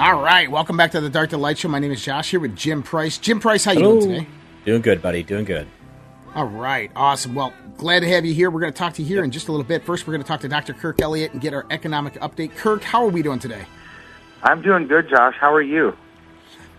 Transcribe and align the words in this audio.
All 0.00 0.18
right, 0.18 0.50
welcome 0.50 0.78
back 0.78 0.92
to 0.92 1.00
the 1.02 1.10
Dark 1.10 1.28
to 1.28 1.36
Light 1.36 1.58
show. 1.58 1.68
My 1.68 1.78
name 1.78 1.92
is 1.92 2.02
Josh 2.02 2.30
here 2.30 2.40
with 2.40 2.56
Jim 2.56 2.82
Price. 2.82 3.18
Jim 3.18 3.38
Price, 3.38 3.66
how 3.66 3.72
you 3.72 3.80
Hello. 3.80 4.00
doing 4.00 4.14
today? 4.14 4.26
Doing 4.64 4.80
good, 4.80 5.02
buddy. 5.02 5.22
Doing 5.22 5.44
good. 5.44 5.68
All 6.34 6.46
right, 6.46 6.90
awesome. 6.96 7.34
Well, 7.34 7.52
glad 7.76 8.00
to 8.00 8.08
have 8.08 8.24
you 8.24 8.32
here. 8.32 8.50
We're 8.50 8.60
going 8.60 8.72
to 8.72 8.78
talk 8.78 8.94
to 8.94 9.02
you 9.02 9.08
here 9.08 9.22
in 9.22 9.30
just 9.30 9.48
a 9.48 9.52
little 9.52 9.66
bit. 9.66 9.84
First, 9.84 10.06
we're 10.06 10.14
going 10.14 10.22
to 10.22 10.26
talk 10.26 10.40
to 10.40 10.48
Dr. 10.48 10.72
Kirk 10.72 11.02
Elliott 11.02 11.34
and 11.34 11.40
get 11.42 11.52
our 11.52 11.66
economic 11.68 12.14
update. 12.14 12.56
Kirk, 12.56 12.82
how 12.82 13.04
are 13.04 13.10
we 13.10 13.20
doing 13.20 13.40
today? 13.40 13.66
I'm 14.42 14.62
doing 14.62 14.86
good, 14.86 15.10
Josh. 15.10 15.34
How 15.38 15.52
are 15.52 15.60
you? 15.60 15.94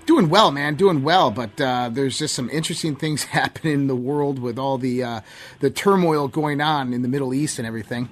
Doing 0.08 0.28
well, 0.28 0.50
man. 0.50 0.74
Doing 0.74 1.04
well, 1.04 1.30
but 1.30 1.62
uh, 1.62 1.92
there's 1.94 2.18
just 2.18 2.34
some 2.34 2.50
interesting 2.50 2.96
things 2.96 3.24
happening 3.38 3.74
in 3.74 3.86
the 3.86 3.96
world 3.96 4.40
with 4.40 4.58
all 4.58 4.80
the 4.80 5.04
uh, 5.04 5.22
the 5.60 5.70
turmoil 5.70 6.28
going 6.28 6.60
on 6.60 6.92
in 6.92 7.04
the 7.04 7.08
Middle 7.08 7.36
East 7.36 7.60
and 7.60 7.68
everything. 7.68 8.10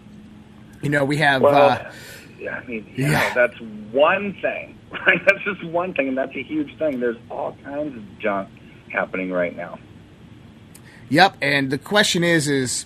You 0.83 0.89
know, 0.91 1.03
we 1.03 1.17
have. 1.17 1.41
Well, 1.41 1.71
uh, 1.71 1.91
yeah, 2.39 2.59
I 2.59 2.65
mean, 2.65 2.85
you 2.95 3.09
yeah. 3.09 3.33
that's 3.33 3.59
one 3.91 4.37
thing, 4.41 4.77
right? 4.91 5.19
That's 5.25 5.43
just 5.43 5.63
one 5.65 5.93
thing, 5.93 6.07
and 6.09 6.17
that's 6.17 6.35
a 6.35 6.43
huge 6.43 6.77
thing. 6.77 6.99
There's 6.99 7.17
all 7.29 7.55
kinds 7.63 7.95
of 7.95 8.19
junk 8.19 8.49
happening 8.91 9.31
right 9.31 9.55
now. 9.55 9.79
Yep, 11.09 11.37
and 11.41 11.71
the 11.71 11.77
question 11.77 12.23
is, 12.23 12.47
is 12.47 12.85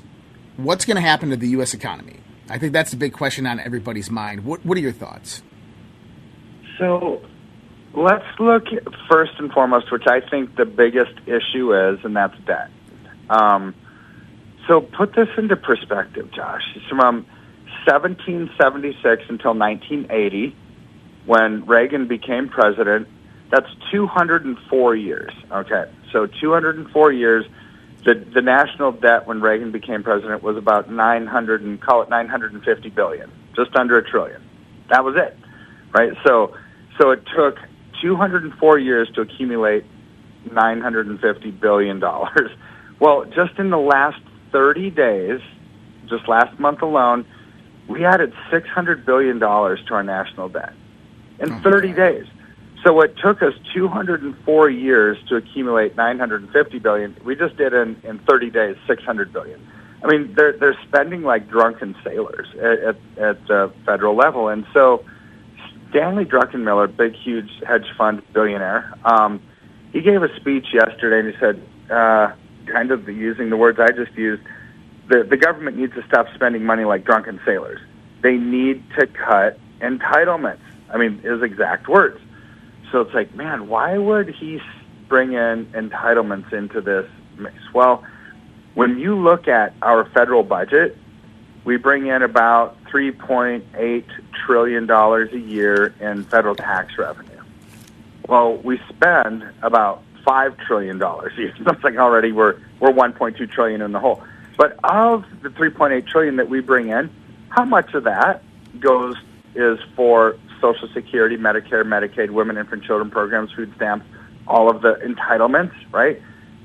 what's 0.58 0.86
going 0.86 0.96
to 0.96 1.02
happen 1.02 1.30
to 1.30 1.38
the 1.38 1.50
U.S. 1.50 1.74
economy? 1.74 2.20
I 2.50 2.58
think 2.58 2.74
that's 2.74 2.92
the 2.92 2.98
big 2.98 3.14
question 3.14 3.46
on 3.46 3.60
everybody's 3.60 4.10
mind. 4.10 4.46
What 4.46 4.66
What 4.66 4.78
are 4.78 4.82
your 4.82 4.92
thoughts? 4.92 5.42
So 6.78 7.22
let's 7.94 8.26
look 8.40 8.66
first 9.10 9.34
and 9.40 9.52
foremost, 9.52 9.92
which 9.92 10.08
I 10.08 10.22
think 10.22 10.56
the 10.56 10.66
biggest 10.66 11.14
issue 11.26 11.74
is, 11.74 12.00
and 12.04 12.16
that's 12.16 12.38
debt. 12.46 12.70
Um, 13.30 13.76
so 14.68 14.82
put 14.82 15.14
this 15.16 15.28
into 15.38 15.56
perspective, 15.56 16.32
Josh. 16.32 16.64
It's 16.76 16.86
from 16.88 17.26
1776 17.86 19.24
until 19.30 19.54
1980, 19.54 20.56
when 21.26 21.66
Reagan 21.66 22.08
became 22.08 22.50
president. 22.50 23.08
That's 23.52 23.70
204 23.92 24.96
years. 24.96 25.32
Okay, 25.52 25.86
so 26.12 26.26
204 26.26 27.12
years. 27.12 27.46
The 28.06 28.16
the 28.16 28.42
national 28.42 28.92
debt 28.94 29.28
when 29.28 29.42
Reagan 29.42 29.72
became 29.72 30.04
president 30.04 30.44
was 30.44 30.58
about 30.58 30.92
900 30.92 31.62
and 31.62 31.80
call 31.80 32.02
it 32.02 32.10
950 32.10 32.90
billion, 32.90 33.32
just 33.56 33.76
under 33.76 33.98
a 33.98 34.04
trillion. 34.04 34.44
That 34.90 35.06
was 35.06 35.16
it, 35.16 35.38
right? 35.94 36.14
So 36.26 36.56
so 37.00 37.12
it 37.12 37.24
took 37.36 37.58
204 38.02 38.80
years 38.80 39.10
to 39.16 39.22
accumulate 39.22 39.86
950 40.52 41.52
billion 41.52 42.00
dollars. 42.00 42.52
Well, 43.00 43.26
just 43.26 43.60
in 43.60 43.70
the 43.70 43.80
last 43.80 44.22
30 44.54 44.92
days, 44.92 45.42
just 46.08 46.26
last 46.30 46.58
month 46.58 46.82
alone, 46.84 47.26
we 47.90 48.06
added 48.06 48.34
600 48.50 49.06
billion 49.06 49.40
dollars 49.40 49.84
to 49.88 49.96
our 49.96 50.04
national 50.04 50.48
debt 50.48 50.74
in 51.44 51.52
Oh, 51.52 51.62
30 51.62 51.94
days. 51.94 52.26
So 52.84 53.00
it 53.02 53.16
took 53.18 53.42
us 53.42 53.54
204 53.74 54.70
years 54.70 55.18
to 55.30 55.36
accumulate 55.36 55.96
950 55.96 56.80
billion. 56.80 57.16
We 57.24 57.36
just 57.36 57.56
did 57.56 57.74
in, 57.74 58.02
in 58.04 58.20
30 58.20 58.50
days 58.50 58.76
600 58.88 59.32
billion. 59.32 59.66
I 60.04 60.08
mean, 60.08 60.34
they're 60.36 60.52
they're 60.52 60.78
spending 60.86 61.22
like 61.24 61.50
drunken 61.50 61.96
sailors 62.04 62.48
at 62.56 62.80
at, 62.80 62.96
at 63.18 63.48
the 63.48 63.72
federal 63.86 64.16
level, 64.18 64.50
and 64.50 64.66
so 64.74 65.06
Stanley 65.90 66.26
Druckenmiller, 66.26 66.94
big 66.96 67.16
huge 67.16 67.50
hedge 67.66 67.86
fund 67.98 68.22
billionaire, 68.34 68.94
um, 69.06 69.42
he 69.94 70.02
gave 70.02 70.22
a 70.22 70.36
speech 70.36 70.74
yesterday, 70.74 71.20
and 71.20 71.34
he 71.34 71.40
said, 71.40 71.62
uh, 71.90 72.34
kind 72.66 72.92
of 72.92 73.08
using 73.08 73.50
the 73.50 73.56
words 73.56 73.80
I 73.80 73.92
just 73.92 74.12
used, 74.18 74.42
the 75.08 75.24
the 75.24 75.38
government 75.38 75.78
needs 75.78 75.94
to 75.94 76.04
stop 76.06 76.28
spending 76.36 76.66
money 76.66 76.84
like 76.84 77.06
drunken 77.06 77.40
sailors. 77.46 77.80
They 78.22 78.36
need 78.36 78.84
to 79.00 79.08
cut 79.08 79.58
entitlements. 79.80 80.60
I 80.94 80.98
mean, 80.98 81.18
his 81.20 81.42
exact 81.42 81.90
words. 81.90 82.22
So 82.92 83.02
it's 83.02 83.14
like, 83.14 83.34
man, 83.36 83.68
why 83.68 83.98
would 83.98 84.30
he 84.30 84.62
bring 85.10 85.34
in 85.34 85.66
entitlements 85.74 86.54
into 86.54 86.80
this 86.80 87.10
mix? 87.38 87.56
Well, 87.74 88.04
when 88.76 89.00
you 89.00 89.16
look 89.16 89.48
at 89.48 89.74
our 89.82 90.06
federal 90.06 90.44
budget, 90.44 90.96
we 91.66 91.78
bring 91.78 92.08
in 92.08 92.22
about 92.22 92.82
$3.8 92.86 94.06
trillion 94.46 94.90
a 94.90 95.26
year 95.38 95.94
in 96.00 96.24
federal 96.26 96.56
tax 96.56 96.98
revenue. 96.98 97.42
Well, 98.28 98.58
we 98.58 98.80
spend 98.90 99.50
about 99.62 100.04
$5 100.26 100.60
trillion 100.66 101.02
a 101.02 101.30
year. 101.36 101.54
Like 101.84 101.98
already 101.98 102.32
we're, 102.32 102.60
we're 102.80 102.92
1.2 102.92 103.50
trillion 103.52 103.82
in 103.82 103.92
the 103.92 104.00
hole. 104.00 104.24
But 104.58 104.80
of 104.84 105.26
the 105.42 105.50
3.8 105.50 106.08
trillion 106.08 106.36
that 106.36 106.50
we 106.50 106.60
bring 106.60 106.90
in, 106.90 107.10
how 107.50 107.66
much 107.66 107.94
of 107.94 108.04
that 108.04 108.44
goes 108.80 109.16
is 109.56 109.80
for 109.96 110.38
Social 110.64 110.88
Security, 110.94 111.36
Medicare, 111.36 111.84
Medicaid, 111.84 112.32
women, 112.32 112.58
infant, 112.58 112.86
children 112.86 113.12
programs, 113.12 113.52
food 113.52 113.74
stamps, 113.76 114.06
all 114.48 114.70
of 114.70 114.82
the 114.82 114.94
entitlements, 114.96 115.74
right? 115.92 116.22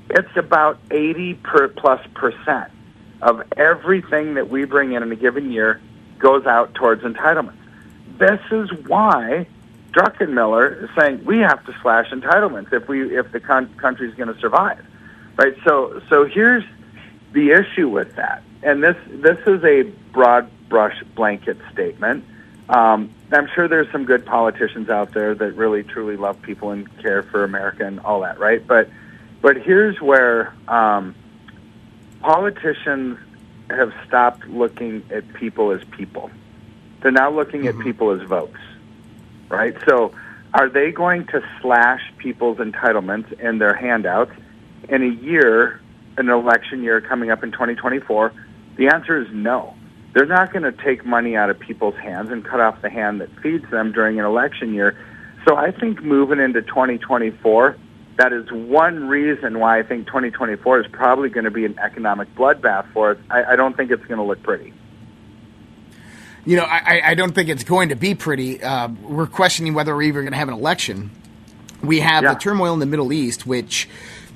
It's 0.09 0.37
about 0.37 0.79
80 0.89 1.33
per 1.35 1.67
plus 1.67 1.99
percent 2.13 2.71
of 3.21 3.43
everything 3.57 4.35
that 4.35 4.49
we 4.49 4.63
bring 4.63 4.93
in 4.93 5.03
in 5.03 5.11
a 5.11 5.15
given 5.17 5.51
year 5.51 5.81
goes 6.17 6.45
out 6.45 6.73
towards 6.75 7.03
entitlements. 7.03 7.57
This 8.17 8.39
is 8.51 8.71
why 8.87 9.47
Druckenmiller 9.91 10.83
is 10.83 10.89
saying 10.97 11.25
we 11.25 11.39
have 11.39 11.65
to 11.65 11.75
slash 11.81 12.09
entitlements 12.11 12.71
if 12.71 12.87
we 12.87 13.17
if 13.17 13.31
the 13.33 13.41
con- 13.41 13.73
country 13.75 14.07
is 14.07 14.15
going 14.15 14.33
to 14.33 14.39
survive, 14.39 14.85
right? 15.35 15.55
So 15.65 16.01
so 16.09 16.25
here's 16.25 16.63
the 17.33 17.51
issue 17.51 17.89
with 17.89 18.15
that, 18.15 18.43
and 18.63 18.81
this 18.81 18.97
this 19.07 19.39
is 19.47 19.63
a 19.63 19.83
broad 20.13 20.49
brush 20.69 21.01
blanket 21.15 21.57
statement. 21.73 22.23
Um, 22.69 23.09
I'm 23.31 23.47
sure 23.53 23.67
there's 23.67 23.91
some 23.91 24.05
good 24.05 24.25
politicians 24.25 24.89
out 24.89 25.13
there 25.13 25.35
that 25.35 25.53
really 25.53 25.83
truly 25.83 26.17
love 26.17 26.41
people 26.41 26.71
and 26.71 26.97
care 26.99 27.23
for 27.23 27.43
America 27.43 27.85
and 27.85 27.99
all 27.99 28.21
that, 28.21 28.39
right? 28.39 28.65
But 28.65 28.89
but 29.41 29.57
here's 29.57 30.01
where 30.01 30.53
um, 30.67 31.15
politicians 32.21 33.19
have 33.69 33.93
stopped 34.07 34.47
looking 34.47 35.03
at 35.11 35.31
people 35.33 35.71
as 35.71 35.83
people. 35.91 36.31
They're 37.01 37.11
now 37.11 37.29
looking 37.29 37.67
at 37.67 37.77
people 37.79 38.11
as 38.11 38.27
votes, 38.27 38.57
right? 39.47 39.77
So 39.87 40.13
are 40.53 40.67
they 40.67 40.91
going 40.91 41.27
to 41.27 41.43
slash 41.61 42.01
people's 42.17 42.57
entitlements 42.57 43.33
and 43.39 43.61
their 43.61 43.75
handouts 43.75 44.31
in 44.89 45.03
a 45.03 45.23
year, 45.23 45.79
an 46.17 46.29
election 46.29 46.83
year 46.83 46.99
coming 46.99 47.29
up 47.29 47.43
in 47.43 47.51
2024? 47.51 48.33
The 48.75 48.87
answer 48.87 49.21
is 49.21 49.27
no. 49.31 49.75
They're 50.19 50.25
not 50.25 50.51
going 50.51 50.63
to 50.63 50.73
take 50.73 51.05
money 51.05 51.37
out 51.37 51.49
of 51.49 51.57
people's 51.57 51.95
hands 51.95 52.29
and 52.29 52.43
cut 52.43 52.59
off 52.59 52.81
the 52.81 52.89
hand 52.89 53.21
that 53.21 53.29
feeds 53.39 53.63
them 53.71 53.93
during 53.93 54.19
an 54.19 54.25
election 54.25 54.73
year. 54.73 54.97
So 55.47 55.55
I 55.55 55.71
think 55.71 56.03
moving 56.03 56.41
into 56.41 56.61
2024, 56.61 57.77
that 58.17 58.33
is 58.33 58.51
one 58.51 59.07
reason 59.07 59.59
why 59.59 59.79
I 59.79 59.83
think 59.83 60.07
2024 60.07 60.81
is 60.81 60.87
probably 60.91 61.29
going 61.29 61.45
to 61.45 61.51
be 61.51 61.63
an 61.63 61.79
economic 61.79 62.35
bloodbath 62.35 62.91
for 62.91 63.11
us. 63.11 63.17
I, 63.29 63.53
I 63.53 63.55
don't 63.55 63.77
think 63.77 63.91
it's 63.91 64.03
going 64.07 64.17
to 64.17 64.25
look 64.25 64.43
pretty. 64.43 64.73
You 66.45 66.57
know, 66.57 66.63
I, 66.65 67.01
I 67.05 67.13
don't 67.13 67.31
think 67.33 67.47
it's 67.47 67.63
going 67.63 67.87
to 67.87 67.95
be 67.95 68.13
pretty. 68.13 68.61
Uh, 68.61 68.89
we're 68.89 69.25
questioning 69.25 69.73
whether 69.73 69.95
we're 69.95 70.01
even 70.01 70.23
going 70.23 70.33
to 70.33 70.37
have 70.37 70.49
an 70.49 70.53
election. 70.53 71.11
We 71.81 72.01
have 72.01 72.23
Yeah. 72.23 72.33
the 72.33 72.39
turmoil 72.41 72.73
in 72.73 72.79
the 72.81 72.85
Middle 72.85 73.13
East, 73.13 73.47
which 73.47 73.87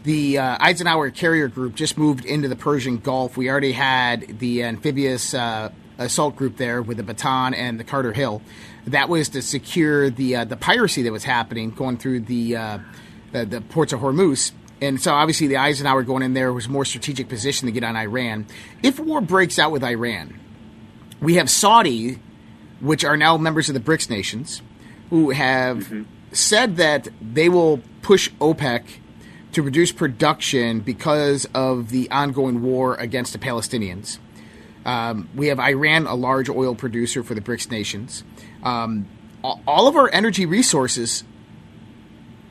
the 0.04 0.38
uh, 0.38 0.58
Eisenhower 0.60 1.10
carrier 1.12 1.48
group 1.48 1.76
just 1.76 1.98
moved 1.98 2.26
into 2.26 2.48
the 2.48 2.56
Persian 2.56 2.98
Gulf. 2.98 3.38
We 3.38 3.50
already 3.50 3.72
had 3.72 4.40
the 4.40 4.64
amphibious 4.64 5.34
uh, 5.34 5.72
assault 5.98 6.36
group 6.36 6.58
there 6.58 6.82
with 6.82 6.98
the 6.98 7.04
Bataan 7.04 7.56
and 7.56 7.80
the 7.80 7.84
Carter 7.84 8.14
Hall. 8.14 8.42
That 8.86 9.08
was 9.10 9.30
to 9.30 9.42
secure 9.42 10.10
the 10.10 10.36
uh, 10.38 10.46
the 10.46 10.58
piracy 10.58 11.04
that 11.04 11.12
was 11.12 11.24
happening 11.24 11.72
going 11.72 11.98
through 11.98 12.22
the 12.22 12.56
uh, 12.56 12.80
the, 13.32 13.46
the 13.46 13.62
ports 13.62 13.94
of 13.94 14.02
Hormuz. 14.02 14.52
And 14.82 15.02
so 15.02 15.14
obviously 15.14 15.48
the 15.48 15.58
Eisenhower 15.58 16.04
going 16.04 16.24
in 16.24 16.34
there 16.34 16.52
was 16.52 16.68
more 16.68 16.84
strategic 16.84 17.30
position 17.30 17.68
to 17.68 17.72
get 17.72 17.86
on 17.86 17.96
Iran. 17.96 18.46
If 18.82 19.00
war 19.00 19.22
breaks 19.22 19.58
out 19.58 19.72
with 19.72 19.84
Iran, 19.84 20.38
we 21.22 21.36
have 21.36 21.50
Saudi, 21.50 22.20
which 22.82 23.06
are 23.06 23.16
now 23.16 23.38
members 23.38 23.70
of 23.70 23.76
the 23.76 23.80
BRICS 23.80 24.10
nations, 24.10 24.62
who 25.10 25.30
have 25.30 26.06
said 26.34 26.76
that 26.76 27.08
they 27.22 27.48
will 27.48 27.82
push 28.02 28.30
OPEC 28.42 28.84
to 29.54 29.62
reduce 29.62 29.92
production 29.92 30.80
because 30.80 31.46
of 31.54 31.90
the 31.90 32.10
ongoing 32.12 32.62
war 32.62 32.96
against 32.96 33.34
the 33.34 33.40
Palestinians. 33.40 34.18
Um, 34.86 35.30
we 35.36 35.48
have 35.48 35.60
Iran, 35.60 36.08
a 36.08 36.16
large 36.16 36.50
oil 36.50 36.76
producer 36.76 37.24
for 37.24 37.34
the 37.36 37.42
BRICS 37.42 37.72
nations. 37.72 38.24
Um, 38.64 39.08
all 39.44 39.88
of 39.88 39.96
our 39.96 40.10
energy 40.14 40.46
resources 40.46 41.24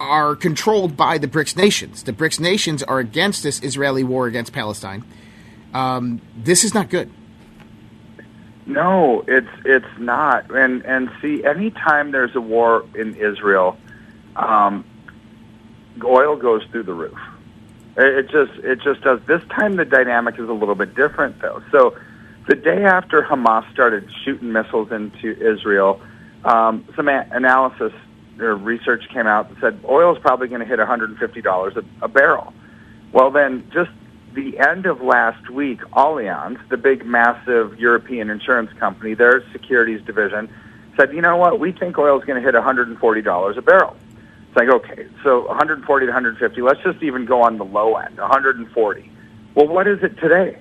are 0.00 0.34
controlled 0.34 0.96
by 0.96 1.19
the 1.19 1.28
BRICS 1.28 1.56
nations. 1.56 2.02
The 2.02 2.12
BRICS 2.12 2.40
nations 2.40 2.82
are 2.82 2.99
against 2.99 3.43
this 3.43 3.62
Israeli 3.62 4.04
war 4.04 4.26
against 4.26 4.52
Palestine. 4.52 5.04
Um, 5.75 6.20
this 6.37 6.64
is 6.64 6.75
not 6.75 6.90
good. 6.90 7.10
No, 8.66 9.25
it's 9.26 9.49
it's 9.64 9.99
not. 9.99 10.50
And 10.50 10.84
and 10.84 11.10
see, 11.20 11.44
anytime 11.44 12.12
there's 12.12 12.34
a 12.37 12.40
war 12.40 12.84
in 12.94 13.14
Israel, 13.16 13.76
um, 14.37 14.84
oil 16.03 16.37
goes 16.37 16.62
through 16.71 16.85
the 16.85 16.94
roof. 16.94 17.19
It, 17.97 18.31
just 18.31 18.53
it 18.65 18.81
just 18.83 19.03
does. 19.03 19.21
This 19.27 19.43
time 19.50 19.77
the 19.77 19.85
dynamic 19.85 20.39
is 20.39 20.49
a 20.49 20.53
little 20.53 20.75
bit 20.75 20.94
different 20.94 21.41
though. 21.41 21.62
So 21.71 21.97
the 22.49 22.56
day 22.56 22.85
after 22.85 23.23
Hamas 23.23 23.71
started 23.73 24.09
shooting 24.25 24.53
missiles 24.53 24.91
into 24.91 25.37
Israel, 25.39 26.00
um, 26.44 26.87
some 26.97 27.09
a- 27.09 27.29
analysis 27.31 27.93
or 28.41 28.56
research 28.56 29.09
came 29.11 29.27
out 29.27 29.49
that 29.50 29.61
said 29.61 29.85
oil 29.85 30.15
is 30.15 30.21
probably 30.21 30.49
going 30.49 30.61
to 30.61 30.67
hit 30.67 30.79
$150 30.79 31.77
a, 31.77 32.05
a 32.05 32.09
barrel. 32.09 32.53
Well, 33.12 33.31
then 33.31 33.71
just 33.73 33.91
the 34.35 34.59
end 34.59 34.87
of 34.87 35.03
last 35.03 35.50
week, 35.50 35.81
Allianz, 35.93 36.67
the 36.69 36.77
big, 36.77 37.05
massive 37.05 37.79
European 37.79 38.31
insurance 38.31 38.73
company, 38.79 39.15
their 39.15 39.45
securities 39.53 40.03
division, 40.05 40.53
said, 40.97 41.12
you 41.12 41.21
know 41.21 41.37
what, 41.37 41.61
we 41.61 41.73
think 41.73 41.99
oil 41.99 42.19
is 42.19 42.25
going 42.25 42.43
to 42.43 42.45
hit 42.45 42.55
$140 42.55 43.56
a 43.56 43.62
barrel. 43.62 43.97
It's 44.52 44.58
like, 44.58 44.69
okay, 44.69 45.06
so 45.25 45.46
140 45.46 46.04
to 46.04 46.12
150. 46.12 46.60
Let's 46.60 46.82
just 46.82 47.02
even 47.02 47.25
go 47.25 47.43
on 47.43 47.56
the 47.56 47.64
low 47.64 47.96
end, 47.96 48.19
140. 48.19 49.10
Well, 49.54 49.66
what 49.66 49.88
is 49.88 50.02
it 50.02 50.19
today? 50.19 50.58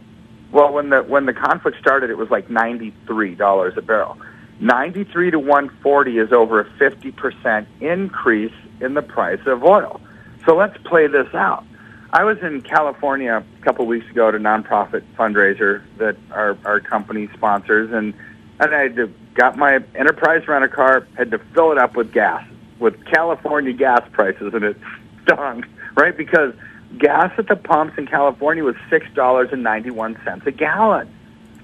Well, 0.54 0.72
when 0.72 0.92
the 0.92 1.04
when 1.04 1.26
the 1.26 1.34
conflict 1.34 1.78
started, 1.78 2.10
it 2.10 2.18
was 2.18 2.30
like 2.30 2.48
$93 2.48 3.76
a 3.76 3.82
barrel. 3.82 4.18
93 4.62 5.32
to 5.32 5.40
140 5.40 6.20
is 6.20 6.32
over 6.32 6.62
a 6.62 6.66
50% 6.80 7.66
increase 7.82 8.54
in 8.80 8.94
the 8.94 9.02
price 9.02 9.46
of 9.46 9.62
oil. 9.66 10.00
So 10.46 10.56
let's 10.56 10.78
play 10.86 11.08
this 11.08 11.34
out. 11.34 11.66
I 12.14 12.24
was 12.24 12.38
in 12.40 12.62
California 12.62 13.44
a 13.44 13.64
couple 13.64 13.84
of 13.84 13.90
weeks 13.90 14.10
ago 14.10 14.30
at 14.30 14.36
a 14.36 14.40
nonprofit 14.40 15.04
fundraiser 15.18 15.84
that 15.98 16.16
our, 16.32 16.58
our 16.64 16.80
company 16.80 17.28
sponsors, 17.34 17.92
and, 17.92 18.14
and 18.62 18.74
I 18.74 18.84
had 18.84 18.96
to, 18.96 19.14
got 19.34 19.58
my 19.58 19.84
enterprise 19.96 20.48
rent 20.48 20.64
a 20.64 20.70
car, 20.70 21.06
had 21.18 21.32
to 21.32 21.40
fill 21.54 21.74
it 21.74 21.78
up 21.78 21.98
with 21.98 22.14
gas, 22.14 22.46
with 22.82 23.06
California 23.06 23.72
gas 23.72 24.02
prices, 24.12 24.54
and 24.54 24.66
it 24.66 24.78
stung, 25.24 25.64
right? 25.96 26.18
Because 26.18 26.54
gas 26.98 27.32
at 27.38 27.48
the 27.48 27.56
pumps 27.56 27.98
in 27.98 28.08
California 28.08 28.64
was 28.64 28.76
$6.91 28.90 30.46
a 30.46 30.52
gallon. 30.52 31.14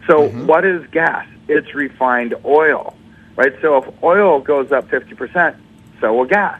So 0.06 0.30
mm-hmm. 0.30 0.46
what 0.46 0.64
is 0.64 0.88
gas? 0.92 1.28
It's 1.48 1.74
refined 1.74 2.36
oil, 2.46 2.96
right? 3.36 3.54
So 3.62 3.78
if 3.78 4.04
oil 4.04 4.40
goes 4.40 4.72
up 4.72 4.88
50%, 4.90 5.58
so 6.00 6.14
will 6.14 6.26
gas. 6.26 6.60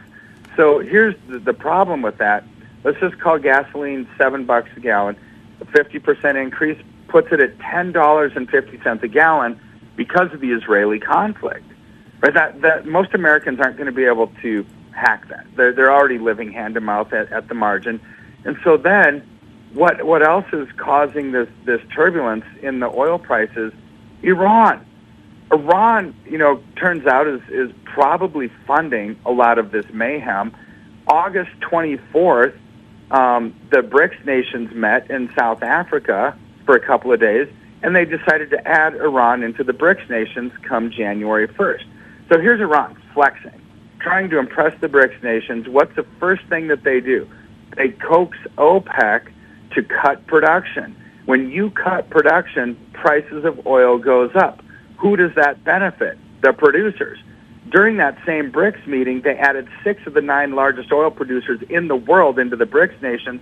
So 0.56 0.80
here's 0.80 1.14
the, 1.28 1.54
problem 1.54 2.02
with 2.02 2.18
that. 2.18 2.44
Let's 2.82 2.98
just 2.98 3.18
call 3.20 3.38
gasoline 3.38 4.08
seven 4.18 4.44
bucks 4.44 4.70
a 4.76 4.80
gallon. 4.80 5.16
A 5.60 5.64
50% 5.66 6.42
increase 6.42 6.82
puts 7.06 7.28
it 7.30 7.40
at 7.40 7.56
$10.50 7.58 9.02
a 9.02 9.08
gallon 9.08 9.60
because 9.94 10.32
of 10.32 10.40
the 10.40 10.50
Israeli 10.50 10.98
conflict. 10.98 11.67
Right? 12.20 12.34
That, 12.34 12.60
that 12.62 12.86
most 12.86 13.14
Americans 13.14 13.60
aren't 13.60 13.76
going 13.76 13.86
to 13.86 13.92
be 13.92 14.04
able 14.04 14.28
to 14.42 14.66
hack 14.92 15.28
that. 15.28 15.46
They're, 15.56 15.72
they're 15.72 15.92
already 15.92 16.18
living 16.18 16.52
hand 16.52 16.74
to 16.74 16.80
mouth 16.80 17.12
at, 17.12 17.30
at 17.32 17.48
the 17.48 17.54
margin. 17.54 18.00
And 18.44 18.56
so 18.64 18.76
then 18.76 19.22
what 19.72 20.04
what 20.04 20.22
else 20.22 20.46
is 20.52 20.68
causing 20.76 21.32
this 21.32 21.48
this 21.64 21.80
turbulence 21.94 22.44
in 22.62 22.80
the 22.80 22.88
oil 22.88 23.18
prices? 23.18 23.72
Iran. 24.22 24.84
Iran, 25.50 26.14
you 26.26 26.38
know, 26.38 26.62
turns 26.76 27.06
out 27.06 27.26
is 27.26 27.40
is 27.48 27.70
probably 27.84 28.50
funding 28.66 29.18
a 29.24 29.30
lot 29.30 29.58
of 29.58 29.70
this 29.70 29.86
mayhem. 29.92 30.54
August 31.06 31.50
24th, 31.60 32.54
um, 33.10 33.54
the 33.70 33.78
BRICS 33.78 34.26
nations 34.26 34.74
met 34.74 35.10
in 35.10 35.32
South 35.38 35.62
Africa 35.62 36.36
for 36.66 36.74
a 36.76 36.80
couple 36.80 37.10
of 37.12 37.18
days, 37.18 37.48
and 37.82 37.96
they 37.96 38.04
decided 38.04 38.50
to 38.50 38.68
add 38.68 38.94
Iran 38.94 39.42
into 39.42 39.64
the 39.64 39.72
BRICS 39.72 40.10
nations 40.10 40.52
come 40.62 40.90
January 40.90 41.48
1st. 41.48 41.84
So 42.30 42.38
here's 42.40 42.60
Iran 42.60 43.00
flexing, 43.14 43.60
trying 44.00 44.28
to 44.30 44.38
impress 44.38 44.78
the 44.80 44.88
BRICS 44.88 45.22
nations. 45.22 45.68
What's 45.68 45.94
the 45.96 46.06
first 46.20 46.44
thing 46.46 46.68
that 46.68 46.84
they 46.84 47.00
do? 47.00 47.26
They 47.76 47.88
coax 47.88 48.36
OPEC 48.58 49.32
to 49.74 49.82
cut 49.82 50.26
production. 50.26 50.94
When 51.24 51.50
you 51.50 51.70
cut 51.70 52.10
production, 52.10 52.76
prices 52.92 53.44
of 53.44 53.66
oil 53.66 53.98
goes 53.98 54.30
up. 54.34 54.62
Who 54.98 55.16
does 55.16 55.34
that 55.36 55.64
benefit? 55.64 56.18
The 56.42 56.52
producers. 56.52 57.18
During 57.70 57.96
that 57.98 58.18
same 58.26 58.50
BRICS 58.50 58.86
meeting, 58.86 59.22
they 59.22 59.36
added 59.36 59.68
six 59.84 60.06
of 60.06 60.14
the 60.14 60.22
nine 60.22 60.52
largest 60.52 60.92
oil 60.92 61.10
producers 61.10 61.60
in 61.68 61.88
the 61.88 61.96
world 61.96 62.38
into 62.38 62.56
the 62.56 62.64
BRICS 62.64 63.00
nations. 63.02 63.40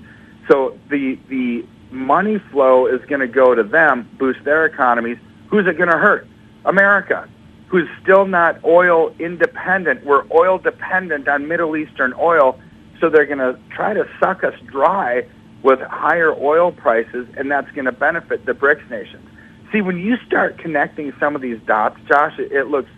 So 0.49 0.79
the 0.91 1.19
the 1.29 1.67
money 1.91 2.39
flow 2.51 2.87
is 2.87 3.01
going 3.07 3.21
to 3.21 3.29
go 3.29 3.55
to 3.55 3.63
them, 3.63 4.09
boost 4.19 4.45
their 4.45 4.65
economies. 4.67 5.19
Who's 5.49 5.67
it 5.67 5.77
going 5.77 5.91
to 5.91 5.99
hurt? 5.99 6.27
America, 6.65 7.29
who's 7.69 7.89
still 8.03 8.27
not 8.27 8.63
oil 8.65 9.15
independent. 9.19 10.05
We're 10.05 10.25
oil 10.33 10.59
dependent 10.59 11.29
on 11.29 11.49
Middle 11.49 11.77
Eastern 11.77 12.15
oil, 12.19 12.59
so 13.01 13.09
they're 13.09 13.27
going 13.27 13.39
to 13.39 13.59
try 13.71 13.93
to 13.93 14.09
suck 14.21 14.45
us 14.45 14.55
dry 14.67 15.27
with 15.63 15.81
higher 15.81 16.33
oil 16.33 16.71
prices, 16.71 17.27
and 17.37 17.51
that's 17.51 17.71
going 17.73 17.87
to 17.87 17.93
benefit 17.93 18.47
the 18.47 18.53
BRICS 18.53 18.89
nations. 18.89 19.29
See, 19.73 19.81
when 19.81 19.99
you 19.99 20.17
start 20.19 20.59
connecting 20.59 21.13
some 21.19 21.35
of 21.35 21.43
these 21.43 21.59
dots, 21.67 21.99
Josh, 22.09 22.39
it, 22.39 22.69
looks 22.69 22.91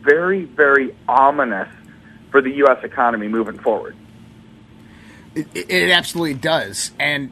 very, 0.00 0.44
very 0.44 0.96
ominous 1.06 1.68
for 2.30 2.40
the 2.40 2.50
U.S. 2.52 2.82
economy 2.82 3.28
moving 3.28 3.58
forward. 3.58 3.94
It, 5.34 5.48
it 5.54 5.90
absolutely 5.90 6.34
does. 6.34 6.92
And, 6.98 7.30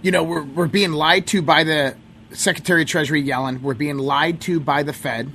you 0.00 0.10
know, 0.10 0.24
we're, 0.24 0.42
we're 0.42 0.68
being 0.68 0.92
lied 0.92 1.26
to 1.28 1.42
by 1.42 1.64
the 1.64 1.96
Secretary 2.32 2.82
of 2.82 2.88
Treasury 2.88 3.22
Yellen. 3.22 3.60
We're 3.60 3.74
being 3.74 3.98
lied 3.98 4.40
to 4.42 4.58
by 4.58 4.84
the 4.84 4.94
Fed. 4.94 5.30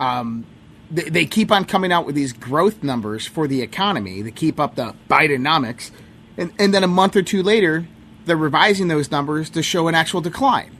Um, 0.00 0.46
they, 0.90 1.04
they 1.04 1.24
keep 1.26 1.50
on 1.50 1.64
coming 1.64 1.92
out 1.92 2.06
with 2.06 2.14
these 2.14 2.32
growth 2.32 2.82
numbers 2.82 3.26
for 3.26 3.46
the 3.46 3.62
economy 3.62 4.22
to 4.22 4.30
keep 4.30 4.60
up 4.60 4.74
the 4.74 4.94
Bidenomics. 5.08 5.90
And, 6.36 6.52
and 6.58 6.74
then 6.74 6.84
a 6.84 6.88
month 6.88 7.16
or 7.16 7.22
two 7.22 7.42
later, 7.42 7.86
they're 8.26 8.36
revising 8.36 8.88
those 8.88 9.10
numbers 9.10 9.50
to 9.50 9.62
show 9.62 9.88
an 9.88 9.94
actual 9.94 10.20
decline. 10.20 10.76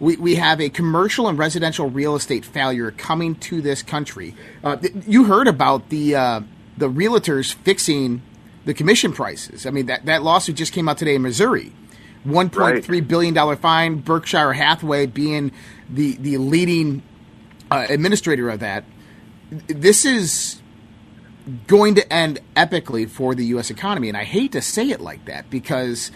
We, 0.00 0.16
we 0.16 0.34
have 0.36 0.60
a 0.60 0.68
commercial 0.68 1.28
and 1.28 1.38
residential 1.38 1.88
real 1.88 2.16
estate 2.16 2.44
failure 2.44 2.90
coming 2.90 3.36
to 3.36 3.60
this 3.60 3.82
country. 3.82 4.34
Uh, 4.64 4.76
you 5.06 5.24
heard 5.24 5.46
about 5.46 5.90
the 5.90 6.16
uh, 6.16 6.40
the 6.76 6.88
realtors 6.88 7.54
fixing 7.54 8.22
the 8.64 8.74
commission 8.74 9.12
prices. 9.12 9.64
I 9.64 9.70
mean 9.70 9.86
that 9.86 10.06
that 10.06 10.24
lawsuit 10.24 10.56
just 10.56 10.72
came 10.72 10.88
out 10.88 10.98
today 10.98 11.14
in 11.14 11.22
Missouri. 11.22 11.72
One 12.24 12.50
point 12.50 12.84
three 12.84 13.00
billion 13.00 13.34
dollar 13.34 13.54
fine. 13.54 13.96
Berkshire 13.96 14.54
Hathaway 14.54 15.06
being 15.06 15.52
the 15.88 16.16
the 16.16 16.38
leading 16.38 17.02
uh, 17.72 17.86
administrator 17.88 18.48
of 18.50 18.60
that. 18.60 18.84
This 19.66 20.04
is 20.04 20.60
going 21.66 21.96
to 21.96 22.12
end 22.12 22.40
epically 22.56 23.08
for 23.08 23.34
the 23.34 23.44
U.S. 23.46 23.70
economy, 23.70 24.08
and 24.08 24.16
I 24.16 24.24
hate 24.24 24.52
to 24.52 24.62
say 24.62 24.90
it 24.90 25.00
like 25.00 25.24
that 25.26 25.50
because 25.50 26.10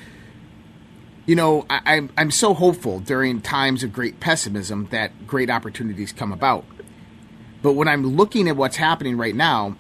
you 1.26 1.34
know, 1.34 1.66
I, 1.68 1.76
am 1.76 1.82
I'm, 1.86 2.10
I'm 2.16 2.30
so 2.30 2.54
hopeful 2.54 3.00
during 3.00 3.40
times 3.42 3.82
of 3.82 3.92
great 3.92 4.20
pessimism 4.20 4.86
that 4.90 5.26
great 5.26 5.50
opportunities 5.50 6.12
come 6.12 6.32
about. 6.32 6.64
But 7.62 7.72
when 7.72 7.88
I'm 7.88 8.16
looking 8.16 8.48
at 8.48 8.56
what's 8.56 8.76
happening 8.76 9.16
right 9.16 9.34
now, 9.34 9.76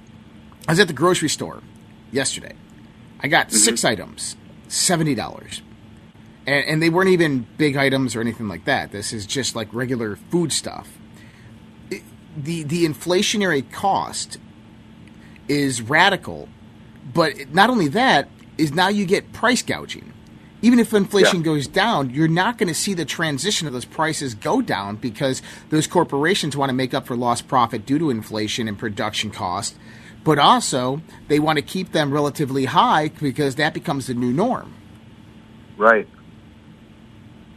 I 0.66 0.72
was 0.72 0.80
at 0.80 0.88
the 0.88 0.92
grocery 0.92 1.28
store 1.28 1.62
yesterday. 2.10 2.54
I 3.20 3.28
got 3.28 3.48
mm-hmm. 3.48 3.56
six 3.56 3.84
items, 3.84 4.36
seventy 4.66 5.14
dollars, 5.14 5.62
and, 6.46 6.64
and 6.66 6.82
they 6.82 6.90
weren't 6.90 7.10
even 7.10 7.46
big 7.56 7.76
items 7.76 8.16
or 8.16 8.20
anything 8.20 8.48
like 8.48 8.64
that. 8.64 8.90
This 8.90 9.12
is 9.12 9.24
just 9.24 9.54
like 9.54 9.72
regular 9.72 10.16
food 10.16 10.52
stuff. 10.52 10.98
The 12.36 12.62
the 12.62 12.84
inflationary 12.84 13.70
cost 13.72 14.38
is 15.48 15.82
radical, 15.82 16.48
but 17.12 17.52
not 17.52 17.70
only 17.70 17.88
that 17.88 18.28
is 18.58 18.72
now 18.72 18.88
you 18.88 19.06
get 19.06 19.32
price 19.32 19.62
gouging 19.62 20.12
even 20.62 20.78
if 20.78 20.92
inflation 20.94 21.38
yeah. 21.38 21.44
goes 21.44 21.66
down, 21.66 22.10
you're 22.10 22.28
not 22.28 22.58
going 22.58 22.68
to 22.68 22.74
see 22.74 22.94
the 22.94 23.04
transition 23.04 23.66
of 23.66 23.72
those 23.72 23.84
prices 23.84 24.34
go 24.34 24.62
down 24.62 24.96
because 24.96 25.42
those 25.68 25.86
corporations 25.86 26.56
want 26.56 26.70
to 26.70 26.74
make 26.74 26.94
up 26.94 27.06
for 27.06 27.16
lost 27.16 27.46
profit 27.46 27.84
due 27.84 27.98
to 27.98 28.10
inflation 28.10 28.66
and 28.66 28.78
production 28.78 29.30
cost. 29.30 29.76
But 30.24 30.38
also, 30.38 31.02
they 31.28 31.38
want 31.38 31.58
to 31.58 31.62
keep 31.62 31.92
them 31.92 32.10
relatively 32.10 32.64
high 32.64 33.08
because 33.08 33.56
that 33.56 33.74
becomes 33.74 34.06
the 34.06 34.14
new 34.14 34.32
norm. 34.32 34.74
Right. 35.76 36.08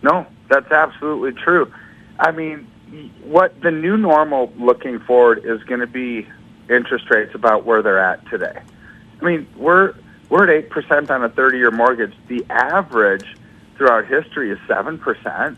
No, 0.03 0.27
that's 0.49 0.71
absolutely 0.71 1.31
true. 1.41 1.73
I 2.19 2.31
mean, 2.31 2.67
what 3.23 3.61
the 3.61 3.71
new 3.71 3.97
normal 3.97 4.51
looking 4.57 4.99
forward 4.99 5.45
is 5.45 5.63
going 5.63 5.79
to 5.81 5.87
be 5.87 6.27
interest 6.69 7.09
rates 7.09 7.35
about 7.35 7.65
where 7.65 7.81
they're 7.81 7.99
at 7.99 8.25
today. 8.29 8.61
I 9.21 9.25
mean, 9.25 9.47
we're 9.55 9.95
we're 10.29 10.47
at 10.49 10.69
8% 10.69 11.09
on 11.09 11.23
a 11.23 11.29
30 11.29 11.57
year 11.57 11.71
mortgage. 11.71 12.13
The 12.27 12.45
average 12.49 13.25
throughout 13.75 14.05
history 14.05 14.51
is 14.51 14.59
7%, 14.67 15.55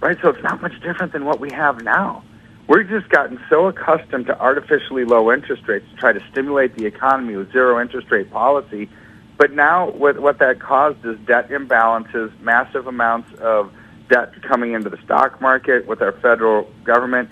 right? 0.00 0.18
So 0.20 0.28
it's 0.28 0.42
not 0.42 0.60
much 0.60 0.78
different 0.80 1.12
than 1.12 1.24
what 1.24 1.40
we 1.40 1.50
have 1.52 1.82
now. 1.82 2.22
We've 2.68 2.88
just 2.88 3.08
gotten 3.08 3.40
so 3.48 3.66
accustomed 3.66 4.26
to 4.26 4.38
artificially 4.38 5.06
low 5.06 5.32
interest 5.32 5.66
rates 5.66 5.88
to 5.90 5.96
try 5.96 6.12
to 6.12 6.22
stimulate 6.30 6.74
the 6.74 6.84
economy 6.84 7.36
with 7.36 7.50
zero 7.50 7.80
interest 7.80 8.10
rate 8.10 8.30
policy. 8.30 8.90
But 9.38 9.52
now 9.52 9.90
what, 9.90 10.18
what 10.18 10.38
that 10.40 10.60
caused 10.60 11.02
is 11.06 11.18
debt 11.20 11.48
imbalances, 11.48 12.38
massive 12.40 12.86
amounts 12.86 13.32
of 13.40 13.72
debt 14.08 14.42
coming 14.42 14.72
into 14.72 14.90
the 14.90 14.98
stock 14.98 15.40
market 15.40 15.86
with 15.86 16.02
our 16.02 16.12
federal 16.12 16.70
government. 16.84 17.30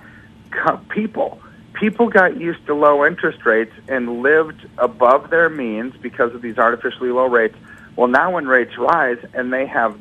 People, 0.88 1.40
people 1.74 2.08
got 2.08 2.38
used 2.38 2.64
to 2.66 2.74
low 2.74 3.04
interest 3.04 3.44
rates 3.44 3.72
and 3.88 4.22
lived 4.22 4.66
above 4.78 5.30
their 5.30 5.48
means 5.48 5.94
because 5.96 6.34
of 6.34 6.42
these 6.42 6.58
artificially 6.58 7.10
low 7.10 7.26
rates. 7.26 7.56
Well, 7.96 8.08
now 8.08 8.32
when 8.32 8.46
rates 8.46 8.76
rise 8.78 9.18
and 9.34 9.52
they 9.52 9.66
have 9.66 9.98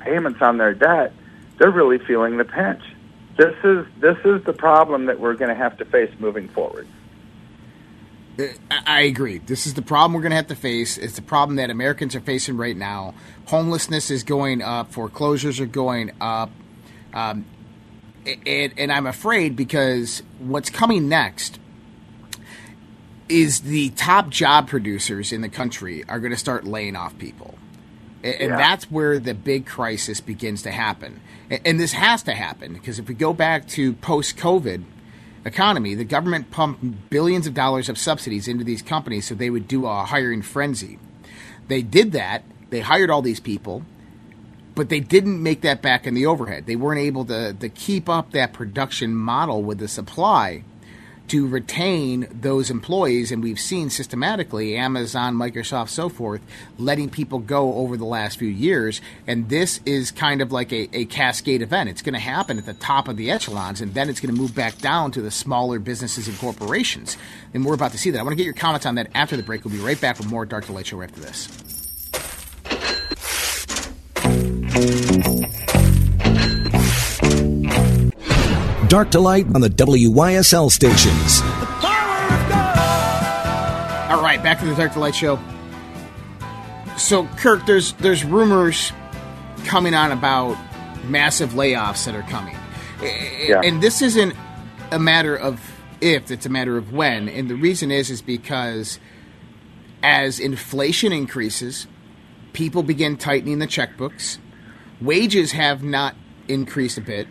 payments 0.00 0.40
on 0.42 0.58
their 0.58 0.74
debt, 0.74 1.12
they're 1.58 1.70
really 1.70 1.98
feeling 1.98 2.36
the 2.36 2.44
pinch. 2.44 2.82
This 3.36 3.54
is 3.64 3.86
this 3.98 4.18
is 4.24 4.44
the 4.44 4.52
problem 4.52 5.06
that 5.06 5.18
we're 5.18 5.34
going 5.34 5.48
to 5.48 5.56
have 5.56 5.76
to 5.78 5.84
face 5.84 6.10
moving 6.18 6.48
forward. 6.48 6.86
I 8.70 9.02
agree. 9.02 9.38
This 9.38 9.66
is 9.66 9.74
the 9.74 9.82
problem 9.82 10.12
we're 10.12 10.22
going 10.22 10.30
to 10.30 10.36
have 10.36 10.48
to 10.48 10.56
face. 10.56 10.98
It's 10.98 11.14
the 11.14 11.22
problem 11.22 11.56
that 11.56 11.70
Americans 11.70 12.16
are 12.16 12.20
facing 12.20 12.56
right 12.56 12.76
now. 12.76 13.14
Homelessness 13.46 14.10
is 14.10 14.24
going 14.24 14.60
up. 14.60 14.92
Foreclosures 14.92 15.60
are 15.60 15.66
going 15.66 16.10
up. 16.20 16.50
Um, 17.12 17.44
and, 18.46 18.72
and 18.76 18.92
I'm 18.92 19.06
afraid 19.06 19.54
because 19.54 20.22
what's 20.38 20.70
coming 20.70 21.08
next 21.08 21.60
is 23.28 23.60
the 23.60 23.90
top 23.90 24.30
job 24.30 24.68
producers 24.68 25.32
in 25.32 25.40
the 25.40 25.48
country 25.48 26.04
are 26.08 26.18
going 26.18 26.32
to 26.32 26.38
start 26.38 26.64
laying 26.64 26.96
off 26.96 27.16
people. 27.18 27.54
And, 28.22 28.50
yeah. 28.50 28.56
that's 28.56 28.90
where 28.90 29.18
the 29.18 29.34
big 29.34 29.66
crisis 29.66 30.20
begins 30.20 30.62
to 30.62 30.70
happen. 30.70 31.20
And 31.50 31.78
this 31.78 31.92
has 31.92 32.22
to 32.24 32.32
happen 32.32 32.72
because 32.72 32.98
if 32.98 33.06
we 33.06 33.14
go 33.14 33.34
back 33.34 33.68
to 33.68 33.92
post 33.92 34.36
COVID 34.38 34.82
economy, 35.44 35.94
the 35.94 36.04
government 36.04 36.50
pumped 36.50 37.10
billions 37.10 37.46
of 37.46 37.54
dollars 37.54 37.88
of 37.88 37.98
subsidies 37.98 38.48
into 38.48 38.64
these 38.64 38.82
companies 38.82 39.26
so 39.26 39.34
they 39.34 39.50
would 39.50 39.68
do 39.68 39.86
a 39.86 40.04
hiring 40.04 40.42
frenzy. 40.42 40.98
They 41.68 41.82
did 41.82 42.12
that, 42.12 42.44
they 42.70 42.80
hired 42.80 43.10
all 43.10 43.22
these 43.22 43.40
people, 43.40 43.84
but 44.74 44.88
they 44.88 45.00
didn't 45.00 45.42
make 45.42 45.60
that 45.60 45.82
back 45.82 46.06
in 46.06 46.14
the 46.14 46.26
overhead. 46.26 46.66
They 46.66 46.76
weren't 46.76 47.00
able 47.00 47.24
to, 47.26 47.54
to 47.54 47.68
keep 47.68 48.08
up 48.08 48.32
that 48.32 48.52
production 48.52 49.14
model 49.14 49.62
with 49.62 49.78
the 49.78 49.88
supply 49.88 50.64
to 51.28 51.46
retain 51.46 52.28
those 52.30 52.70
employees. 52.70 53.32
And 53.32 53.42
we've 53.42 53.60
seen 53.60 53.90
systematically 53.90 54.76
Amazon, 54.76 55.34
Microsoft, 55.34 55.88
so 55.88 56.08
forth, 56.08 56.40
letting 56.78 57.08
people 57.08 57.38
go 57.38 57.74
over 57.74 57.96
the 57.96 58.04
last 58.04 58.38
few 58.38 58.48
years. 58.48 59.00
And 59.26 59.48
this 59.48 59.80
is 59.86 60.10
kind 60.10 60.42
of 60.42 60.52
like 60.52 60.72
a, 60.72 60.88
a 60.96 61.04
cascade 61.06 61.62
event. 61.62 61.88
It's 61.88 62.02
going 62.02 62.14
to 62.14 62.20
happen 62.20 62.58
at 62.58 62.66
the 62.66 62.74
top 62.74 63.08
of 63.08 63.16
the 63.16 63.30
echelons, 63.30 63.80
and 63.80 63.94
then 63.94 64.08
it's 64.10 64.20
going 64.20 64.34
to 64.34 64.40
move 64.40 64.54
back 64.54 64.78
down 64.78 65.10
to 65.12 65.22
the 65.22 65.30
smaller 65.30 65.78
businesses 65.78 66.28
and 66.28 66.38
corporations. 66.38 67.16
And 67.54 67.64
we're 67.64 67.74
about 67.74 67.92
to 67.92 67.98
see 67.98 68.10
that. 68.10 68.18
I 68.18 68.22
want 68.22 68.32
to 68.32 68.36
get 68.36 68.44
your 68.44 68.54
comments 68.54 68.86
on 68.86 68.96
that 68.96 69.08
after 69.14 69.36
the 69.36 69.42
break. 69.42 69.64
We'll 69.64 69.74
be 69.74 69.80
right 69.80 70.00
back 70.00 70.18
with 70.18 70.28
more 70.28 70.44
Dark 70.44 70.66
to 70.66 70.72
Light 70.72 70.86
Show 70.86 71.00
after 71.02 71.20
this. 71.20 71.63
Dark 78.94 79.10
to 79.10 79.18
light 79.18 79.44
on 79.56 79.60
the 79.60 79.68
WYSL 79.68 80.70
stations. 80.70 81.40
All 84.08 84.22
right, 84.22 84.40
back 84.40 84.60
to 84.60 84.66
the 84.66 84.74
Dark 84.76 84.92
to 84.92 85.00
Light 85.00 85.16
show. 85.16 85.36
So, 86.96 87.26
Kirk, 87.36 87.66
there's 87.66 87.94
there's 87.94 88.24
rumors 88.24 88.92
coming 89.64 89.94
on 89.94 90.12
about 90.12 90.56
massive 91.06 91.54
layoffs 91.54 92.04
that 92.04 92.14
are 92.14 92.22
coming, 92.22 92.54
eh, 93.02 93.06
eh, 93.06 93.46
yeah. 93.48 93.62
and 93.64 93.82
this 93.82 94.00
isn't 94.00 94.32
a 94.92 95.00
matter 95.00 95.34
of 95.34 95.60
if; 96.00 96.30
it's 96.30 96.46
a 96.46 96.50
matter 96.50 96.76
of 96.76 96.92
when. 96.92 97.28
And 97.28 97.50
the 97.50 97.56
reason 97.56 97.90
is 97.90 98.10
is 98.10 98.22
because 98.22 99.00
as 100.04 100.38
inflation 100.38 101.12
increases, 101.12 101.88
people 102.52 102.84
begin 102.84 103.16
tightening 103.16 103.58
the 103.58 103.66
checkbooks. 103.66 104.38
Wages 105.00 105.50
have 105.50 105.82
not 105.82 106.14
increased 106.46 106.96
a 106.96 107.00
bit 107.00 107.26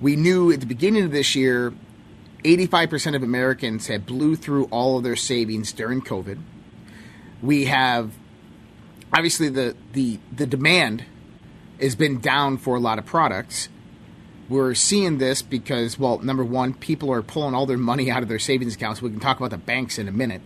we 0.00 0.16
knew 0.16 0.52
at 0.52 0.60
the 0.60 0.66
beginning 0.66 1.04
of 1.04 1.12
this 1.12 1.34
year, 1.34 1.72
85% 2.44 3.16
of 3.16 3.22
Americans 3.22 3.86
had 3.86 4.04
blew 4.04 4.36
through 4.36 4.64
all 4.66 4.98
of 4.98 5.04
their 5.04 5.16
savings 5.16 5.72
during 5.72 6.02
COVID. 6.02 6.38
We 7.42 7.66
have 7.66 8.12
obviously 9.12 9.48
the 9.48 9.76
the 9.92 10.18
the 10.32 10.46
demand 10.46 11.04
has 11.80 11.94
been 11.94 12.20
down 12.20 12.58
for 12.58 12.76
a 12.76 12.80
lot 12.80 12.98
of 12.98 13.06
products. 13.06 13.68
We're 14.48 14.74
seeing 14.74 15.18
this 15.18 15.40
because, 15.40 15.98
well, 15.98 16.18
number 16.18 16.44
one, 16.44 16.74
people 16.74 17.10
are 17.10 17.22
pulling 17.22 17.54
all 17.54 17.64
their 17.64 17.78
money 17.78 18.10
out 18.10 18.22
of 18.22 18.28
their 18.28 18.38
savings 18.38 18.74
accounts. 18.74 19.00
We 19.00 19.10
can 19.10 19.20
talk 19.20 19.38
about 19.38 19.50
the 19.50 19.58
banks 19.58 19.98
in 19.98 20.06
a 20.06 20.12
minute. 20.12 20.42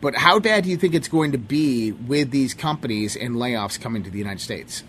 But 0.00 0.14
how 0.14 0.38
bad 0.38 0.62
do 0.62 0.70
you 0.70 0.76
think 0.76 0.94
it's 0.94 1.08
going 1.08 1.32
to 1.32 1.38
be 1.38 1.90
with 1.90 2.30
these 2.30 2.54
companies 2.54 3.16
and 3.16 3.34
layoffs 3.34 3.80
coming 3.80 4.04
to 4.04 4.10
the 4.10 4.18
United 4.18 4.40
States? 4.40 4.84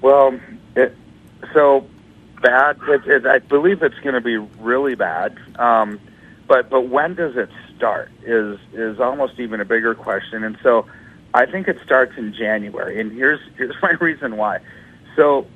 Well, 0.00 0.40
it, 0.74 0.96
so 1.54 1.86
bad. 2.40 2.78
It, 2.88 3.06
it, 3.06 3.26
I 3.26 3.38
believe 3.38 3.82
it's 3.82 3.98
going 4.00 4.14
to 4.14 4.20
be 4.20 4.36
really 4.36 4.94
bad. 4.94 5.38
Um, 5.56 6.00
but 6.46 6.70
but 6.70 6.88
when 6.88 7.14
does 7.14 7.36
it 7.36 7.50
start 7.78 8.10
is 8.24 8.58
is 8.72 9.00
almost 9.00 9.38
even 9.38 9.60
a 9.60 9.64
bigger 9.64 9.94
question. 9.94 10.44
And 10.44 10.58
so 10.62 10.86
I 11.32 11.46
think 11.46 11.68
it 11.68 11.78
starts 11.84 12.18
in 12.18 12.34
January. 12.34 13.00
And 13.00 13.12
here's 13.12 13.40
here's 13.56 13.76
my 13.82 13.92
reason 14.00 14.36
why. 14.36 14.60
So 15.16 15.46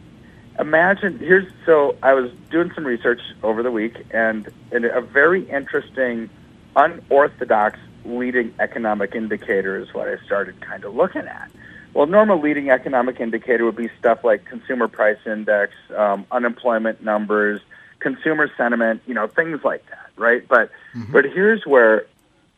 imagine 0.58 1.18
here's 1.18 1.50
so 1.66 1.96
I 2.02 2.14
was 2.14 2.30
doing 2.50 2.72
some 2.74 2.86
research 2.86 3.20
over 3.42 3.62
the 3.62 3.70
week 3.70 4.04
and, 4.10 4.48
and 4.70 4.84
a 4.84 5.00
very 5.00 5.48
interesting 5.48 6.30
unorthodox 6.76 7.78
leading 8.04 8.54
economic 8.58 9.14
indicator 9.14 9.76
is 9.78 9.92
what 9.94 10.08
I 10.08 10.16
started 10.24 10.60
kind 10.60 10.84
of 10.84 10.94
looking 10.94 11.22
at. 11.22 11.50
Well, 11.94 12.06
normal 12.06 12.40
leading 12.40 12.70
economic 12.70 13.20
indicator 13.20 13.64
would 13.64 13.76
be 13.76 13.90
stuff 13.98 14.24
like 14.24 14.44
consumer 14.44 14.88
price 14.88 15.18
index, 15.26 15.74
um, 15.96 16.26
unemployment 16.30 17.02
numbers, 17.02 17.60
consumer 17.98 18.50
sentiment, 18.56 19.02
you 19.06 19.14
know, 19.14 19.26
things 19.26 19.60
like 19.64 19.84
that, 19.90 20.10
right? 20.16 20.46
But 20.48 20.70
mm-hmm. 20.94 21.12
but 21.12 21.24
here's 21.24 21.66
where 21.66 22.06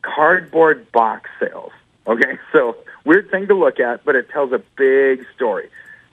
cardboard 0.03 0.91
box 0.93 1.31
sales. 1.41 1.73
Okay, 2.07 2.39
so 2.53 2.77
weird 3.05 3.31
thing 3.31 3.49
to 3.49 3.55
look 3.55 3.81
at, 3.81 4.05
but 4.05 4.15
it 4.15 4.29
tells 4.31 4.53
a 4.53 4.63
big 4.77 5.27
story. 5.35 5.69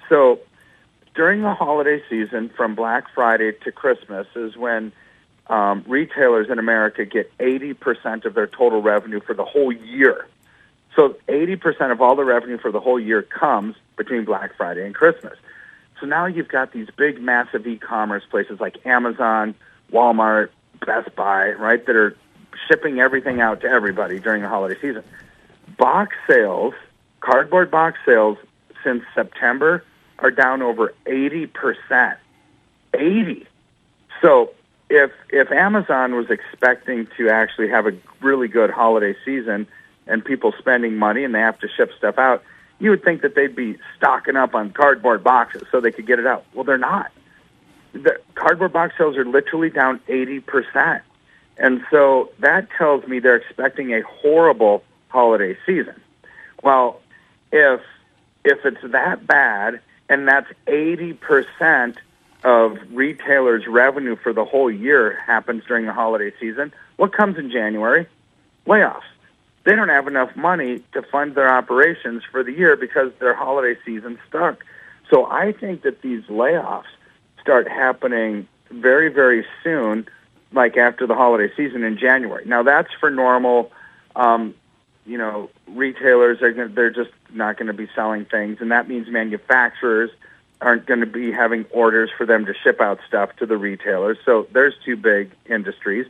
So 0.10 0.40
during 1.16 1.42
the 1.42 1.54
holiday 1.54 2.02
season, 2.10 2.50
from 2.50 2.76
Black 2.76 3.06
Friday 3.14 3.52
to 3.64 3.72
Christmas, 3.72 4.28
is 4.36 4.56
when 4.58 4.92
um, 5.48 5.84
retailers 5.88 6.50
in 6.50 6.60
America 6.60 7.06
get 7.06 7.36
80% 7.38 8.26
of 8.26 8.34
their 8.34 8.48
total 8.48 8.82
revenue 8.82 9.20
for 9.20 9.34
the 9.34 9.46
whole 9.46 9.72
year. 9.72 10.28
So 10.96 11.16
80% 11.28 11.92
of 11.92 12.02
all 12.02 12.16
the 12.16 12.26
revenue 12.26 12.58
for 12.58 12.72
the 12.72 12.80
whole 12.80 13.00
year 13.00 13.22
comes 13.22 13.76
between 13.98 14.26
Black 14.26 14.56
Friday 14.58 14.86
and 14.86 14.94
Christmas. 14.94 15.38
So 16.00 16.06
now 16.06 16.26
you've 16.26 16.50
got 16.50 16.74
these 16.74 16.88
big, 16.98 17.22
massive 17.22 17.66
e-commerce 17.66 18.24
places 18.30 18.60
like 18.60 18.86
Amazon, 18.86 19.56
Walmart, 19.92 20.50
Best 20.86 21.16
Buy, 21.16 21.52
right, 21.52 21.86
that 21.86 21.96
are 21.96 22.18
shipping 22.68 23.00
everything 23.00 23.40
out 23.40 23.62
to 23.62 23.68
everybody 23.68 24.20
during 24.20 24.42
the 24.42 24.50
holiday 24.50 24.80
season. 24.82 25.04
Box 25.78 26.16
sales, 26.28 26.74
cardboard 27.22 27.72
box 27.72 28.00
sales 28.06 28.38
since 28.84 29.04
September 29.16 29.86
are 30.20 30.32
down 30.32 30.62
over 30.62 30.94
80%. 31.06 32.18
80. 32.94 33.48
So 34.22 34.52
if 34.90 35.12
if 35.30 35.50
Amazon 35.52 36.16
was 36.16 36.30
expecting 36.30 37.08
to 37.18 37.30
actually 37.30 37.70
have 37.70 37.88
a 37.88 37.94
really 38.20 38.50
good 38.50 38.70
holiday 38.70 39.16
season– 39.24 39.68
and 40.12 40.24
people 40.24 40.54
spending 40.60 40.98
money 40.98 41.24
and 41.24 41.34
they 41.34 41.40
have 41.40 41.58
to 41.60 41.68
ship 41.70 41.92
stuff 41.98 42.18
out, 42.18 42.44
you 42.80 42.90
would 42.90 43.04
think 43.04 43.22
that 43.22 43.34
they'd 43.34 43.56
be 43.56 43.78
stocking 43.96 44.36
up 44.36 44.54
on 44.54 44.72
cardboard 44.72 45.24
boxes 45.24 45.64
so 45.72 45.80
they 45.80 45.92
could 45.92 46.06
get 46.06 46.20
it 46.20 46.28
out. 46.28 46.46
Well, 46.54 46.64
they're 46.64 46.78
not. 46.78 47.12
The 47.94 48.20
cardboard 48.36 48.74
box 48.74 48.96
sales 48.98 49.18
are 49.18 49.26
literally 49.26 49.70
down 49.70 50.00
80%. 50.10 51.02
And 51.58 51.86
so 51.90 52.32
that 52.40 52.70
tells 52.78 53.08
me 53.08 53.20
they're 53.20 53.36
expecting 53.36 53.94
a 53.94 54.02
horrible 54.02 54.84
holiday 55.10 55.58
season. 55.66 56.00
Well, 56.64 57.02
if 57.52 57.82
if 58.44 58.66
it's 58.66 58.82
that 58.84 59.28
bad 59.28 59.80
and 60.10 60.28
that's 60.28 60.48
80% 60.66 61.96
of 62.44 62.80
retailers' 62.92 63.68
revenue 63.68 64.16
for 64.16 64.34
the 64.34 64.44
whole 64.44 64.72
year 64.72 65.16
happens 65.26 65.64
during 65.66 65.86
the 65.86 65.94
holiday 65.94 66.34
season, 66.40 66.74
what 66.98 67.14
comes 67.14 67.38
in 67.38 67.52
January? 67.52 68.08
Layoffs 68.66 69.04
they 69.64 69.76
don't 69.76 69.90
have 69.90 70.08
enough 70.08 70.36
money 70.36 70.84
to 70.94 71.02
fund 71.04 71.36
their 71.36 71.52
operations 71.52 72.24
for 72.32 72.44
the 72.44 72.52
year 72.52 72.76
because 72.76 73.12
their 73.20 73.34
holiday 73.34 73.80
season 73.86 74.18
stuck. 74.28 74.64
So 75.10 75.26
I 75.26 75.52
think 75.52 75.84
that 75.84 76.02
these 76.02 76.24
layoffs 76.24 76.86
start 77.42 77.68
happening 77.68 78.48
very, 78.70 79.10
very 79.10 79.46
soon, 79.64 80.08
like 80.54 80.78
after 80.78 81.06
the 81.06 81.16
holiday 81.16 81.54
season 81.56 81.84
in 81.84 81.98
January. 81.98 82.46
Now 82.46 82.64
that's 82.64 82.90
for 83.00 83.12
normal, 83.12 83.72
um, 84.16 84.56
you 85.06 85.18
know, 85.18 85.50
retailers 85.68 86.42
are 86.42 86.52
gonna, 86.52 86.70
they're 86.70 86.90
just 86.90 87.12
not 87.34 87.58
going 87.58 87.68
to 87.68 87.74
be 87.74 87.88
selling 87.96 88.26
things, 88.26 88.58
and 88.62 88.72
that 88.72 88.88
means 88.88 89.08
manufacturers 89.10 90.10
aren't 90.62 90.86
going 90.86 91.00
to 91.00 91.06
be 91.06 91.32
having 91.32 91.66
orders 91.72 92.10
for 92.16 92.26
them 92.26 92.46
to 92.46 92.54
ship 92.54 92.80
out 92.80 93.00
stuff 93.08 93.36
to 93.38 93.46
the 93.46 93.58
retailers. 93.58 94.18
So 94.26 94.48
there's 94.54 94.76
two 94.86 94.96
big 94.96 95.32
industries. 95.50 96.06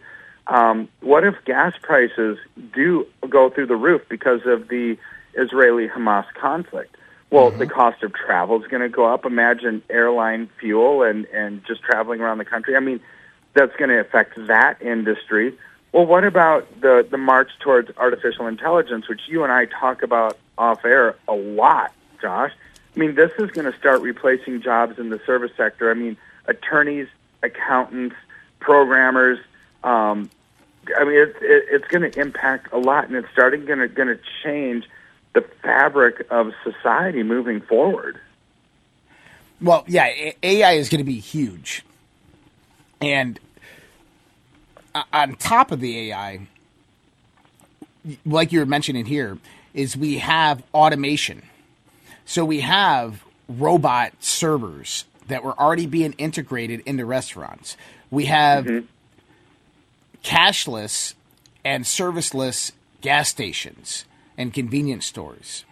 Um, 0.48 0.90
what 1.02 1.24
if 1.24 1.36
gas 1.46 1.74
prices 1.82 2.38
do 2.74 3.08
go 3.30 3.50
through 3.50 3.68
the 3.68 3.76
roof 3.76 4.02
because 4.10 4.42
of 4.46 4.68
the 4.68 4.98
Israeli 5.34 5.88
Hamas 5.88 6.26
conflict? 6.34 6.96
Well, 7.30 7.50
mm-hmm. 7.50 7.60
the 7.60 7.68
cost 7.68 8.04
of 8.04 8.14
travel 8.14 8.62
is 8.62 8.68
going 8.68 8.82
to 8.82 8.90
go 8.90 9.06
up. 9.06 9.26
Imagine 9.26 9.82
airline 9.90 10.50
fuel 10.60 11.04
and, 11.04 11.26
and 11.28 11.66
just 11.66 11.82
traveling 11.82 12.20
around 12.20 12.40
the 12.40 12.46
country. 12.46 12.76
I 12.76 12.80
mean, 12.80 13.00
that's 13.54 13.76
going 13.78 13.90
to 13.90 14.00
affect 14.00 14.36
that 14.48 14.82
industry. 14.82 15.58
Well, 15.92 16.06
what 16.06 16.24
about 16.24 16.82
the, 16.82 17.06
the 17.10 17.18
march 17.18 17.52
towards 17.60 17.92
artificial 17.98 18.48
intelligence, 18.48 19.10
which 19.10 19.22
you 19.28 19.44
and 19.44 19.52
I 19.52 19.66
talk 19.66 20.04
about 20.04 20.38
off 20.58 20.86
air 20.86 21.16
a 21.28 21.34
lot, 21.34 21.94
Josh? 22.22 22.52
I 22.96 23.00
mean, 23.00 23.16
this 23.16 23.32
is 23.40 23.52
going 23.52 23.72
to 23.72 23.78
start 23.78 24.02
replacing 24.02 24.62
jobs 24.62 25.00
in 25.00 25.10
the 25.10 25.20
service 25.26 25.52
sector. 25.56 25.90
I 25.92 25.94
mean, 25.94 26.18
attorneys, 26.48 27.08
accountants, 27.44 28.16
programmers. 28.60 29.40
Um, 29.84 30.30
I 30.98 31.04
mean, 31.04 31.16
it, 31.16 31.36
it, 31.42 31.66
it's 31.72 31.88
going 31.88 32.10
to 32.10 32.20
impact 32.20 32.72
a 32.74 32.78
lot, 32.78 33.08
and 33.08 33.16
it's 33.16 33.28
starting 33.32 33.66
going 33.66 33.80
to 33.80 33.88
going 33.88 34.08
to 34.08 34.20
change 34.44 34.88
the 35.34 35.42
fabric 35.64 36.28
of 36.30 36.54
society 36.64 37.24
moving 37.24 37.62
forward. 37.62 38.20
Well, 39.62 39.84
yeah, 39.88 40.32
AI 40.42 40.74
is 40.74 40.90
going 40.90 41.00
to 41.00 41.06
be 41.06 41.20
huge, 41.20 41.86
and 43.00 43.40
on 45.14 45.36
top 45.36 45.72
of 45.72 45.80
the 45.80 46.12
AI, 46.12 46.48
like 48.26 48.52
you 48.52 48.60
were 48.60 48.66
mentioning 48.66 49.06
here, 49.06 49.38
is 49.74 49.96
we 49.96 50.18
have 50.18 50.64
automation. 50.74 51.44
So 52.26 52.46
we 52.46 52.62
have 52.62 53.24
robot 53.48 54.14
servers 54.20 55.06
that 55.28 55.44
were 55.44 55.58
already 55.60 55.86
being 55.86 56.14
integrated 56.14 56.82
into 56.86 57.06
restaurants. 57.06 57.78
We 58.10 58.26
have 58.26 58.66
mm-hmm. 58.66 58.86
Cashless 60.24 61.14
and 61.64 61.86
serviceless 61.86 62.72
gas 63.02 63.30
stations 63.30 64.06
and 64.38 64.54
convenience 64.54 65.06
stores. 65.06 65.66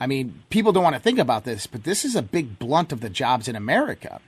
I 0.00 0.06
mean, 0.06 0.42
people 0.50 0.72
don't 0.72 0.84
want 0.84 0.96
to 0.96 1.02
think 1.02 1.18
about 1.18 1.44
this, 1.44 1.66
but 1.66 1.84
this 1.84 2.04
is 2.04 2.14
a 2.14 2.22
big 2.22 2.58
blunt 2.58 2.92
of 2.92 3.00
the 3.00 3.10
jobs 3.10 3.48
in 3.48 3.56
America. 3.56 4.20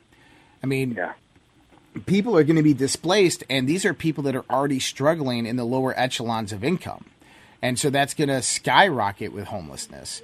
I 0.62 0.66
mean, 0.66 0.92
yeah. 0.92 1.12
people 2.06 2.36
are 2.36 2.44
going 2.44 2.56
to 2.56 2.62
be 2.62 2.74
displaced, 2.74 3.44
and 3.48 3.68
these 3.68 3.84
are 3.84 3.94
people 3.94 4.24
that 4.24 4.34
are 4.34 4.44
already 4.50 4.80
struggling 4.80 5.46
in 5.46 5.56
the 5.56 5.64
lower 5.64 5.98
echelons 5.98 6.52
of 6.52 6.64
income. 6.64 7.04
And 7.62 7.78
so 7.78 7.90
that's 7.90 8.14
going 8.14 8.28
to 8.28 8.42
skyrocket 8.42 9.32
with 9.32 9.46
homelessness. 9.46 10.22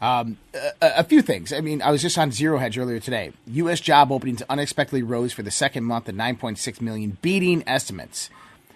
Um, 0.00 0.38
a, 0.54 1.00
a, 1.00 1.04
few 1.04 1.22
things. 1.22 1.52
I 1.52 1.60
mean, 1.60 1.82
I 1.82 1.90
was 1.90 2.02
just 2.02 2.16
on 2.18 2.30
Zero 2.30 2.58
Hedge 2.58 2.78
earlier 2.78 3.00
today. 3.00 3.32
U.S. 3.48 3.80
job 3.80 4.12
openings 4.12 4.42
unexpectedly 4.48 5.02
rose 5.02 5.32
for 5.32 5.42
the 5.42 5.50
second 5.50 5.84
month 5.84 6.08
at 6.08 6.14
9.6 6.14 6.80
million, 6.80 7.18
beating 7.20 7.64
estimates. 7.66 8.30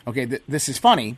Okay, 0.07 0.27
th- 0.27 0.43
this 0.49 0.69
is 0.69 0.79
funny 0.79 1.17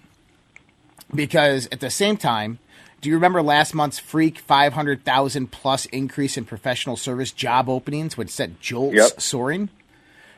because 1.14 1.68
at 1.72 1.80
the 1.80 1.90
same 1.90 2.16
time, 2.16 2.58
do 3.00 3.08
you 3.08 3.14
remember 3.14 3.42
last 3.42 3.74
month's 3.74 3.98
freak 3.98 4.38
500,000 4.38 5.50
plus 5.50 5.86
increase 5.86 6.36
in 6.36 6.44
professional 6.44 6.96
service 6.96 7.32
job 7.32 7.68
openings, 7.68 8.16
which 8.16 8.30
set 8.30 8.60
JOLTS 8.60 8.94
yep. 8.94 9.20
soaring? 9.20 9.68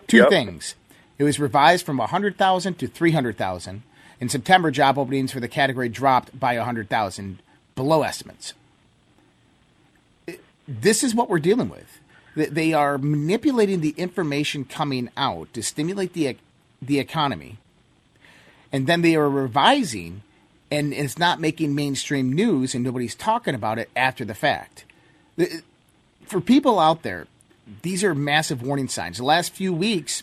Two 0.06 0.18
yep. 0.18 0.28
things. 0.28 0.74
It 1.18 1.24
was 1.24 1.40
revised 1.40 1.86
from 1.86 1.98
100,000 1.98 2.78
to 2.78 2.86
300,000. 2.86 3.82
In 4.20 4.28
September, 4.28 4.70
job 4.70 4.98
openings 4.98 5.32
for 5.32 5.40
the 5.40 5.48
category 5.48 5.88
dropped 5.88 6.38
by 6.38 6.56
100,000, 6.56 7.38
below 7.74 8.02
estimates 8.02 8.54
this 10.66 11.04
is 11.04 11.14
what 11.14 11.28
we're 11.28 11.38
dealing 11.38 11.68
with. 11.68 12.00
They 12.34 12.72
are 12.72 12.98
manipulating 12.98 13.80
the 13.80 13.94
information 13.96 14.64
coming 14.64 15.10
out 15.16 15.52
to 15.54 15.62
stimulate 15.62 16.12
the 16.12 16.36
the 16.82 16.98
economy, 16.98 17.56
and 18.72 18.86
then 18.86 19.02
they 19.02 19.16
are 19.16 19.28
revising, 19.28 20.22
and 20.70 20.92
it's 20.92 21.18
not 21.18 21.40
making 21.40 21.74
mainstream 21.74 22.32
news, 22.32 22.74
and 22.74 22.84
nobody's 22.84 23.14
talking 23.14 23.54
about 23.54 23.78
it 23.78 23.90
after 23.96 24.24
the 24.24 24.34
fact. 24.34 24.84
For 26.26 26.40
people 26.40 26.78
out 26.78 27.02
there, 27.02 27.26
these 27.82 28.04
are 28.04 28.14
massive 28.14 28.62
warning 28.62 28.88
signs. 28.88 29.18
The 29.18 29.24
last 29.24 29.52
few 29.52 29.72
weeks, 29.72 30.22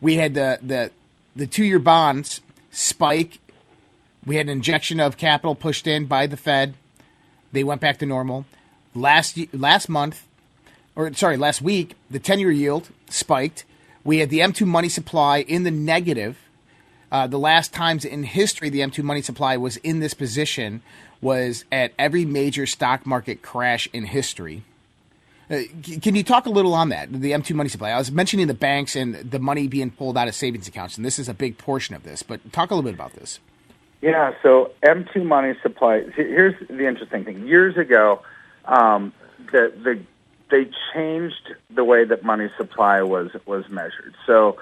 we 0.00 0.16
had 0.16 0.34
the 0.34 0.58
the 0.62 0.90
the 1.34 1.46
two 1.46 1.64
year 1.64 1.78
bonds 1.78 2.40
spike. 2.70 3.38
We 4.26 4.36
had 4.36 4.46
an 4.46 4.52
injection 4.52 5.00
of 5.00 5.16
capital 5.16 5.54
pushed 5.54 5.86
in 5.86 6.06
by 6.06 6.26
the 6.26 6.36
Fed. 6.36 6.74
They 7.52 7.64
went 7.64 7.80
back 7.80 7.98
to 7.98 8.06
normal. 8.06 8.44
Last 8.94 9.38
last 9.54 9.88
month, 9.88 10.26
or 10.94 11.12
sorry, 11.14 11.36
last 11.36 11.62
week, 11.62 11.94
the 12.10 12.18
10 12.18 12.40
year 12.40 12.50
yield 12.50 12.90
spiked. 13.08 13.64
We 14.04 14.18
had 14.18 14.30
the 14.30 14.40
M2 14.40 14.66
money 14.66 14.88
supply 14.88 15.38
in 15.38 15.62
the 15.62 15.70
negative. 15.70 16.38
Uh, 17.10 17.26
the 17.26 17.38
last 17.38 17.72
times 17.72 18.04
in 18.04 18.22
history 18.22 18.68
the 18.68 18.80
M2 18.80 19.02
money 19.02 19.22
supply 19.22 19.56
was 19.56 19.76
in 19.78 20.00
this 20.00 20.14
position 20.14 20.82
was 21.20 21.64
at 21.72 21.92
every 21.98 22.24
major 22.24 22.66
stock 22.66 23.06
market 23.06 23.42
crash 23.42 23.88
in 23.92 24.04
history. 24.04 24.62
Uh, 25.50 25.62
can 26.02 26.14
you 26.14 26.22
talk 26.22 26.44
a 26.44 26.50
little 26.50 26.74
on 26.74 26.90
that, 26.90 27.10
the 27.10 27.32
M2 27.32 27.54
money 27.54 27.70
supply? 27.70 27.90
I 27.90 27.98
was 27.98 28.12
mentioning 28.12 28.46
the 28.48 28.54
banks 28.54 28.94
and 28.94 29.14
the 29.14 29.38
money 29.38 29.66
being 29.66 29.90
pulled 29.90 30.18
out 30.18 30.28
of 30.28 30.34
savings 30.34 30.68
accounts, 30.68 30.96
and 30.96 31.06
this 31.06 31.18
is 31.18 31.28
a 31.28 31.34
big 31.34 31.56
portion 31.56 31.94
of 31.94 32.02
this, 32.02 32.22
but 32.22 32.52
talk 32.52 32.70
a 32.70 32.74
little 32.74 32.88
bit 32.88 32.94
about 32.94 33.14
this. 33.14 33.40
Yeah, 34.02 34.34
so 34.42 34.72
M2 34.82 35.24
money 35.24 35.54
supply, 35.62 36.04
here's 36.14 36.54
the 36.68 36.86
interesting 36.86 37.24
thing. 37.24 37.46
Years 37.46 37.76
ago, 37.78 38.20
um, 38.66 39.12
the, 39.50 39.72
the, 39.82 40.00
they 40.50 40.70
changed 40.92 41.54
the 41.70 41.82
way 41.82 42.04
that 42.04 42.22
money 42.22 42.50
supply 42.58 43.02
was, 43.02 43.30
was 43.46 43.68
measured. 43.70 44.14
So 44.26 44.58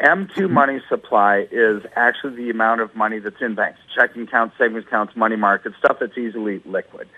M2 0.00 0.28
mm-hmm. 0.28 0.52
money 0.52 0.80
supply 0.88 1.46
is 1.50 1.82
actually 1.94 2.36
the 2.36 2.50
amount 2.50 2.80
of 2.80 2.94
money 2.96 3.18
that's 3.18 3.40
in 3.40 3.54
banks, 3.54 3.78
checking 3.94 4.22
accounts, 4.22 4.56
savings 4.58 4.84
accounts, 4.84 5.14
money 5.14 5.36
markets, 5.36 5.76
stuff 5.78 5.98
that's 6.00 6.16
easily 6.16 6.60
liquid. 6.64 7.08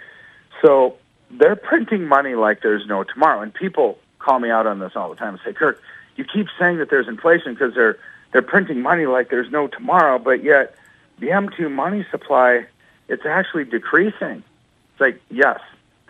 So 0.60 0.96
they're 1.30 1.56
printing 1.56 2.06
money 2.06 2.34
like 2.34 2.62
there's 2.62 2.86
no 2.86 3.04
tomorrow. 3.04 3.40
And 3.40 3.54
people 3.54 3.98
call 4.18 4.40
me 4.40 4.50
out 4.50 4.66
on 4.66 4.78
this 4.80 4.92
all 4.96 5.10
the 5.10 5.16
time 5.16 5.34
and 5.34 5.40
say, 5.44 5.52
Kirk, 5.52 5.80
you 6.16 6.24
keep 6.24 6.48
saying 6.58 6.78
that 6.78 6.90
there's 6.90 7.08
inflation 7.08 7.54
because 7.54 7.74
they're, 7.74 7.98
they're 8.32 8.42
printing 8.42 8.82
money 8.82 9.06
like 9.06 9.30
there's 9.30 9.50
no 9.50 9.66
tomorrow, 9.66 10.18
but 10.18 10.42
yet 10.42 10.74
the 11.18 11.28
M2 11.28 11.70
money 11.70 12.04
supply, 12.10 12.66
it's 13.08 13.24
actually 13.24 13.64
decreasing. 13.64 14.42
It's 14.92 15.00
like, 15.00 15.20
yes, 15.30 15.60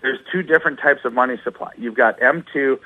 there's 0.00 0.18
two 0.30 0.42
different 0.42 0.78
types 0.80 1.04
of 1.04 1.12
money 1.12 1.36
supply. 1.44 1.70
You've 1.76 1.94
got 1.94 2.18
M2, 2.20 2.78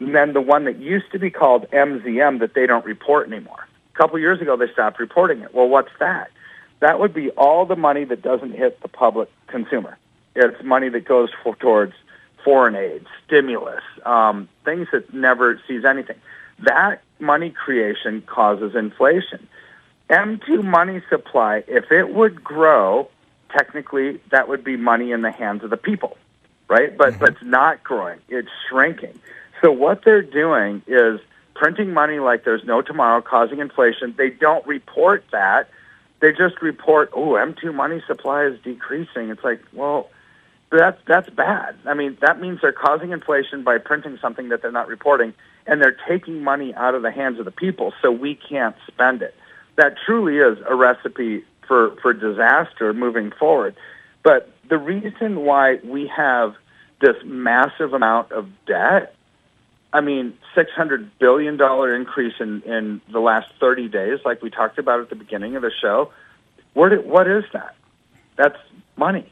and 0.00 0.14
then 0.14 0.32
the 0.32 0.40
one 0.40 0.64
that 0.64 0.78
used 0.78 1.12
to 1.12 1.18
be 1.18 1.30
called 1.30 1.70
MZM 1.70 2.40
that 2.40 2.54
they 2.54 2.66
don't 2.66 2.84
report 2.84 3.28
anymore. 3.28 3.66
A 3.94 3.98
couple 3.98 4.18
years 4.18 4.40
ago, 4.40 4.56
they 4.56 4.70
stopped 4.72 4.98
reporting 4.98 5.40
it. 5.40 5.54
Well, 5.54 5.68
what's 5.68 5.90
that? 6.00 6.30
That 6.80 6.98
would 6.98 7.12
be 7.12 7.30
all 7.32 7.66
the 7.66 7.76
money 7.76 8.04
that 8.04 8.22
doesn't 8.22 8.52
hit 8.52 8.80
the 8.80 8.88
public 8.88 9.28
consumer. 9.46 9.98
It's 10.34 10.62
money 10.64 10.88
that 10.88 11.04
goes 11.04 11.28
for, 11.42 11.54
towards 11.56 11.92
foreign 12.42 12.74
aid, 12.74 13.04
stimulus, 13.26 13.82
um, 14.06 14.48
things 14.64 14.88
that 14.92 15.12
never 15.12 15.60
sees 15.68 15.84
anything. 15.84 16.16
That 16.60 17.02
money 17.18 17.50
creation 17.50 18.22
causes 18.22 18.74
inflation. 18.74 19.46
M2 20.08 20.64
money 20.64 21.02
supply, 21.10 21.62
if 21.68 21.92
it 21.92 22.14
would 22.14 22.42
grow, 22.42 23.08
technically 23.50 24.20
that 24.30 24.48
would 24.48 24.64
be 24.64 24.76
money 24.76 25.12
in 25.12 25.20
the 25.20 25.30
hands 25.30 25.62
of 25.62 25.70
the 25.70 25.76
people 25.76 26.16
right? 26.70 26.96
But 26.96 27.10
mm-hmm. 27.10 27.18
but 27.18 27.28
it's 27.30 27.42
not 27.42 27.82
growing; 27.82 28.20
it's 28.30 28.48
shrinking. 28.68 29.18
So 29.62 29.70
what 29.70 30.04
they're 30.04 30.22
doing 30.22 30.82
is 30.86 31.20
printing 31.54 31.92
money 31.92 32.18
like 32.18 32.44
there's 32.44 32.64
no 32.64 32.82
tomorrow, 32.82 33.20
causing 33.20 33.58
inflation. 33.58 34.14
They 34.16 34.30
don't 34.30 34.66
report 34.66 35.24
that. 35.32 35.68
They 36.20 36.32
just 36.32 36.60
report, 36.62 37.10
oh, 37.14 37.32
M2 37.32 37.74
money 37.74 38.02
supply 38.06 38.44
is 38.44 38.58
decreasing. 38.62 39.30
It's 39.30 39.44
like, 39.44 39.62
well, 39.72 40.10
that's 40.70 41.00
that's 41.06 41.28
bad. 41.30 41.76
I 41.86 41.94
mean, 41.94 42.16
that 42.20 42.40
means 42.40 42.60
they're 42.62 42.72
causing 42.72 43.10
inflation 43.10 43.64
by 43.64 43.78
printing 43.78 44.18
something 44.22 44.50
that 44.50 44.62
they're 44.62 44.70
not 44.70 44.86
reporting, 44.88 45.34
and 45.66 45.82
they're 45.82 45.96
taking 46.08 46.44
money 46.44 46.74
out 46.74 46.94
of 46.94 47.02
the 47.02 47.10
hands 47.10 47.38
of 47.38 47.44
the 47.44 47.50
people, 47.50 47.92
so 48.00 48.12
we 48.12 48.36
can't 48.36 48.76
spend 48.86 49.22
it. 49.22 49.34
That 49.76 49.96
truly 50.04 50.36
is 50.36 50.58
a 50.68 50.74
recipe 50.74 51.44
for 51.66 51.96
for 52.00 52.12
disaster 52.12 52.92
moving 52.92 53.32
forward. 53.32 53.74
But 54.22 54.50
the 54.68 54.78
reason 54.78 55.40
why 55.40 55.80
we 55.82 56.06
have 56.14 56.54
this 57.00 57.16
massive 57.24 57.92
amount 57.92 58.30
of 58.30 58.46
debt, 58.66 59.14
I 59.92 60.00
mean, 60.00 60.38
$600 60.54 61.10
billion 61.18 61.60
increase 61.94 62.34
in, 62.38 62.62
in 62.62 63.00
the 63.10 63.18
last 63.18 63.50
30 63.58 63.88
days, 63.88 64.20
like 64.24 64.42
we 64.42 64.50
talked 64.50 64.78
about 64.78 65.00
at 65.00 65.10
the 65.10 65.16
beginning 65.16 65.56
of 65.56 65.62
the 65.62 65.72
show, 65.80 66.12
where 66.74 66.96
what 67.00 67.26
is 67.26 67.44
that? 67.52 67.74
That's 68.36 68.58
money 68.96 69.30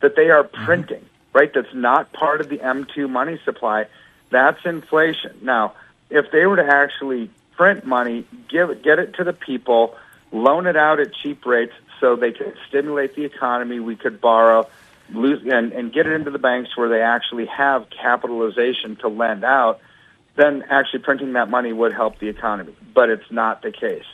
that 0.00 0.16
they 0.16 0.30
are 0.30 0.44
mm-hmm. 0.44 0.64
printing, 0.64 1.04
right? 1.32 1.52
That's 1.54 1.72
not 1.72 2.12
part 2.12 2.40
of 2.40 2.48
the 2.48 2.58
M2 2.58 3.08
money 3.08 3.38
supply. 3.44 3.86
That's 4.30 4.64
inflation. 4.64 5.38
Now, 5.42 5.74
if 6.10 6.30
they 6.32 6.46
were 6.46 6.56
to 6.56 6.66
actually 6.66 7.30
print 7.52 7.86
money, 7.86 8.26
give 8.48 8.70
it, 8.70 8.82
get 8.82 8.98
it 8.98 9.14
to 9.14 9.24
the 9.24 9.32
people, 9.32 9.96
loan 10.32 10.66
it 10.66 10.76
out 10.76 11.00
at 11.00 11.14
cheap 11.14 11.46
rates, 11.46 11.72
so 12.00 12.16
they 12.16 12.32
could 12.32 12.56
stimulate 12.68 13.14
the 13.14 13.24
economy. 13.24 13.80
We 13.80 13.96
could 13.96 14.20
borrow. 14.20 14.68
Lose 15.10 15.42
and, 15.50 15.72
and 15.72 15.92
get 15.92 16.06
it 16.06 16.12
into 16.12 16.30
the 16.30 16.38
banks 16.38 16.76
where 16.76 16.88
they 16.88 17.02
actually 17.02 17.46
have 17.46 17.86
capitalization 17.90 18.96
to 18.96 19.08
lend 19.08 19.44
out, 19.44 19.80
then 20.36 20.64
actually 20.68 21.00
printing 21.00 21.34
that 21.34 21.48
money 21.48 21.72
would 21.72 21.92
help 21.92 22.18
the 22.18 22.28
economy. 22.28 22.74
But 22.94 23.10
it's 23.10 23.30
not 23.30 23.62
the 23.62 23.72
case. 23.72 24.04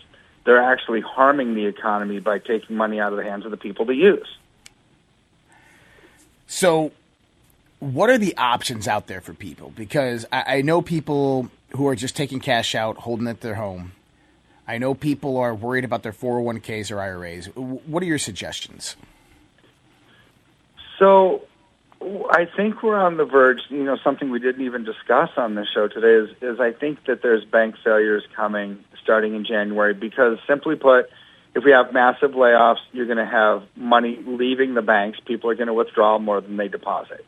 They're 0.44 0.62
actually 0.62 1.00
harming 1.00 1.54
the 1.54 1.66
economy 1.66 2.18
by 2.20 2.38
taking 2.38 2.76
money 2.76 3.00
out 3.00 3.12
of 3.12 3.18
the 3.18 3.24
hands 3.24 3.44
of 3.44 3.50
the 3.50 3.56
people 3.56 3.86
to 3.86 3.94
use. 3.94 4.26
So, 6.46 6.92
what 7.78 8.10
are 8.10 8.18
the 8.18 8.36
options 8.36 8.86
out 8.86 9.06
there 9.06 9.20
for 9.20 9.34
people? 9.34 9.72
Because 9.74 10.26
I, 10.32 10.58
I 10.58 10.62
know 10.62 10.82
people 10.82 11.48
who 11.70 11.86
are 11.88 11.96
just 11.96 12.16
taking 12.16 12.40
cash 12.40 12.74
out, 12.74 12.98
holding 12.98 13.26
it 13.26 13.30
at 13.30 13.40
their 13.40 13.54
home. 13.54 13.92
I 14.66 14.78
know 14.78 14.94
people 14.94 15.38
are 15.38 15.54
worried 15.54 15.84
about 15.84 16.02
their 16.02 16.12
401ks 16.12 16.90
or 16.92 17.00
IRAs. 17.00 17.46
What 17.46 18.02
are 18.02 18.06
your 18.06 18.18
suggestions? 18.18 18.96
So 21.02 21.42
I 22.30 22.46
think 22.56 22.80
we're 22.84 22.96
on 22.96 23.16
the 23.16 23.24
verge, 23.24 23.62
you 23.70 23.82
know, 23.82 23.96
something 24.04 24.30
we 24.30 24.38
didn't 24.38 24.64
even 24.64 24.84
discuss 24.84 25.30
on 25.36 25.56
the 25.56 25.66
show 25.66 25.88
today 25.88 26.30
is, 26.30 26.36
is 26.40 26.60
I 26.60 26.70
think 26.70 27.04
that 27.06 27.22
there's 27.22 27.44
bank 27.44 27.74
failures 27.82 28.22
coming 28.36 28.84
starting 29.02 29.34
in 29.34 29.44
January 29.44 29.94
because 29.94 30.38
simply 30.46 30.76
put, 30.76 31.10
if 31.56 31.64
we 31.64 31.72
have 31.72 31.92
massive 31.92 32.32
layoffs, 32.32 32.78
you're 32.92 33.06
going 33.06 33.18
to 33.18 33.26
have 33.26 33.64
money 33.74 34.22
leaving 34.24 34.74
the 34.74 34.82
banks. 34.82 35.18
People 35.26 35.50
are 35.50 35.56
going 35.56 35.66
to 35.66 35.74
withdraw 35.74 36.20
more 36.20 36.40
than 36.40 36.56
they 36.56 36.68
deposit. 36.68 37.26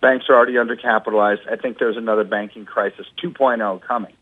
Banks 0.00 0.24
are 0.30 0.34
already 0.34 0.54
undercapitalized. 0.54 1.46
I 1.46 1.56
think 1.56 1.76
there's 1.76 1.98
another 1.98 2.24
banking 2.24 2.64
crisis 2.64 3.06
2.0 3.22 3.82
coming. 3.82 4.14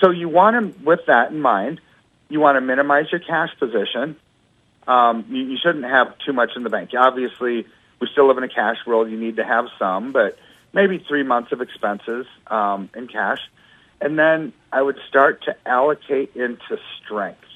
So 0.00 0.10
you 0.10 0.28
want 0.28 0.56
to, 0.74 0.84
with 0.84 1.06
that 1.06 1.30
in 1.30 1.40
mind, 1.40 1.80
you 2.28 2.40
want 2.40 2.56
to 2.56 2.60
minimize 2.60 3.06
your 3.12 3.20
cash 3.20 3.50
position. 3.60 4.16
Um, 4.88 5.26
you, 5.28 5.44
you 5.44 5.58
shouldn't 5.62 5.84
have 5.84 6.18
too 6.26 6.32
much 6.32 6.50
in 6.56 6.64
the 6.64 6.70
bank. 6.70 6.90
Obviously, 6.98 7.66
we 8.02 8.08
still 8.10 8.26
live 8.26 8.36
in 8.36 8.42
a 8.42 8.48
cash 8.48 8.78
world. 8.84 9.08
You 9.08 9.16
need 9.16 9.36
to 9.36 9.44
have 9.44 9.66
some, 9.78 10.10
but 10.10 10.36
maybe 10.72 10.98
three 10.98 11.22
months 11.22 11.52
of 11.52 11.60
expenses 11.60 12.26
um, 12.48 12.90
in 12.96 13.06
cash. 13.06 13.38
And 14.00 14.18
then 14.18 14.52
I 14.72 14.82
would 14.82 14.98
start 15.08 15.44
to 15.44 15.56
allocate 15.64 16.34
into 16.34 16.78
strengths. 16.98 17.46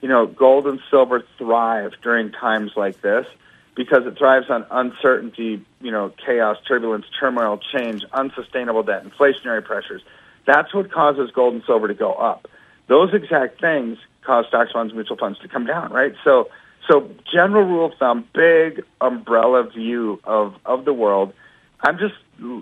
You 0.00 0.08
know, 0.08 0.26
gold 0.26 0.68
and 0.68 0.78
silver 0.88 1.24
thrive 1.36 1.94
during 2.00 2.30
times 2.30 2.70
like 2.76 3.00
this 3.00 3.26
because 3.74 4.06
it 4.06 4.16
thrives 4.16 4.48
on 4.48 4.64
uncertainty, 4.70 5.64
you 5.80 5.90
know, 5.90 6.12
chaos, 6.24 6.58
turbulence, 6.68 7.06
turmoil, 7.18 7.58
change, 7.58 8.04
unsustainable 8.12 8.84
debt, 8.84 9.04
inflationary 9.04 9.64
pressures. 9.64 10.02
That's 10.46 10.72
what 10.72 10.92
causes 10.92 11.32
gold 11.32 11.54
and 11.54 11.64
silver 11.64 11.88
to 11.88 11.94
go 11.94 12.12
up. 12.12 12.46
Those 12.86 13.12
exact 13.12 13.60
things 13.60 13.98
cause 14.22 14.46
stocks, 14.46 14.72
bonds, 14.72 14.94
mutual 14.94 15.16
funds 15.16 15.40
to 15.40 15.48
come 15.48 15.66
down, 15.66 15.92
right? 15.92 16.14
So, 16.22 16.50
so 16.90 17.10
general 17.32 17.64
rule 17.64 17.86
of 17.86 17.92
thumb, 17.98 18.26
big 18.34 18.84
umbrella 19.00 19.64
view 19.64 20.20
of, 20.24 20.54
of 20.64 20.84
the 20.84 20.92
world. 20.92 21.32
I'm 21.80 21.98
just 21.98 22.14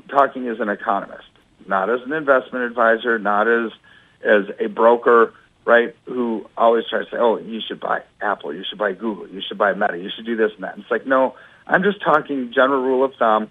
talking 0.09 0.49
as 0.49 0.61
an 0.61 0.69
economist, 0.69 1.29
not 1.67 1.89
as 1.91 2.01
an 2.05 2.12
investment 2.12 2.65
advisor, 2.65 3.19
not 3.19 3.49
as, 3.49 3.71
as 4.23 4.45
a 4.59 4.67
broker, 4.69 5.33
right, 5.65 5.95
who 6.05 6.47
always 6.57 6.85
tries 6.89 7.07
to 7.07 7.11
say, 7.12 7.17
oh, 7.19 7.39
you 7.39 7.61
should 7.67 7.81
buy 7.81 8.03
Apple, 8.21 8.55
you 8.55 8.65
should 8.69 8.79
buy 8.79 8.93
Google, 8.93 9.29
you 9.29 9.41
should 9.47 9.59
buy 9.59 9.73
Meta, 9.73 9.97
you 9.99 10.11
should 10.15 10.27
do 10.27 10.37
this 10.37 10.53
and 10.55 10.65
that. 10.65 10.75
And 10.75 10.83
it's 10.83 10.91
like, 10.91 11.07
no, 11.07 11.35
I'm 11.67 11.83
just 11.83 12.03
talking 12.03 12.53
general 12.53 12.83
rule 12.83 13.05
of 13.05 13.15
thumb. 13.19 13.51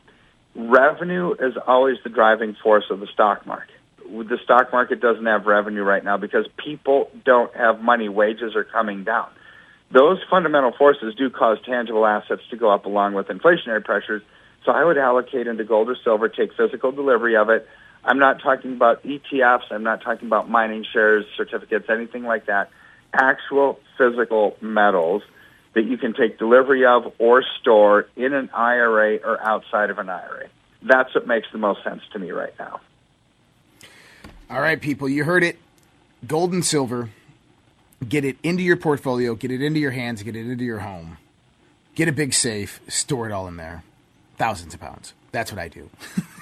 Revenue 0.56 1.34
is 1.34 1.56
always 1.68 1.98
the 2.04 2.10
driving 2.10 2.56
force 2.62 2.86
of 2.90 3.00
the 3.00 3.08
stock 3.08 3.46
market 3.46 3.76
the 4.08 4.38
stock 4.44 4.72
market 4.72 5.02
doesn't 5.02 5.26
have 5.26 5.46
revenue 5.46 5.84
right 5.84 6.04
now 6.04 6.18
because 6.18 6.46
people 6.58 7.10
don't 7.24 7.54
have 7.56 7.82
money. 7.82 8.10
Wages 8.10 8.56
are 8.56 8.64
coming 8.64 9.04
down. 9.04 9.28
Those 9.92 10.20
fundamental 10.30 10.72
forces 10.72 11.16
do 11.16 11.30
cause 11.30 11.58
tangible 11.66 12.06
assets 12.06 12.42
to 12.50 12.58
go 12.58 12.72
up 12.72 12.86
along 12.86 13.14
with 13.14 13.28
inflationary 13.28 13.84
pressures. 13.84 14.22
So 14.66 14.72
I 14.72 14.84
would 14.84 14.98
allocate 14.98 15.48
into 15.48 15.64
gold 15.64 15.90
or 15.90 15.96
silver, 16.04 16.28
take 16.28 16.56
physical 16.56 16.92
delivery 16.92 17.36
of 17.36 17.50
it. 17.50 17.68
I'm 18.04 18.20
not 18.20 18.42
talking 18.42 18.74
about 18.74 19.04
ETFs. 19.04 19.72
I'm 19.72 19.84
not 19.84 20.02
talking 20.02 20.28
about 20.28 20.50
mining 20.50 20.86
shares, 20.92 21.26
certificates, 21.38 21.86
anything 21.90 22.24
like 22.24 22.48
that. 22.48 22.70
Actual 23.14 23.80
physical 23.98 24.58
metals 24.62 25.24
that 25.74 25.86
you 25.86 25.98
can 25.98 26.14
take 26.14 26.40
delivery 26.40 26.86
of 26.86 27.14
or 27.20 27.44
store 27.60 28.08
in 28.16 28.34
an 28.34 28.50
IRA 28.54 29.18
or 29.18 29.42
outside 29.42 29.90
of 29.90 30.00
an 30.00 30.10
IRA. 30.10 30.48
That's 30.82 31.14
what 31.14 31.28
makes 31.28 31.48
the 31.52 31.58
most 31.58 31.84
sense 31.84 32.02
to 32.14 32.20
me 32.20 32.32
right 32.32 32.54
now. 32.60 32.80
All 34.50 34.62
right, 34.62 34.80
people, 34.80 35.10
you 35.10 35.24
heard 35.24 35.44
it. 35.44 35.58
Gold 36.28 36.54
and 36.54 36.64
silver. 36.64 37.10
Get 38.08 38.26
it 38.26 38.38
into 38.44 38.62
your 38.62 38.78
portfolio, 38.78 39.36
get 39.36 39.52
it 39.52 39.62
into 39.62 39.80
your 39.80 39.92
hands, 39.92 40.22
get 40.24 40.36
it 40.36 40.50
into 40.50 40.64
your 40.64 40.80
home. 40.80 41.18
Get 41.96 42.08
a 42.08 42.12
big 42.12 42.34
safe, 42.34 42.82
store 42.88 43.28
it 43.28 43.32
all 43.32 43.48
in 43.48 43.58
there. 43.58 43.84
Thousands 44.38 44.74
of 44.74 44.82
pounds. 44.82 45.14
That's 45.32 45.52
what 45.52 45.60
I 45.60 45.70
do. 45.70 45.90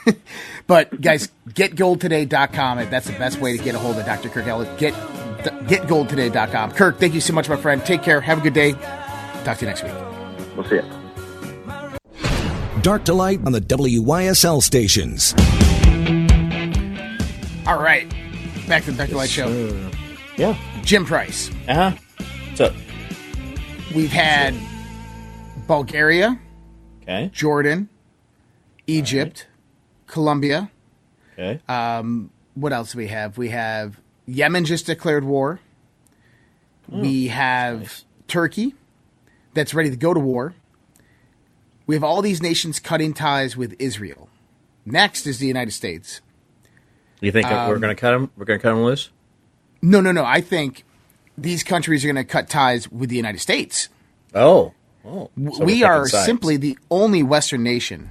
but 0.68 1.00
guys, 1.00 1.30
getgoldtoday.com. 1.50 2.90
That's 2.90 3.08
the 3.08 3.18
best 3.18 3.40
way 3.40 3.58
to 3.58 3.64
get 3.64 3.76
a 3.76 3.80
hold 3.80 3.98
of 3.98 4.06
Dr. 4.06 4.30
Kirk 4.30 4.48
Elliott. 4.48 4.78
Get 4.78 4.94
getgoldtoday.com. 4.94 6.72
Kirk, 6.72 7.00
thank 7.00 7.14
you 7.14 7.22
so 7.22 7.34
much, 7.34 7.50
my 7.50 7.56
friend. 7.56 7.84
Take 7.86 8.04
care. 8.04 8.20
Have 8.22 8.40
a 8.40 8.42
good 8.42 8.54
day. 8.54 8.74
Talk 9.44 9.58
to 9.58 9.66
you 9.66 9.68
next 9.68 9.84
week. 9.84 9.94
We'll 10.56 10.66
see 10.66 10.76
you. 10.76 10.84
Dark 12.82 13.06
to 13.06 13.14
light 13.14 13.40
on 13.46 13.52
the 13.52 13.62
WYSL 13.62 14.62
stations. 14.62 15.34
All 17.66 17.82
right. 17.82 18.10
Back 18.68 18.84
to 18.84 18.92
the 18.92 18.98
Dark 18.98 19.10
to 19.10 19.18
Light 19.18 19.30
Show. 19.30 19.48
Uh, 19.48 19.92
yeah. 20.38 20.58
Jim 20.84 21.06
Price. 21.06 21.50
Uh 21.68 21.74
huh. 21.92 21.92
What's 22.50 22.62
up? 22.62 22.74
We've 23.96 24.12
had 24.12 24.54
Bulgaria, 25.68 26.40
Okay. 27.04 27.30
Jordan, 27.34 27.90
Egypt, 28.88 29.48
Colombia. 30.08 30.70
Okay. 31.34 31.60
Um, 31.68 32.30
what 32.56 32.74
else 32.74 32.92
do 32.94 32.98
we 32.98 33.08
have? 33.08 33.38
We 33.38 33.50
have 33.50 34.00
Yemen 34.26 34.66
just 34.66 34.86
declared 34.86 35.24
war. 35.24 35.60
we 36.88 37.28
have 37.28 37.80
nice. 37.82 38.06
Turkey 38.28 38.76
that's 39.54 39.74
ready 39.74 39.90
to 39.90 39.96
go 39.96 40.14
to 40.14 40.20
war. 40.20 40.54
We 41.86 41.96
have 41.96 42.04
all 42.04 42.22
these 42.22 42.42
nations 42.42 42.80
cutting 42.80 43.14
ties 43.14 43.58
with 43.58 43.76
Israel. 43.80 44.30
Next 44.86 45.28
is 45.28 45.40
the 45.40 45.48
United 45.48 45.72
States. 45.72 46.22
you 47.22 47.32
think 47.32 47.48
that 47.48 47.68
we're 47.68 47.76
um, 47.76 47.82
going 47.82 47.96
to 47.96 48.00
cut 48.00 48.12
them? 48.12 48.32
We're 48.38 48.46
going 48.46 48.60
to 48.60 48.64
cut 48.64 48.72
them 48.74 48.84
loose? 48.84 49.10
No, 49.84 50.00
no, 50.00 50.14
no. 50.14 50.24
I 50.24 50.40
think 50.42 50.86
these 51.38 51.62
countries 51.62 52.04
are 52.04 52.08
going 52.08 52.16
to 52.16 52.24
cut 52.24 52.50
ties 52.50 52.90
with 52.90 53.10
the 53.10 53.18
United 53.18 53.40
States. 53.40 53.90
Oh. 54.34 54.74
Oh. 55.06 55.30
So 55.36 55.66
we 55.66 55.84
are 55.84 56.08
sides. 56.08 56.26
simply 56.26 56.56
the 56.56 56.78
only 56.90 57.22
Western 57.22 57.64
nation 57.64 58.10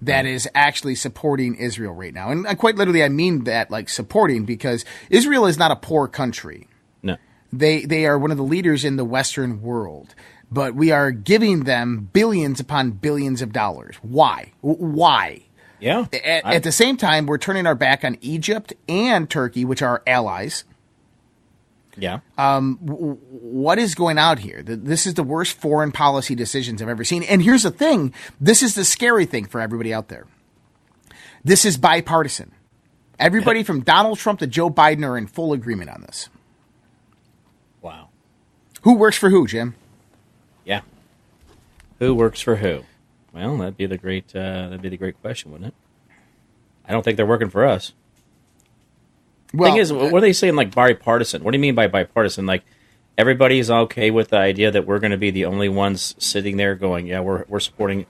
that 0.00 0.26
is 0.26 0.48
actually 0.54 0.94
supporting 0.94 1.56
Israel 1.56 1.92
right 1.92 2.12
now. 2.12 2.30
And 2.30 2.46
quite 2.58 2.76
literally, 2.76 3.04
I 3.04 3.10
mean 3.10 3.44
that 3.44 3.70
like 3.70 3.88
supporting 3.88 4.44
because 4.44 4.84
Israel 5.10 5.46
is 5.46 5.58
not 5.58 5.70
a 5.70 5.76
poor 5.76 6.08
country. 6.08 6.68
No. 7.02 7.16
They 7.52 7.84
they 7.84 8.06
are 8.06 8.18
one 8.18 8.30
of 8.30 8.36
the 8.36 8.42
leaders 8.42 8.84
in 8.84 8.96
the 8.96 9.04
Western 9.04 9.60
world, 9.60 10.14
but 10.50 10.74
we 10.74 10.90
are 10.90 11.10
giving 11.10 11.64
them 11.64 12.08
billions 12.12 12.60
upon 12.60 12.92
billions 12.92 13.42
of 13.42 13.52
dollars. 13.52 13.96
Why? 14.02 14.52
Why? 14.62 15.42
Yeah. 15.80 16.06
At, 16.12 16.46
at 16.46 16.62
the 16.62 16.72
same 16.72 16.96
time, 16.96 17.26
we're 17.26 17.38
turning 17.38 17.66
our 17.66 17.74
back 17.74 18.04
on 18.04 18.16
Egypt 18.22 18.72
and 18.88 19.28
Turkey, 19.28 19.66
which 19.66 19.82
are 19.82 20.02
allies. 20.06 20.64
Yeah. 21.96 22.20
what 22.36 23.78
is 23.78 23.94
going 23.94 24.18
out 24.18 24.38
here? 24.38 24.62
Th- 24.62 24.78
This 24.82 25.06
is 25.06 25.14
the 25.14 25.22
worst 25.22 25.56
foreign 25.56 25.92
policy 25.92 26.34
decisions 26.34 26.80
I've 26.82 26.88
ever 26.88 27.04
seen. 27.04 27.22
And 27.24 27.42
here's 27.42 27.62
the 27.62 27.70
thing 27.70 28.12
this 28.40 28.62
is 28.62 28.74
the 28.74 28.84
scary 28.84 29.26
thing 29.26 29.44
for 29.46 29.60
everybody 29.60 29.92
out 29.94 30.08
there. 30.08 30.26
This 31.44 31.64
is 31.64 31.76
bipartisan. 31.76 32.52
Everybody 33.18 33.62
from 33.62 33.82
Donald 33.82 34.18
Trump 34.18 34.40
to 34.40 34.46
Joe 34.46 34.70
Biden 34.70 35.06
are 35.06 35.16
in 35.16 35.26
full 35.26 35.52
agreement 35.52 35.90
on 35.90 36.02
this. 36.02 36.28
wow. 37.80 38.08
Who 38.82 38.94
works 38.96 39.16
for 39.16 39.30
who, 39.30 39.46
Jim? 39.46 39.74
Yeah. 40.64 40.80
Who 42.00 42.14
works 42.14 42.40
for 42.40 42.56
who? 42.56 42.84
Well, 43.32 43.56
that'd 43.58 43.76
be 43.76 43.86
the 43.86 43.96
great. 43.98 44.34
Uh, 44.34 44.64
that'd 44.68 44.82
be 44.82 44.88
the 44.90 44.96
great 44.96 45.20
question, 45.22 45.52
wouldn't 45.52 45.68
it? 45.68 45.74
I 46.86 46.92
don't 46.92 47.02
think 47.02 47.16
they're 47.16 47.24
working 47.24 47.48
for 47.50 47.64
us. 47.64 47.92
Well, 49.56 49.70
thing 49.70 49.80
is, 49.80 49.92
what 49.92 50.14
are 50.14 50.20
they 50.20 50.32
saying? 50.32 50.56
Like 50.56 50.74
bipartisan? 50.74 51.44
What 51.44 51.52
do 51.52 51.56
you 51.56 51.62
mean 51.62 51.74
by 51.74 51.86
bipartisan? 51.86 52.46
Like 52.46 52.64
everybody's 53.16 53.70
okay 53.70 54.10
with 54.10 54.28
the 54.28 54.38
idea 54.38 54.70
that 54.70 54.86
we're 54.86 54.98
going 54.98 55.10
to 55.12 55.18
be 55.18 55.30
the 55.30 55.44
only 55.44 55.68
ones 55.68 56.14
sitting 56.18 56.56
there 56.56 56.74
going, 56.74 57.06
"Yeah, 57.06 57.20
we're 57.20 57.44
we're 57.48 57.60
supporting 57.60 58.06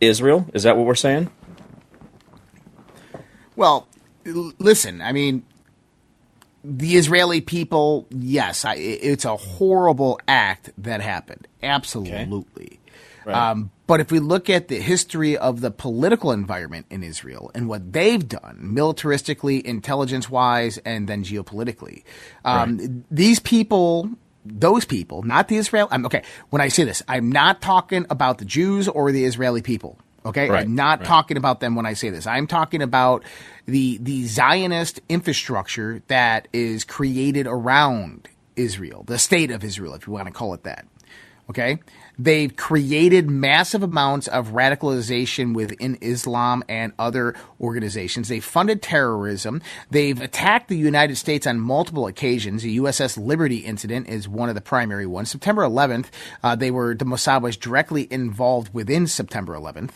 Israel." 0.00 0.48
Is 0.54 0.62
that 0.64 0.76
what 0.76 0.86
we're 0.86 0.94
saying? 0.94 1.30
Well, 3.56 3.88
listen, 4.24 5.00
I 5.00 5.12
mean, 5.12 5.44
the 6.62 6.96
Israeli 6.96 7.40
people, 7.40 8.06
yes, 8.10 8.64
I, 8.64 8.74
it's 8.74 9.24
a 9.24 9.36
horrible 9.36 10.20
act 10.28 10.70
that 10.78 11.00
happened. 11.00 11.48
Absolutely. 11.62 12.80
Right. 13.24 13.50
Um, 13.50 13.70
but 13.86 14.00
if 14.00 14.10
we 14.10 14.18
look 14.18 14.50
at 14.50 14.68
the 14.68 14.80
history 14.80 15.36
of 15.36 15.60
the 15.60 15.70
political 15.70 16.32
environment 16.32 16.86
in 16.90 17.02
Israel 17.02 17.50
and 17.54 17.68
what 17.68 17.92
they've 17.92 18.26
done, 18.26 18.58
militaristically, 18.74 19.62
intelligence 19.62 20.28
wise, 20.28 20.78
and 20.78 21.08
then 21.08 21.22
geopolitically, 21.24 22.02
um, 22.44 23.04
these 23.10 23.38
people 23.40 24.10
those 24.48 24.84
people, 24.84 25.22
not 25.22 25.48
the 25.48 25.56
Israel. 25.56 25.88
I'm 25.90 26.06
okay. 26.06 26.22
When 26.50 26.62
I 26.62 26.68
say 26.68 26.84
this, 26.84 27.02
I'm 27.08 27.30
not 27.30 27.60
talking 27.60 28.06
about 28.10 28.38
the 28.38 28.44
Jews 28.44 28.88
or 28.88 29.10
the 29.12 29.24
Israeli 29.24 29.62
people. 29.62 29.98
Okay, 30.24 30.48
Right, 30.50 30.64
I'm 30.64 30.74
not 30.74 31.00
right. 31.00 31.06
talking 31.06 31.36
about 31.36 31.60
them 31.60 31.76
when 31.76 31.86
I 31.86 31.92
say 31.92 32.10
this. 32.10 32.26
I'm 32.26 32.46
talking 32.46 32.82
about 32.82 33.24
the 33.66 33.98
the 33.98 34.24
Zionist 34.24 35.00
infrastructure 35.08 36.02
that 36.08 36.48
is 36.52 36.84
created 36.84 37.46
around 37.46 38.28
Israel, 38.56 39.04
the 39.06 39.18
state 39.18 39.50
of 39.50 39.62
Israel, 39.62 39.94
if 39.94 40.06
you 40.06 40.12
want 40.12 40.26
to 40.26 40.32
call 40.32 40.54
it 40.54 40.64
that. 40.64 40.86
Okay, 41.48 41.78
they've 42.18 42.54
created 42.56 43.30
massive 43.30 43.82
amounts 43.82 44.28
of 44.28 44.48
radicalization 44.48 45.54
within 45.54 45.98
Islam 46.00 46.64
and 46.68 46.92
other 46.98 47.34
organizations. 47.60 48.28
They 48.28 48.40
funded 48.40 48.82
terrorism. 48.82 49.62
They've 49.90 50.20
attacked 50.20 50.68
the 50.68 50.76
United 50.76 51.16
States 51.16 51.46
on 51.46 51.60
multiple 51.60 52.06
occasions. 52.06 52.62
The 52.62 52.78
USS 52.78 53.16
Liberty 53.16 53.58
incident 53.58 54.08
is 54.08 54.28
one 54.28 54.48
of 54.48 54.54
the 54.54 54.60
primary 54.60 55.06
ones. 55.06 55.30
September 55.30 55.62
11th, 55.62 56.06
uh, 56.42 56.56
they 56.56 56.70
were 56.70 56.94
the 56.94 57.04
Mossad 57.04 57.42
was 57.42 57.56
directly 57.56 58.06
involved 58.10 58.72
within 58.72 59.06
September 59.06 59.54
11th 59.54 59.92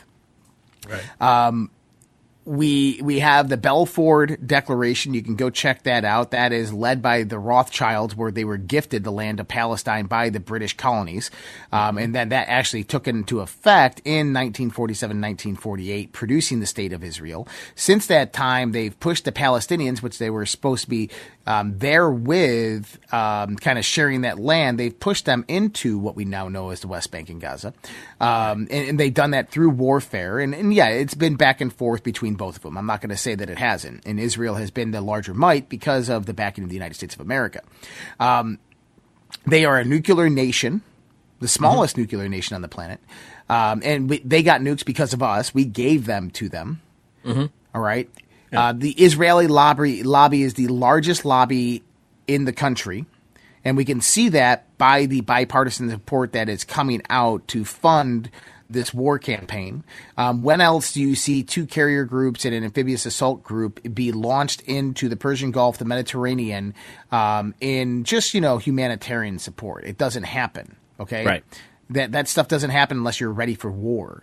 we 2.51 2.99
we 3.01 3.21
have 3.21 3.49
the 3.49 3.57
Balfour 3.57 4.27
Declaration. 4.27 5.15
You 5.15 5.23
can 5.23 5.37
go 5.37 5.51
check 5.51 5.85
that 5.85 6.05
out. 6.05 6.33
That 6.33 6.53
is 6.53 6.73
led 6.73 7.01
by 7.01 7.23
the 7.23 7.39
Rothschilds, 7.39 8.17
where 8.17 8.33
they 8.33 8.45
were 8.45 8.57
gifted 8.57 9.05
the 9.05 9.13
land 9.13 9.39
of 9.39 9.47
Palestine 9.47 10.07
by 10.07 10.31
the 10.31 10.41
British 10.41 10.77
colonies, 10.77 11.31
um, 11.71 11.97
and 11.97 12.13
then 12.13 12.31
that 12.31 12.49
actually 12.49 12.83
took 12.83 13.07
into 13.07 13.39
effect 13.39 14.01
in 14.05 14.35
1947, 14.35 15.15
1948, 15.17 16.11
producing 16.11 16.59
the 16.59 16.67
state 16.67 16.93
of 16.93 17.05
Israel. 17.05 17.47
Since 17.77 18.09
that 18.09 18.33
time, 18.33 18.73
they've 18.73 18.99
pushed 18.99 19.27
the 19.27 19.33
Palestinians, 19.33 20.03
which 20.03 20.19
they 20.19 20.29
were 20.29 20.45
supposed 20.45 20.83
to 20.83 20.91
be 20.91 21.09
um, 21.47 21.79
there 21.79 22.11
with, 22.11 22.99
um, 23.15 23.57
kind 23.57 23.79
of 23.79 23.85
sharing 23.85 24.23
that 24.23 24.41
land. 24.41 24.79
They've 24.79 24.99
pushed 24.99 25.25
them 25.25 25.45
into 25.47 25.99
what 25.99 26.17
we 26.17 26.25
now 26.25 26.49
know 26.49 26.71
as 26.71 26.81
the 26.81 26.89
West 26.89 27.13
Bank 27.13 27.31
and 27.31 27.41
Gaza, 27.41 27.73
um, 28.21 28.67
and, 28.73 28.89
and 28.89 29.01
they've 29.01 29.15
done 29.15 29.31
that 29.31 29.53
through 29.53 29.71
warfare. 29.71 30.41
And, 30.41 30.53
and 30.53 30.75
yeah, 30.75 30.89
it's 30.89 31.15
been 31.15 31.37
back 31.37 31.61
and 31.61 31.73
forth 31.73 32.03
between 32.03 32.40
both 32.41 32.57
of 32.57 32.63
them. 32.63 32.79
I'm 32.79 32.87
not 32.87 33.03
going 33.03 33.11
to 33.11 33.19
say 33.19 33.35
that 33.35 33.51
it 33.51 33.59
hasn't. 33.59 34.07
And 34.07 34.19
Israel 34.19 34.55
has 34.55 34.71
been 34.71 34.93
the 34.93 35.03
larger 35.03 35.35
might 35.35 35.69
because 35.69 36.09
of 36.09 36.25
the 36.25 36.33
backing 36.33 36.65
of 36.65 36.71
the 36.71 36.75
United 36.75 36.95
States 36.95 37.15
of 37.15 37.21
America. 37.21 37.61
Um, 38.19 38.59
they 39.47 39.67
are 39.67 39.79
a 39.79 39.85
nuclear 39.85 40.31
nation, 40.31 40.81
the 41.39 41.49
smallest 41.49 41.99
nuclear 41.99 42.29
nation 42.31 42.55
on 42.55 42.63
the 42.63 42.69
planet, 42.69 42.99
um, 43.51 43.83
and 43.85 44.09
we, 44.09 44.21
they 44.21 44.43
got 44.43 44.63
nukes 44.63 44.85
because 44.85 45.13
of 45.13 45.23
us. 45.23 45.53
We 45.53 45.67
gave 45.67 46.07
them 46.07 46.31
to 46.33 46.49
them. 46.49 46.81
All 47.75 47.83
right. 47.83 48.09
Uh, 48.53 48.73
the 48.73 48.93
Israeli 48.93 49.47
lobby 49.47 50.03
lobby 50.03 50.43
is 50.43 50.55
the 50.55 50.69
largest 50.69 51.25
lobby 51.25 51.83
in 52.27 52.47
the 52.47 52.53
country, 52.53 53.05
and 53.65 53.77
we 53.77 53.85
can 53.85 54.01
see 54.01 54.31
that 54.31 54.77
by 54.79 55.07
the 55.07 55.21
bipartisan 55.21 55.91
support 55.91 56.33
that 56.33 56.49
is 56.49 56.65
coming 56.65 57.03
out 57.11 57.47
to 57.49 57.65
fund 57.67 58.31
this 58.71 58.95
war 58.95 59.19
campaign. 59.19 59.85
Um, 60.17 60.43
when 60.43 60.61
else 60.61 60.93
do 60.93 61.01
you 61.01 61.15
see 61.15 61.43
two 61.43 61.67
carrier 61.67 62.05
groups 62.05 62.45
and 62.45 62.55
an 62.55 62.65
amphibious 62.65 63.05
assault 63.05 63.43
group 63.43 63.81
be 63.95 64.13
launched 64.13 64.63
into 64.63 65.09
the 65.09 65.17
Persian 65.17 65.51
Gulf, 65.51 65.79
the 65.79 65.85
Mediterranean, 65.85 66.75
um, 67.11 67.55
in 67.61 68.05
just 68.05 68.33
you 68.33 68.41
know 68.41 68.59
humanitarian 68.59 69.39
support? 69.39 69.85
It 69.85 69.99
doesn't 69.99 70.25
happen. 70.25 70.77
Okay, 70.99 71.27
Right. 71.27 71.45
That 71.91 72.13
that 72.13 72.29
stuff 72.29 72.49
doesn't 72.49 72.71
happen 72.71 72.99
unless 72.99 73.21
you're 73.21 73.33
ready 73.33 73.55
for 73.55 73.71
war. 73.71 74.23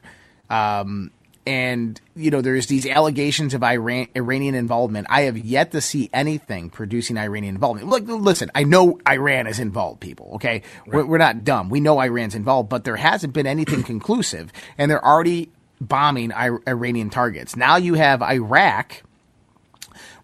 Um, 0.49 1.12
and 1.47 1.99
you 2.13 2.29
know 2.29 2.41
there's 2.41 2.67
these 2.67 2.86
allegations 2.86 3.53
of 3.53 3.63
Iran, 3.63 4.07
Iranian 4.15 4.53
involvement. 4.53 5.07
I 5.10 5.21
have 5.21 5.38
yet 5.38 5.71
to 5.71 5.81
see 5.81 6.10
anything 6.13 6.69
producing 6.69 7.17
Iranian 7.17 7.55
involvement. 7.55 7.88
Look, 7.88 8.03
listen, 8.05 8.51
I 8.53 8.65
know 8.65 8.99
Iran 9.07 9.47
is 9.47 9.60
involved. 9.60 10.01
People, 10.01 10.31
okay, 10.36 10.62
we're, 10.86 11.05
we're 11.05 11.17
not 11.17 11.45
dumb. 11.45 11.69
We 11.69 11.79
know 11.79 11.99
Iran's 12.01 12.36
involved, 12.36 12.67
but 12.67 12.83
there 12.83 12.97
hasn't 12.97 13.33
been 13.33 13.47
anything 13.47 13.81
conclusive, 13.93 14.51
and 14.77 14.91
they're 14.91 15.03
already 15.03 15.49
bombing 15.79 16.33
I- 16.33 16.57
Iranian 16.67 17.10
targets. 17.10 17.55
Now 17.55 17.77
you 17.77 17.93
have 17.93 18.21
Iraq 18.21 19.03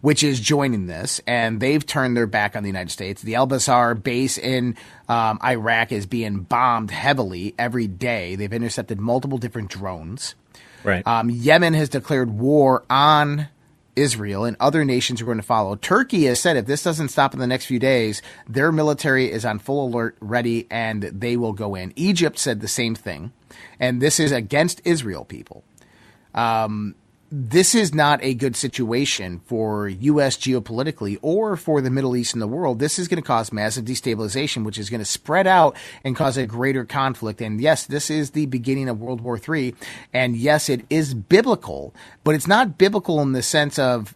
which 0.01 0.21
is 0.21 0.41
joining 0.41 0.87
this, 0.87 1.21
and 1.25 1.61
they've 1.61 1.85
turned 1.85 2.17
their 2.17 2.27
back 2.27 2.57
on 2.57 2.63
the 2.63 2.67
United 2.67 2.91
States. 2.91 3.21
The 3.21 3.35
Al 3.35 3.47
Basar 3.47 3.95
base 4.03 4.37
in 4.37 4.75
um, 5.07 5.39
Iraq 5.41 5.93
is 5.93 6.05
being 6.05 6.39
bombed 6.41 6.91
heavily 6.91 7.55
every 7.57 7.87
day. 7.87 8.35
They've 8.35 8.51
intercepted 8.51 8.99
multiple 8.99 9.37
different 9.37 9.69
drones. 9.69 10.35
Right. 10.83 11.05
Um, 11.07 11.29
Yemen 11.29 11.73
has 11.73 11.89
declared 11.89 12.29
war 12.31 12.83
on 12.89 13.47
Israel, 13.95 14.45
and 14.45 14.57
other 14.59 14.83
nations 14.83 15.21
are 15.21 15.25
going 15.25 15.37
to 15.37 15.43
follow. 15.43 15.75
Turkey 15.75 16.25
has 16.25 16.39
said 16.39 16.57
if 16.57 16.65
this 16.65 16.83
doesn't 16.83 17.09
stop 17.09 17.33
in 17.33 17.39
the 17.39 17.47
next 17.47 17.65
few 17.67 17.79
days, 17.79 18.21
their 18.47 18.71
military 18.71 19.31
is 19.31 19.45
on 19.45 19.59
full 19.59 19.87
alert, 19.87 20.17
ready, 20.19 20.67
and 20.71 21.03
they 21.03 21.37
will 21.37 21.53
go 21.53 21.75
in. 21.75 21.93
Egypt 21.95 22.39
said 22.39 22.59
the 22.59 22.67
same 22.67 22.95
thing, 22.95 23.31
and 23.79 24.01
this 24.01 24.19
is 24.19 24.31
against 24.31 24.81
Israel, 24.83 25.25
people 25.25 25.63
this 27.35 27.73
is 27.73 27.95
not 27.95 28.23
a 28.23 28.35
good 28.35 28.55
situation 28.55 29.41
for 29.45 29.89
U.S. 29.89 30.37
geopolitically 30.37 31.17
or 31.23 31.57
for 31.57 31.81
the 31.81 31.89
Middle 31.89 32.15
East 32.15 32.33
and 32.33 32.41
the 32.43 32.47
world. 32.47 32.77
This 32.77 32.99
is 32.99 33.07
going 33.07 33.19
to 33.19 33.25
cause 33.25 33.51
massive 33.51 33.85
destabilization, 33.85 34.63
which 34.63 34.77
is 34.77 34.91
going 34.91 34.99
to 34.99 35.05
spread 35.05 35.47
out 35.47 35.75
and 36.03 36.15
cause 36.15 36.37
a 36.37 36.45
greater 36.45 36.85
conflict. 36.85 37.41
And 37.41 37.59
yes, 37.59 37.87
this 37.87 38.11
is 38.11 38.31
the 38.31 38.45
beginning 38.45 38.87
of 38.87 39.01
World 39.01 39.21
War 39.21 39.39
III. 39.39 39.73
And 40.13 40.37
yes, 40.37 40.69
it 40.69 40.85
is 40.91 41.15
biblical, 41.15 41.95
but 42.23 42.35
it's 42.35 42.45
not 42.45 42.77
biblical 42.77 43.19
in 43.19 43.31
the 43.31 43.41
sense 43.41 43.79
of 43.79 44.13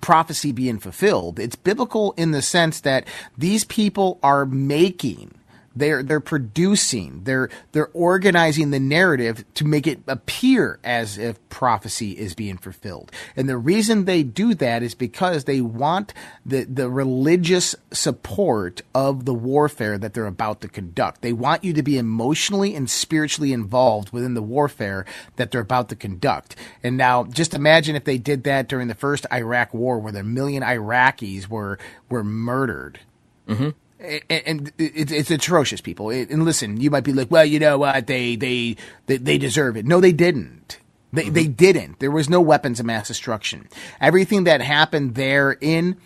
prophecy 0.00 0.52
being 0.52 0.78
fulfilled. 0.78 1.40
It's 1.40 1.56
biblical 1.56 2.14
in 2.16 2.30
the 2.30 2.42
sense 2.42 2.82
that 2.82 3.08
these 3.36 3.64
people 3.64 4.20
are 4.22 4.46
making 4.46 5.34
they're 5.76 6.02
they're 6.02 6.20
producing 6.20 7.22
they're 7.24 7.48
they're 7.72 7.90
organizing 7.92 8.70
the 8.70 8.80
narrative 8.80 9.44
to 9.54 9.64
make 9.64 9.86
it 9.86 10.00
appear 10.06 10.78
as 10.82 11.18
if 11.18 11.46
prophecy 11.48 12.12
is 12.12 12.34
being 12.34 12.56
fulfilled. 12.56 13.12
And 13.36 13.48
the 13.48 13.58
reason 13.58 14.04
they 14.04 14.22
do 14.22 14.54
that 14.54 14.82
is 14.82 14.94
because 14.94 15.44
they 15.44 15.60
want 15.60 16.12
the 16.44 16.64
the 16.64 16.90
religious 16.90 17.74
support 17.92 18.82
of 18.94 19.24
the 19.24 19.34
warfare 19.34 19.98
that 19.98 20.14
they're 20.14 20.26
about 20.26 20.60
to 20.62 20.68
conduct. 20.68 21.22
They 21.22 21.32
want 21.32 21.64
you 21.64 21.72
to 21.74 21.82
be 21.82 21.98
emotionally 21.98 22.74
and 22.74 22.88
spiritually 22.90 23.52
involved 23.52 24.10
within 24.10 24.34
the 24.34 24.42
warfare 24.42 25.04
that 25.36 25.50
they're 25.50 25.60
about 25.60 25.88
to 25.90 25.96
conduct. 25.96 26.56
And 26.82 26.96
now 26.96 27.24
just 27.24 27.54
imagine 27.54 27.96
if 27.96 28.04
they 28.04 28.18
did 28.18 28.44
that 28.44 28.68
during 28.68 28.88
the 28.88 28.94
first 28.94 29.26
Iraq 29.32 29.72
war 29.74 29.98
where 29.98 30.16
a 30.16 30.24
million 30.24 30.62
Iraqis 30.62 31.48
were 31.48 31.78
were 32.08 32.24
murdered. 32.24 33.00
And, 33.48 33.74
and 34.00 34.72
it's, 34.78 35.12
it's 35.12 35.30
atrocious, 35.30 35.80
people. 35.80 36.10
And 36.10 36.44
listen, 36.44 36.80
you 36.80 36.90
might 36.90 37.04
be 37.04 37.12
like, 37.12 37.30
well, 37.30 37.44
you 37.44 37.58
know 37.58 37.78
what? 37.78 38.06
They 38.06 38.36
they 38.36 38.76
they, 39.06 39.16
they 39.16 39.38
deserve 39.38 39.76
it. 39.76 39.86
No, 39.86 40.00
they 40.00 40.12
didn't. 40.12 40.78
They 41.12 41.28
they 41.28 41.44
mm-hmm. 41.44 41.52
didn't. 41.52 41.98
There 42.00 42.10
was 42.10 42.28
no 42.28 42.40
weapons 42.40 42.80
of 42.80 42.86
mass 42.86 43.08
destruction. 43.08 43.68
Everything 44.00 44.44
that 44.44 44.60
happened 44.60 45.14
there 45.14 45.56
in 45.60 45.96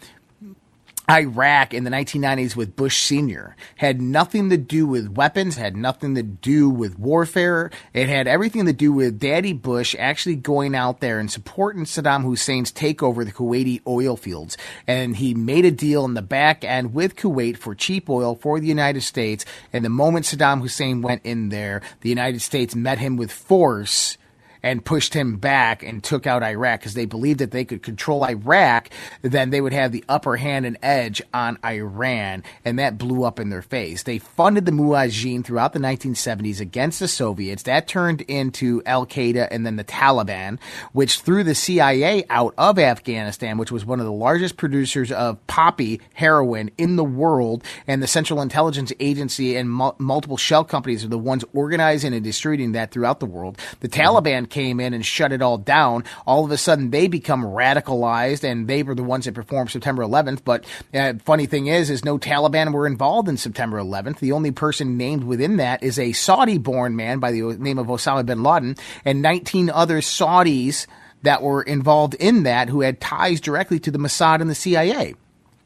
Iraq 1.13 1.75
in 1.75 1.85
the 1.85 1.91
1990s 1.91 2.57
with 2.57 2.75
Bush 2.75 3.03
Sr. 3.03 3.55
had 3.77 4.01
nothing 4.01 4.49
to 4.49 4.57
do 4.57 4.87
with 4.87 5.11
weapons, 5.11 5.57
had 5.57 5.77
nothing 5.77 6.15
to 6.15 6.23
do 6.23 6.71
with 6.71 6.99
warfare. 6.99 7.71
It 7.93 8.09
had 8.09 8.27
everything 8.27 8.65
to 8.65 8.73
do 8.73 8.95
with 8.95 9.19
Daddy 9.19 9.53
Bush 9.53 9.95
actually 9.99 10.37
going 10.37 10.75
out 10.75 11.01
there 11.01 11.19
and 11.19 11.31
supporting 11.31 11.85
Saddam 11.85 12.23
Hussein's 12.23 12.73
takeover 12.73 13.21
of 13.21 13.27
the 13.27 13.33
Kuwaiti 13.33 13.83
oil 13.87 14.17
fields. 14.17 14.57
And 14.87 15.15
he 15.17 15.35
made 15.35 15.67
a 15.67 15.71
deal 15.71 16.07
in 16.07 16.15
the 16.15 16.23
back 16.23 16.65
end 16.65 16.95
with 16.95 17.15
Kuwait 17.17 17.59
for 17.59 17.75
cheap 17.75 18.09
oil 18.09 18.35
for 18.35 18.59
the 18.59 18.67
United 18.67 19.03
States. 19.03 19.45
And 19.71 19.85
the 19.85 19.91
moment 19.91 20.25
Saddam 20.25 20.63
Hussein 20.63 21.03
went 21.03 21.21
in 21.25 21.51
there, 21.51 21.83
the 22.01 22.09
United 22.09 22.41
States 22.41 22.75
met 22.75 22.99
him 22.99 23.19
with 23.19 23.31
force 23.31 24.17
and 24.63 24.85
pushed 24.85 25.15
him 25.15 25.37
back 25.37 25.83
and 25.83 26.03
took 26.03 26.27
out 26.27 26.43
Iraq 26.43 26.81
because 26.81 26.95
they 26.95 27.05
believed 27.05 27.41
that 27.41 27.51
they 27.51 27.65
could 27.65 27.83
control 27.83 28.25
Iraq, 28.25 28.91
then 29.23 29.51
they 29.51 29.61
would 29.61 29.73
have 29.73 29.93
the 29.93 30.05
upper 30.09 30.37
hand 30.37 30.67
and 30.67 30.79
edge 30.83 31.23
on 31.35 31.59
Iran, 31.65 32.43
and 32.65 32.79
that 32.79 32.99
blew 32.99 33.25
up 33.25 33.41
in 33.41 33.51
their 33.51 33.63
face. 33.63 34.03
They 34.03 34.19
funded 34.19 34.67
the 34.67 34.73
Mujahideen 34.73 35.45
throughout 35.45 35.73
the 35.73 35.79
1970s 35.79 36.61
against 36.61 37.01
the 37.01 37.09
Soviets. 37.09 37.65
That 37.65 37.89
turned 37.89 38.23
into 38.23 38.83
Al 38.87 39.07
Qaeda 39.07 39.49
and 39.51 39.67
then 39.67 39.77
the 39.77 39.85
Taliban, 39.85 40.59
which 40.93 41.21
threw 41.21 41.43
the 41.45 41.55
CIA 41.55 42.25
out 42.31 42.55
of 42.57 42.79
Afghanistan, 42.79 43.59
which 43.59 43.73
was 43.73 43.85
one 43.85 44.01
of 44.01 44.07
the 44.07 44.13
largest 44.13 44.57
producers 44.57 45.11
of 45.11 45.45
poppy 45.47 46.01
heroin 46.15 46.71
in 46.79 46.97
the 46.97 47.05
world, 47.05 47.65
and 47.87 48.03
the 48.03 48.07
Central 48.07 48.41
Intelligence 48.41 48.93
Agency 49.01 49.57
and 49.57 49.71
mul- 49.71 49.97
multiple 49.99 50.37
shell 50.37 50.65
companies 50.65 51.05
are 51.05 51.09
the 51.09 51.19
ones 51.19 51.45
organizing 51.53 52.15
and 52.15 52.25
distributing 52.25 52.73
that 52.73 52.91
throughout 52.91 53.21
the 53.21 53.27
world. 53.27 53.59
The 53.81 53.89
mm-hmm. 53.89 54.01
Taliban 54.01 54.49
came 54.53 54.79
in 54.79 54.95
and 54.95 55.05
shut 55.05 55.33
it 55.33 55.43
all 55.43 55.59
down. 55.59 56.05
All 56.25 56.45
of 56.45 56.53
a 56.53 56.57
sudden, 56.57 56.91
they 56.91 57.09
become 57.09 57.43
radicalized, 57.43 58.45
and 58.45 58.69
they 58.69 58.85
were 58.85 58.95
the 58.95 59.03
ones 59.03 59.25
that 59.25 59.35
performed 59.35 59.71
September 59.71 60.05
11th. 60.05 60.45
But 60.45 60.65
uh, 60.95 61.15
funny 61.25 61.47
thing 61.47 61.67
is, 61.67 61.91
is 61.91 62.05
no 62.05 62.19
Taliban 62.19 62.73
were 62.73 62.87
involved 62.87 63.29
in 63.29 63.37
September 63.37 63.79
11th. 63.79 64.21
The 64.21 64.33
only 64.33 64.53
person 64.53 64.97
named 64.97 65.25
within 65.25 65.57
that 65.57 65.83
is 65.83 65.99
a 65.99 66.13
Saudi-born 66.13 66.95
man 66.95 67.19
by 67.19 67.33
the 67.33 67.43
name 67.59 67.79
of 67.79 67.89
Osama 67.89 68.25
bin 68.25 68.45
Laden, 68.45 68.77
and 69.05 69.23
19 69.23 69.71
other 69.71 70.01
Saudis 70.01 70.87
that 71.23 71.43
were 71.43 71.63
involved 71.63 72.15
in 72.15 72.43
that 72.45 72.69
who 72.69 72.81
had 72.83 73.01
ties 73.01 73.41
directly 73.41 73.81
to 73.81 73.91
the 73.91 73.99
Mossad 73.99 74.41
and 74.41 74.51
the 74.51 74.55
CIA. 74.55 75.15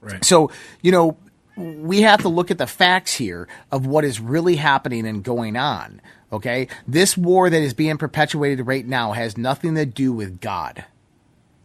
Right. 0.01 0.25
So, 0.25 0.51
you 0.83 0.93
know, 0.93 1.17
we 1.57 2.03
have 2.03 2.21
to 2.23 2.29
look 2.29 2.51
at 2.51 2.59
the 2.59 2.67
facts 2.67 3.15
here 3.15 3.49
of 3.73 3.87
what 3.87 4.05
is 4.05 4.21
really 4.21 4.57
happening 4.57 5.07
and 5.07 5.25
going 5.25 5.57
on. 5.57 6.01
Okay, 6.33 6.69
this 6.89 7.17
war 7.17 7.49
that 7.49 7.63
is 7.63 7.73
being 7.73 7.99
perpetuated 7.99 8.67
right 8.67 8.85
now 8.85 9.13
has 9.13 9.39
nothing 9.39 9.77
to 9.77 9.87
do 9.87 10.13
with 10.13 10.41
God. 10.41 10.85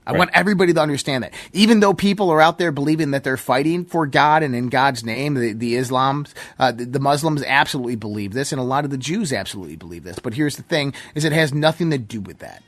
I 0.05 0.11
right. 0.11 0.17
want 0.17 0.31
everybody 0.33 0.73
to 0.73 0.79
understand 0.81 1.23
that. 1.23 1.33
Even 1.53 1.79
though 1.79 1.93
people 1.93 2.31
are 2.31 2.41
out 2.41 2.57
there 2.57 2.71
believing 2.71 3.11
that 3.11 3.23
they're 3.23 3.37
fighting 3.37 3.85
for 3.85 4.07
God 4.07 4.41
and 4.41 4.55
in 4.55 4.69
God's 4.69 5.03
name, 5.03 5.35
the, 5.35 5.53
the 5.53 5.75
Islams, 5.75 6.33
uh, 6.57 6.71
the, 6.71 6.85
the, 6.85 6.99
Muslims 6.99 7.43
absolutely 7.43 7.95
believe 7.95 8.33
this, 8.33 8.51
and 8.51 8.59
a 8.59 8.63
lot 8.63 8.83
of 8.83 8.89
the 8.89 8.97
Jews 8.97 9.31
absolutely 9.31 9.75
believe 9.75 10.03
this. 10.03 10.17
But 10.17 10.33
here's 10.33 10.57
the 10.57 10.63
thing: 10.63 10.93
is 11.13 11.23
it 11.23 11.33
has 11.33 11.53
nothing 11.53 11.91
to 11.91 11.97
do 11.97 12.19
with 12.19 12.39
that. 12.39 12.63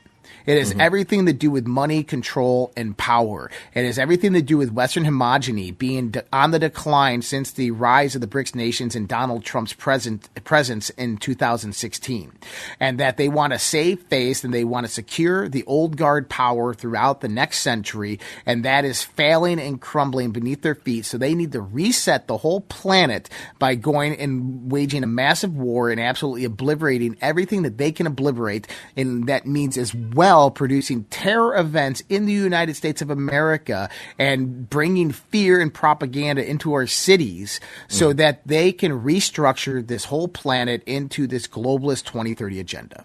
It 0.46 0.58
has 0.58 0.70
mm-hmm. 0.70 0.80
everything 0.80 1.26
to 1.26 1.32
do 1.32 1.50
with 1.50 1.66
money, 1.66 2.02
control, 2.02 2.72
and 2.76 2.96
power. 2.96 3.50
It 3.72 3.86
has 3.86 3.98
everything 3.98 4.34
to 4.34 4.42
do 4.42 4.58
with 4.58 4.72
Western 4.72 5.04
homogeny 5.04 5.76
being 5.76 6.10
de- 6.10 6.24
on 6.32 6.50
the 6.50 6.58
decline 6.58 7.22
since 7.22 7.52
the 7.52 7.70
rise 7.70 8.14
of 8.14 8.20
the 8.20 8.26
BRICS 8.26 8.54
nations 8.54 8.94
and 8.94 9.08
Donald 9.08 9.44
Trump's 9.44 9.72
present, 9.72 10.28
presence 10.44 10.90
in 10.90 11.16
2016. 11.16 12.32
And 12.78 13.00
that 13.00 13.16
they 13.16 13.28
want 13.28 13.54
to 13.54 13.58
save 13.58 14.02
face 14.02 14.44
and 14.44 14.52
they 14.52 14.64
want 14.64 14.86
to 14.86 14.92
secure 14.92 15.48
the 15.48 15.64
old 15.64 15.96
guard 15.96 16.28
power 16.28 16.74
throughout 16.74 17.22
the 17.22 17.28
next 17.28 17.60
century. 17.60 18.20
And 18.44 18.64
that 18.66 18.84
is 18.84 19.02
failing 19.02 19.58
and 19.58 19.80
crumbling 19.80 20.32
beneath 20.32 20.60
their 20.60 20.74
feet. 20.74 21.06
So 21.06 21.16
they 21.16 21.34
need 21.34 21.52
to 21.52 21.62
reset 21.62 22.26
the 22.26 22.36
whole 22.36 22.60
planet 22.60 23.30
by 23.58 23.76
going 23.76 24.18
and 24.18 24.70
waging 24.70 25.04
a 25.04 25.06
massive 25.06 25.56
war 25.56 25.90
and 25.90 26.00
absolutely 26.00 26.44
obliterating 26.44 27.16
everything 27.22 27.62
that 27.62 27.78
they 27.78 27.92
can 27.92 28.06
obliterate. 28.06 28.68
And 28.94 29.26
that 29.28 29.46
means 29.46 29.78
as 29.78 29.94
well 29.94 30.33
producing 30.50 31.04
terror 31.04 31.56
events 31.56 32.02
in 32.08 32.26
the 32.26 32.32
United 32.32 32.74
States 32.74 33.02
of 33.02 33.10
America 33.10 33.88
and 34.18 34.68
bringing 34.68 35.10
fear 35.10 35.60
and 35.60 35.72
propaganda 35.72 36.48
into 36.48 36.72
our 36.72 36.86
cities 36.86 37.60
so 37.88 38.12
mm. 38.12 38.16
that 38.16 38.46
they 38.46 38.72
can 38.72 38.92
restructure 38.92 39.86
this 39.86 40.04
whole 40.04 40.28
planet 40.28 40.82
into 40.86 41.26
this 41.26 41.46
globalist 41.46 42.04
2030 42.04 42.60
agenda. 42.60 43.04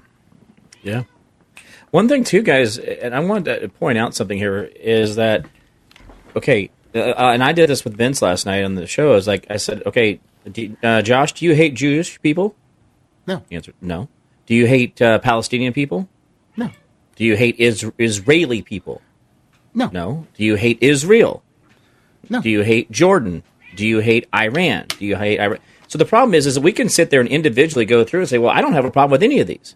Yeah. 0.82 1.04
One 1.92 2.08
thing, 2.08 2.24
too, 2.24 2.44
guys, 2.44 2.78
and 2.78 3.16
I 3.16 3.20
want 3.20 3.46
to 3.46 3.68
point 3.70 3.98
out 3.98 4.14
something 4.14 4.38
here 4.38 4.64
is 4.64 5.16
that, 5.16 5.46
okay, 6.36 6.70
uh, 6.94 7.00
uh, 7.00 7.32
and 7.34 7.44
I 7.44 7.54
did 7.54 7.70
this 7.70 7.84
with 7.84 7.96
Vince 7.96 8.22
last 8.22 8.46
night 8.46 8.64
on 8.64 8.76
the 8.76 8.88
show. 8.88 9.12
I 9.12 9.16
was 9.16 9.28
like 9.28 9.48
I 9.50 9.58
said, 9.58 9.84
okay, 9.86 10.20
do, 10.52 10.76
uh, 10.82 11.02
Josh, 11.02 11.34
do 11.34 11.46
you 11.46 11.54
hate 11.56 11.74
Jewish 11.76 12.22
people? 12.22 12.56
No. 13.28 13.44
The 13.50 13.56
answer, 13.56 13.74
no. 13.82 14.10
Do 14.46 14.56
you 14.56 14.66
hate 14.66 15.02
uh, 15.02 15.20
Palestinian 15.20 15.74
people? 15.74 16.10
No. 16.58 16.72
Do 17.20 17.26
you 17.26 17.36
hate 17.36 17.58
is- 17.60 17.86
Israeli 17.98 18.62
people? 18.62 19.02
No. 19.74 19.90
No. 19.92 20.26
Do 20.36 20.46
you 20.46 20.56
hate 20.56 20.78
Israel? 20.80 21.44
No. 22.30 22.42
Do 22.42 22.50
you 22.50 22.62
hate 22.62 22.90
Jordan? 22.92 23.44
Do 23.76 23.86
you 23.86 24.00
hate 24.00 24.26
Iran? 24.34 24.86
Do 24.88 25.06
you 25.06 25.18
hate 25.18 25.38
Iran? 25.38 25.60
So 25.90 25.98
the 25.98 26.06
problem 26.06 26.34
is, 26.34 26.48
is 26.48 26.56
that 26.56 26.62
we 26.62 26.72
can 26.72 26.88
sit 26.88 27.10
there 27.10 27.20
and 27.20 27.28
individually 27.28 27.84
go 27.84 28.06
through 28.06 28.22
and 28.22 28.30
say, 28.30 28.38
well, 28.38 28.52
I 28.52 28.62
don't 28.62 28.72
have 28.72 28.86
a 28.86 28.92
problem 28.92 29.12
with 29.12 29.22
any 29.22 29.42
of 29.42 29.48
these, 29.48 29.76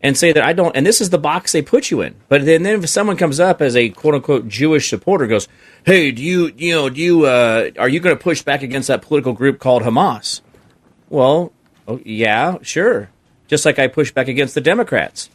and 0.00 0.16
say 0.16 0.32
that 0.32 0.42
I 0.42 0.54
don't. 0.54 0.74
And 0.74 0.86
this 0.86 1.02
is 1.02 1.10
the 1.10 1.18
box 1.18 1.52
they 1.52 1.60
put 1.60 1.90
you 1.90 2.00
in. 2.00 2.14
But 2.30 2.46
then, 2.46 2.62
then 2.62 2.82
if 2.82 2.88
someone 2.88 3.18
comes 3.18 3.38
up 3.38 3.60
as 3.60 3.76
a 3.76 3.90
quote 3.90 4.14
unquote 4.14 4.48
Jewish 4.48 4.88
supporter, 4.88 5.26
goes, 5.26 5.48
hey, 5.84 6.10
do 6.10 6.22
you, 6.22 6.52
you 6.56 6.74
know, 6.74 6.88
do 6.88 7.02
you, 7.02 7.26
uh, 7.26 7.70
are 7.78 7.88
you 7.88 8.00
going 8.00 8.16
to 8.16 8.22
push 8.22 8.40
back 8.40 8.62
against 8.62 8.88
that 8.88 9.02
political 9.02 9.34
group 9.34 9.58
called 9.58 9.82
Hamas? 9.82 10.40
Well, 11.10 11.52
oh, 11.86 12.00
yeah, 12.02 12.56
sure. 12.62 13.10
Just 13.46 13.66
like 13.66 13.78
I 13.78 13.88
push 13.88 14.10
back 14.10 14.28
against 14.28 14.54
the 14.54 14.62
Democrats. 14.62 15.28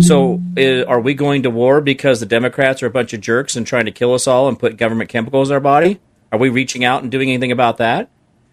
So, 0.00 0.40
uh, 0.56 0.84
are 0.84 1.00
we 1.00 1.14
going 1.14 1.42
to 1.42 1.50
war 1.50 1.80
because 1.80 2.20
the 2.20 2.26
Democrats 2.26 2.82
are 2.82 2.86
a 2.86 2.90
bunch 2.90 3.12
of 3.12 3.20
jerks 3.20 3.56
and 3.56 3.66
trying 3.66 3.84
to 3.84 3.92
kill 3.92 4.14
us 4.14 4.26
all 4.26 4.48
and 4.48 4.58
put 4.58 4.76
government 4.76 5.10
chemicals 5.10 5.50
in 5.50 5.54
our 5.54 5.60
body? 5.60 6.00
Are 6.32 6.38
we 6.38 6.48
reaching 6.48 6.84
out 6.84 7.02
and 7.02 7.12
doing 7.12 7.28
anything 7.28 7.52
about 7.52 7.76
that? 7.76 8.10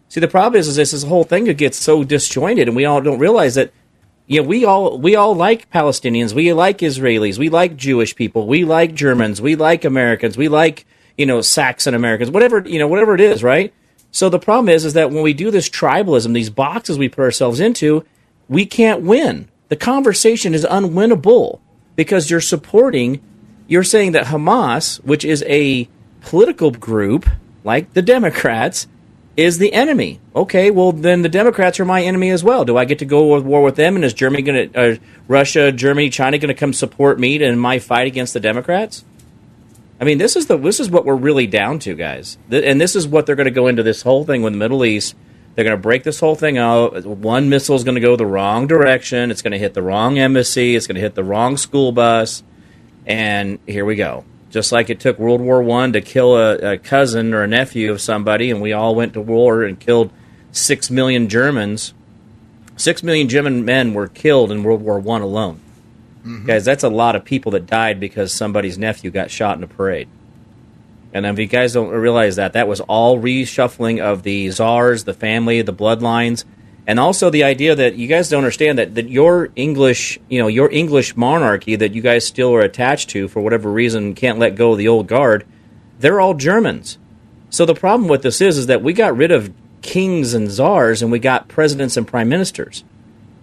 See, 0.09 0.19
the 0.19 0.27
problem 0.27 0.59
is, 0.59 0.67
is 0.67 0.75
this, 0.75 0.91
this 0.91 1.03
whole 1.03 1.23
thing 1.23 1.45
gets 1.45 1.77
so 1.77 2.03
disjointed, 2.03 2.67
and 2.67 2.75
we 2.75 2.85
all 2.85 3.01
don't 3.01 3.19
realize 3.19 3.55
that. 3.55 3.71
You 4.27 4.43
know, 4.43 4.47
we 4.47 4.63
all 4.63 4.99
we 4.99 5.15
all 5.15 5.33
like 5.33 5.71
Palestinians, 5.71 6.33
we 6.33 6.53
like 6.53 6.79
Israelis, 6.79 7.39
we 7.39 7.49
like 7.49 7.75
Jewish 7.75 8.15
people, 8.15 8.45
we 8.45 8.63
like 8.63 8.93
Germans, 8.93 9.41
we 9.41 9.55
like 9.55 9.83
Americans, 9.83 10.37
we 10.37 10.47
like 10.47 10.85
you 11.17 11.25
know 11.25 11.41
Saxon 11.41 11.95
Americans, 11.95 12.29
whatever 12.29 12.61
you 12.63 12.77
know, 12.77 12.87
whatever 12.87 13.15
it 13.15 13.21
is, 13.21 13.41
right? 13.41 13.73
So 14.11 14.29
the 14.29 14.37
problem 14.37 14.69
is, 14.69 14.85
is 14.85 14.93
that 14.93 15.09
when 15.09 15.23
we 15.23 15.33
do 15.33 15.49
this 15.49 15.67
tribalism, 15.67 16.35
these 16.35 16.51
boxes 16.51 16.99
we 16.99 17.09
put 17.09 17.21
ourselves 17.21 17.59
into, 17.59 18.05
we 18.47 18.67
can't 18.67 19.01
win 19.01 19.49
the 19.69 19.75
conversation 19.75 20.53
is 20.53 20.65
unwinnable 20.65 21.59
because 21.95 22.29
you're 22.29 22.41
supporting, 22.41 23.21
you're 23.67 23.83
saying 23.83 24.11
that 24.13 24.25
Hamas, 24.25 25.03
which 25.03 25.23
is 25.23 25.43
a 25.47 25.87
political 26.21 26.71
group 26.71 27.29
like 27.63 27.93
the 27.93 28.01
Democrats, 28.01 28.87
is 29.37 29.57
the 29.57 29.71
enemy. 29.71 30.19
Okay, 30.35 30.69
well 30.69 30.91
then 30.91 31.21
the 31.21 31.29
Democrats 31.29 31.79
are 31.79 31.85
my 31.85 32.01
enemy 32.01 32.29
as 32.29 32.43
well. 32.43 32.65
Do 32.65 32.77
I 32.77 32.85
get 32.85 32.99
to 32.99 33.05
go 33.05 33.39
to 33.39 33.45
war 33.45 33.63
with 33.63 33.75
them? 33.75 33.95
And 33.95 34.03
is 34.03 34.13
Germany 34.13 34.41
going 34.41 34.71
to, 34.71 34.79
uh, 34.79 34.95
Russia, 35.27 35.71
Germany, 35.71 36.09
China 36.09 36.37
going 36.37 36.53
to 36.53 36.59
come 36.59 36.73
support 36.73 37.19
me 37.19 37.41
in 37.41 37.57
my 37.57 37.79
fight 37.79 38.07
against 38.07 38.33
the 38.33 38.39
Democrats? 38.39 39.05
I 40.01 40.03
mean, 40.03 40.17
this 40.17 40.35
is 40.35 40.47
the 40.47 40.57
this 40.57 40.79
is 40.79 40.89
what 40.89 41.05
we're 41.05 41.15
really 41.15 41.47
down 41.47 41.79
to, 41.79 41.93
guys. 41.93 42.37
And 42.49 42.79
this 42.79 42.95
is 42.95 43.07
what 43.07 43.25
they're 43.25 43.35
going 43.35 43.45
to 43.45 43.51
go 43.51 43.67
into 43.67 43.83
this 43.83 44.01
whole 44.01 44.23
thing 44.25 44.41
with 44.41 44.53
the 44.53 44.59
Middle 44.59 44.83
East 44.83 45.15
they're 45.59 45.65
going 45.65 45.75
to 45.75 45.83
break 45.83 46.03
this 46.03 46.21
whole 46.21 46.35
thing 46.35 46.57
out. 46.57 47.05
One 47.05 47.49
missile 47.49 47.75
is 47.75 47.83
going 47.83 47.95
to 47.95 48.01
go 48.01 48.15
the 48.15 48.25
wrong 48.25 48.65
direction. 48.65 49.29
It's 49.29 49.41
going 49.41 49.51
to 49.51 49.59
hit 49.59 49.73
the 49.73 49.81
wrong 49.81 50.17
embassy. 50.17 50.73
It's 50.73 50.87
going 50.87 50.95
to 50.95 51.01
hit 51.01 51.15
the 51.15 51.23
wrong 51.25 51.57
school 51.57 51.91
bus. 51.91 52.43
And 53.05 53.59
here 53.67 53.83
we 53.83 53.97
go. 53.97 54.23
Just 54.51 54.71
like 54.71 54.89
it 54.89 55.01
took 55.01 55.19
World 55.19 55.41
War 55.41 55.61
One 55.61 55.91
to 55.91 55.99
kill 55.99 56.37
a, 56.37 56.75
a 56.75 56.77
cousin 56.77 57.33
or 57.33 57.43
a 57.43 57.47
nephew 57.47 57.91
of 57.91 57.99
somebody, 57.99 58.49
and 58.51 58.61
we 58.61 58.71
all 58.71 58.95
went 58.95 59.11
to 59.15 59.21
war 59.21 59.63
and 59.63 59.77
killed 59.77 60.13
six 60.53 60.89
million 60.89 61.27
Germans. 61.27 61.93
Six 62.77 63.03
million 63.03 63.27
German 63.27 63.65
men 63.65 63.93
were 63.93 64.07
killed 64.07 64.53
in 64.53 64.63
World 64.63 64.81
War 64.81 64.97
One 64.97 65.21
alone. 65.21 65.59
Mm-hmm. 66.21 66.45
Guys, 66.45 66.63
that's 66.63 66.85
a 66.85 66.89
lot 66.89 67.17
of 67.17 67.25
people 67.25 67.51
that 67.51 67.65
died 67.65 67.99
because 67.99 68.31
somebody's 68.31 68.77
nephew 68.77 69.11
got 69.11 69.29
shot 69.29 69.57
in 69.57 69.63
a 69.65 69.67
parade. 69.67 70.07
And 71.13 71.25
if 71.25 71.39
you 71.39 71.47
guys 71.47 71.73
don't 71.73 71.89
realize 71.89 72.35
that, 72.35 72.53
that 72.53 72.67
was 72.67 72.81
all 72.81 73.17
reshuffling 73.17 73.99
of 73.99 74.23
the 74.23 74.49
czars, 74.51 75.05
the 75.05 75.13
family, 75.13 75.61
the 75.61 75.73
bloodlines, 75.73 76.43
and 76.85 76.99
also 76.99 77.29
the 77.29 77.43
idea 77.43 77.75
that 77.75 77.95
you 77.95 78.07
guys 78.07 78.29
don't 78.29 78.39
understand 78.39 78.79
that, 78.79 78.95
that 78.95 79.09
your 79.09 79.49
English, 79.55 80.19
you 80.27 80.39
know, 80.39 80.47
your 80.47 80.71
English 80.71 81.15
monarchy 81.15 81.75
that 81.75 81.93
you 81.93 82.01
guys 82.01 82.25
still 82.25 82.53
are 82.53 82.61
attached 82.61 83.09
to 83.11 83.27
for 83.27 83.41
whatever 83.41 83.71
reason 83.71 84.15
can't 84.15 84.39
let 84.39 84.55
go 84.55 84.71
of 84.71 84.77
the 84.77 84.87
old 84.87 85.07
guard, 85.07 85.45
they're 85.99 86.19
all 86.19 86.33
Germans. 86.33 86.97
So 87.49 87.65
the 87.65 87.75
problem 87.75 88.07
with 88.07 88.21
this 88.21 88.41
is, 88.41 88.57
is 88.57 88.67
that 88.67 88.81
we 88.83 88.93
got 88.93 89.15
rid 89.15 89.31
of 89.31 89.53
kings 89.81 90.33
and 90.33 90.49
czars 90.49 91.01
and 91.01 91.11
we 91.11 91.19
got 91.19 91.47
presidents 91.47 91.97
and 91.97 92.07
prime 92.07 92.29
ministers. 92.29 92.83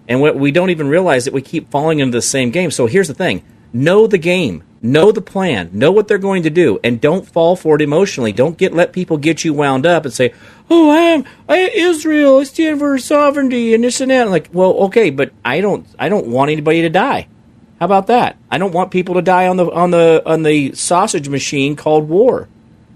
And 0.08 0.20
what 0.20 0.36
we 0.36 0.52
don't 0.52 0.70
even 0.70 0.88
realize 0.88 1.24
that 1.24 1.34
we 1.34 1.42
keep 1.42 1.70
falling 1.70 1.98
into 1.98 2.16
the 2.16 2.22
same 2.22 2.50
game. 2.50 2.70
So 2.70 2.86
here's 2.86 3.08
the 3.08 3.14
thing 3.14 3.42
know 3.72 4.06
the 4.06 4.18
game. 4.18 4.62
Know 4.86 5.10
the 5.10 5.20
plan. 5.20 5.70
Know 5.72 5.90
what 5.90 6.06
they're 6.06 6.16
going 6.16 6.44
to 6.44 6.50
do, 6.50 6.78
and 6.84 7.00
don't 7.00 7.26
fall 7.26 7.56
for 7.56 7.74
it 7.74 7.82
emotionally. 7.82 8.30
Don't 8.30 8.56
get 8.56 8.72
let 8.72 8.92
people 8.92 9.18
get 9.18 9.44
you 9.44 9.52
wound 9.52 9.84
up 9.84 10.04
and 10.04 10.14
say, 10.14 10.32
"Oh, 10.70 10.90
I 10.90 10.98
am 10.98 11.24
I 11.48 11.56
am 11.56 11.70
Israel. 11.74 12.38
I 12.38 12.44
stand 12.44 12.78
for 12.78 12.96
sovereignty 12.96 13.74
and 13.74 13.82
this 13.82 14.00
and 14.00 14.12
that." 14.12 14.30
like, 14.30 14.48
well, 14.52 14.72
okay, 14.84 15.10
but 15.10 15.32
I 15.44 15.60
don't 15.60 15.86
I 15.98 16.08
don't 16.08 16.28
want 16.28 16.52
anybody 16.52 16.82
to 16.82 16.88
die. 16.88 17.26
How 17.80 17.86
about 17.86 18.06
that? 18.06 18.36
I 18.48 18.58
don't 18.58 18.72
want 18.72 18.92
people 18.92 19.16
to 19.16 19.22
die 19.22 19.48
on 19.48 19.56
the 19.56 19.68
on 19.72 19.90
the 19.90 20.22
on 20.24 20.44
the 20.44 20.72
sausage 20.74 21.28
machine 21.28 21.74
called 21.74 22.08
war. 22.08 22.48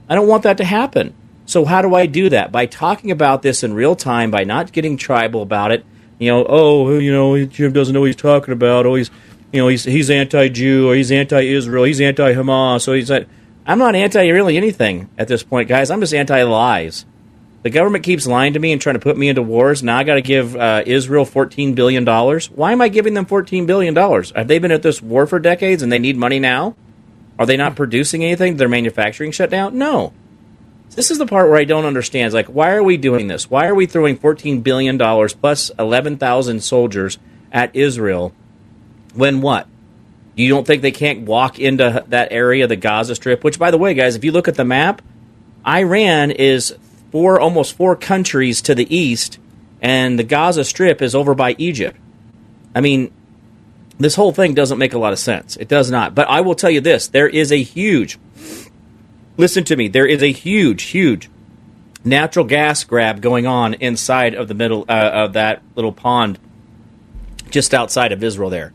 I 0.08 0.14
don't 0.14 0.28
want 0.28 0.44
that 0.44 0.58
to 0.58 0.64
happen. 0.64 1.12
So 1.44 1.64
how 1.64 1.82
do 1.82 1.96
I 1.96 2.06
do 2.06 2.28
that? 2.28 2.52
By 2.52 2.66
talking 2.66 3.10
about 3.10 3.42
this 3.42 3.64
in 3.64 3.74
real 3.74 3.96
time, 3.96 4.30
by 4.30 4.44
not 4.44 4.70
getting 4.70 4.96
tribal 4.96 5.42
about 5.42 5.72
it. 5.72 5.84
You 6.20 6.30
know, 6.30 6.46
oh, 6.48 6.98
you 6.98 7.12
know, 7.12 7.44
Jim 7.46 7.72
doesn't 7.72 7.92
know 7.92 8.00
what 8.00 8.06
he's 8.06 8.16
talking 8.16 8.52
about. 8.52 8.86
Oh, 8.86 8.94
he's 8.94 9.10
you 9.52 9.60
know, 9.60 9.68
he's 9.68 9.84
he's 9.84 10.10
anti-Jew 10.10 10.88
or 10.88 10.94
he's 10.94 11.10
anti-Israel, 11.10 11.84
he's 11.84 12.00
anti-Hamas, 12.00 12.82
so 12.82 12.92
he's 12.92 13.10
like, 13.10 13.28
I'm 13.66 13.78
not 13.78 13.94
anti 13.94 14.28
really 14.28 14.56
anything 14.56 15.08
at 15.18 15.28
this 15.28 15.42
point, 15.42 15.68
guys. 15.68 15.90
I'm 15.90 16.00
just 16.00 16.14
anti-lies. 16.14 17.04
The 17.62 17.70
government 17.70 18.04
keeps 18.04 18.26
lying 18.26 18.54
to 18.54 18.58
me 18.58 18.72
and 18.72 18.80
trying 18.80 18.94
to 18.94 19.00
put 19.00 19.18
me 19.18 19.28
into 19.28 19.42
wars. 19.42 19.82
Now 19.82 19.98
I 19.98 20.04
got 20.04 20.14
to 20.14 20.22
give 20.22 20.56
uh, 20.56 20.82
Israel 20.86 21.26
$14 21.26 21.74
billion. 21.74 22.06
Why 22.06 22.72
am 22.72 22.80
I 22.80 22.88
giving 22.88 23.12
them 23.12 23.26
$14 23.26 23.66
billion? 23.66 23.94
Have 23.94 24.48
they 24.48 24.58
been 24.58 24.72
at 24.72 24.82
this 24.82 25.02
war 25.02 25.26
for 25.26 25.38
decades 25.38 25.82
and 25.82 25.92
they 25.92 25.98
need 25.98 26.16
money 26.16 26.38
now? 26.38 26.74
Are 27.38 27.44
they 27.44 27.58
not 27.58 27.76
producing 27.76 28.24
anything? 28.24 28.56
Their 28.56 28.68
manufacturing 28.68 29.30
shut 29.30 29.50
down? 29.50 29.76
No. 29.76 30.14
This 30.90 31.10
is 31.10 31.18
the 31.18 31.26
part 31.26 31.50
where 31.50 31.58
I 31.58 31.64
don't 31.64 31.84
understand. 31.84 32.26
It's 32.26 32.34
like, 32.34 32.48
why 32.48 32.72
are 32.72 32.82
we 32.82 32.96
doing 32.96 33.28
this? 33.28 33.50
Why 33.50 33.66
are 33.66 33.74
we 33.74 33.86
throwing 33.86 34.16
$14 34.16 34.62
billion 34.62 34.98
plus 34.98 35.70
11,000 35.78 36.64
soldiers 36.64 37.18
at 37.52 37.76
Israel 37.76 38.32
when 39.14 39.40
what? 39.40 39.66
You 40.34 40.48
don't 40.48 40.66
think 40.66 40.82
they 40.82 40.92
can't 40.92 41.22
walk 41.22 41.58
into 41.58 42.04
that 42.08 42.32
area, 42.32 42.66
the 42.66 42.76
Gaza 42.76 43.14
Strip? 43.14 43.44
Which, 43.44 43.58
by 43.58 43.70
the 43.70 43.78
way, 43.78 43.94
guys, 43.94 44.16
if 44.16 44.24
you 44.24 44.32
look 44.32 44.48
at 44.48 44.54
the 44.54 44.64
map, 44.64 45.02
Iran 45.66 46.30
is 46.30 46.74
four, 47.10 47.40
almost 47.40 47.76
four 47.76 47.96
countries 47.96 48.62
to 48.62 48.74
the 48.74 48.94
east, 48.94 49.38
and 49.82 50.18
the 50.18 50.24
Gaza 50.24 50.64
Strip 50.64 51.02
is 51.02 51.14
over 51.14 51.34
by 51.34 51.56
Egypt. 51.58 51.96
I 52.74 52.80
mean, 52.80 53.12
this 53.98 54.14
whole 54.14 54.32
thing 54.32 54.54
doesn't 54.54 54.78
make 54.78 54.94
a 54.94 54.98
lot 54.98 55.12
of 55.12 55.18
sense. 55.18 55.56
It 55.56 55.68
does 55.68 55.90
not. 55.90 56.14
But 56.14 56.28
I 56.28 56.40
will 56.40 56.54
tell 56.54 56.70
you 56.70 56.80
this: 56.80 57.08
there 57.08 57.28
is 57.28 57.52
a 57.52 57.62
huge. 57.62 58.18
Listen 59.36 59.64
to 59.64 59.76
me. 59.76 59.88
There 59.88 60.06
is 60.06 60.22
a 60.22 60.32
huge, 60.32 60.84
huge 60.84 61.28
natural 62.04 62.44
gas 62.44 62.84
grab 62.84 63.20
going 63.20 63.46
on 63.46 63.74
inside 63.74 64.34
of 64.34 64.48
the 64.48 64.54
middle 64.54 64.84
uh, 64.88 65.10
of 65.12 65.34
that 65.34 65.62
little 65.74 65.92
pond 65.92 66.38
just 67.50 67.74
outside 67.74 68.12
of 68.12 68.22
Israel 68.22 68.50
there. 68.50 68.72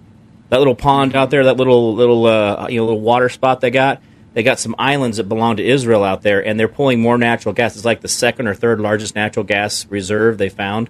That 0.50 0.60
little 0.60 0.76
pond 0.76 1.16
out 1.16 1.32
there, 1.32 1.46
that 1.46 1.58
little 1.58 1.96
little 1.96 2.26
uh, 2.26 2.68
you 2.70 2.78
know 2.78 2.86
little 2.86 3.02
water 3.02 3.30
spot 3.30 3.62
they 3.62 3.72
got. 3.72 4.02
They 4.34 4.44
got 4.44 4.60
some 4.60 4.76
islands 4.78 5.18
that 5.18 5.30
belong 5.30 5.58
to 5.58 5.64
Israel 5.66 6.04
out 6.04 6.22
there, 6.22 6.46
and 6.46 6.60
they're 6.60 6.68
pulling 6.68 7.00
more 7.00 7.18
natural 7.18 7.54
gas. 7.54 7.76
It's 7.76 7.86
like 7.86 8.02
the 8.02 8.10
second 8.10 8.48
or 8.48 8.54
third 8.54 8.82
largest 8.82 9.16
natural 9.16 9.46
gas 9.46 9.86
reserve 9.88 10.38
they 10.38 10.50
found. 10.50 10.90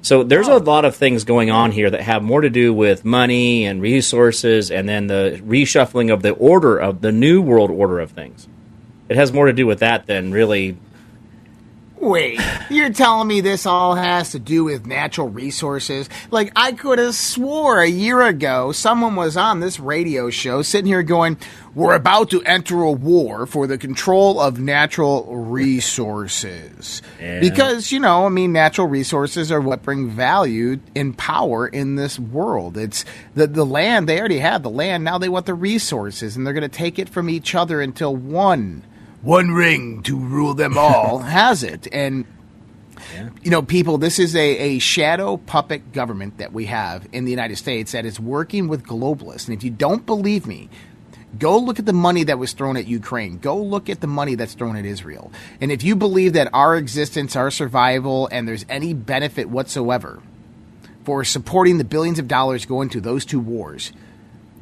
So 0.00 0.22
there's 0.22 0.46
a 0.46 0.58
lot 0.58 0.84
of 0.84 0.94
things 0.94 1.24
going 1.24 1.50
on 1.50 1.72
here 1.72 1.90
that 1.90 2.00
have 2.02 2.22
more 2.22 2.40
to 2.40 2.50
do 2.50 2.72
with 2.72 3.04
money 3.04 3.66
and 3.66 3.82
resources, 3.82 4.70
and 4.70 4.88
then 4.88 5.08
the 5.08 5.40
reshuffling 5.44 6.12
of 6.12 6.22
the 6.22 6.30
order 6.30 6.78
of 6.78 7.00
the 7.00 7.10
new 7.10 7.42
world 7.42 7.70
order 7.70 7.98
of 7.98 8.12
things. 8.12 8.46
It 9.08 9.16
has 9.16 9.32
more 9.32 9.46
to 9.46 9.52
do 9.52 9.66
with 9.66 9.80
that 9.80 10.06
than 10.06 10.30
really 10.30 10.76
Wait, 12.08 12.40
you're 12.70 12.90
telling 12.90 13.28
me 13.28 13.42
this 13.42 13.66
all 13.66 13.94
has 13.94 14.30
to 14.30 14.38
do 14.38 14.64
with 14.64 14.86
natural 14.86 15.28
resources? 15.28 16.08
Like, 16.30 16.50
I 16.56 16.72
could 16.72 16.98
have 16.98 17.14
swore 17.14 17.82
a 17.82 17.88
year 17.88 18.22
ago 18.22 18.72
someone 18.72 19.14
was 19.14 19.36
on 19.36 19.60
this 19.60 19.78
radio 19.78 20.30
show 20.30 20.62
sitting 20.62 20.86
here 20.86 21.02
going, 21.02 21.36
We're 21.74 21.94
about 21.94 22.30
to 22.30 22.42
enter 22.44 22.80
a 22.80 22.90
war 22.90 23.44
for 23.44 23.66
the 23.66 23.76
control 23.76 24.40
of 24.40 24.58
natural 24.58 25.36
resources. 25.36 27.02
Yeah. 27.20 27.40
Because, 27.40 27.92
you 27.92 28.00
know, 28.00 28.24
I 28.24 28.30
mean, 28.30 28.52
natural 28.52 28.86
resources 28.86 29.52
are 29.52 29.60
what 29.60 29.82
bring 29.82 30.08
value 30.08 30.80
and 30.96 31.16
power 31.16 31.68
in 31.68 31.96
this 31.96 32.18
world. 32.18 32.78
It's 32.78 33.04
the, 33.34 33.46
the 33.46 33.66
land, 33.66 34.08
they 34.08 34.18
already 34.18 34.38
have 34.38 34.62
the 34.62 34.70
land, 34.70 35.04
now 35.04 35.18
they 35.18 35.28
want 35.28 35.44
the 35.44 35.52
resources, 35.52 36.36
and 36.36 36.46
they're 36.46 36.54
going 36.54 36.62
to 36.62 36.68
take 36.68 36.98
it 36.98 37.10
from 37.10 37.28
each 37.28 37.54
other 37.54 37.82
until 37.82 38.16
one 38.16 38.82
one 39.22 39.50
ring 39.50 40.02
to 40.04 40.16
rule 40.16 40.54
them 40.54 40.78
all 40.78 41.18
has 41.18 41.62
it. 41.62 41.88
And 41.92 42.26
you 43.42 43.50
know, 43.50 43.62
people, 43.62 43.98
this 43.98 44.18
is 44.18 44.36
a, 44.36 44.58
a 44.58 44.78
shadow 44.78 45.36
puppet 45.36 45.92
government 45.92 46.38
that 46.38 46.52
we 46.52 46.66
have 46.66 47.06
in 47.12 47.24
the 47.24 47.30
United 47.30 47.56
States 47.56 47.92
that 47.92 48.04
is 48.04 48.20
working 48.20 48.68
with 48.68 48.84
globalists. 48.84 49.48
And 49.48 49.56
if 49.56 49.64
you 49.64 49.70
don't 49.70 50.04
believe 50.04 50.46
me, 50.46 50.68
go 51.38 51.58
look 51.58 51.78
at 51.78 51.86
the 51.86 51.92
money 51.92 52.24
that 52.24 52.38
was 52.38 52.52
thrown 52.52 52.76
at 52.76 52.86
Ukraine. 52.86 53.38
Go 53.38 53.56
look 53.56 53.88
at 53.88 54.00
the 54.00 54.06
money 54.06 54.34
that's 54.34 54.54
thrown 54.54 54.76
at 54.76 54.84
Israel. 54.84 55.32
And 55.60 55.72
if 55.72 55.82
you 55.82 55.96
believe 55.96 56.34
that 56.34 56.50
our 56.52 56.76
existence, 56.76 57.36
our 57.36 57.50
survival, 57.50 58.28
and 58.30 58.46
there's 58.46 58.66
any 58.68 58.94
benefit 58.94 59.48
whatsoever 59.48 60.22
for 61.04 61.24
supporting 61.24 61.78
the 61.78 61.84
billions 61.84 62.18
of 62.18 62.28
dollars 62.28 62.66
going 62.66 62.90
to 62.90 63.00
those 63.00 63.24
two 63.24 63.40
wars, 63.40 63.92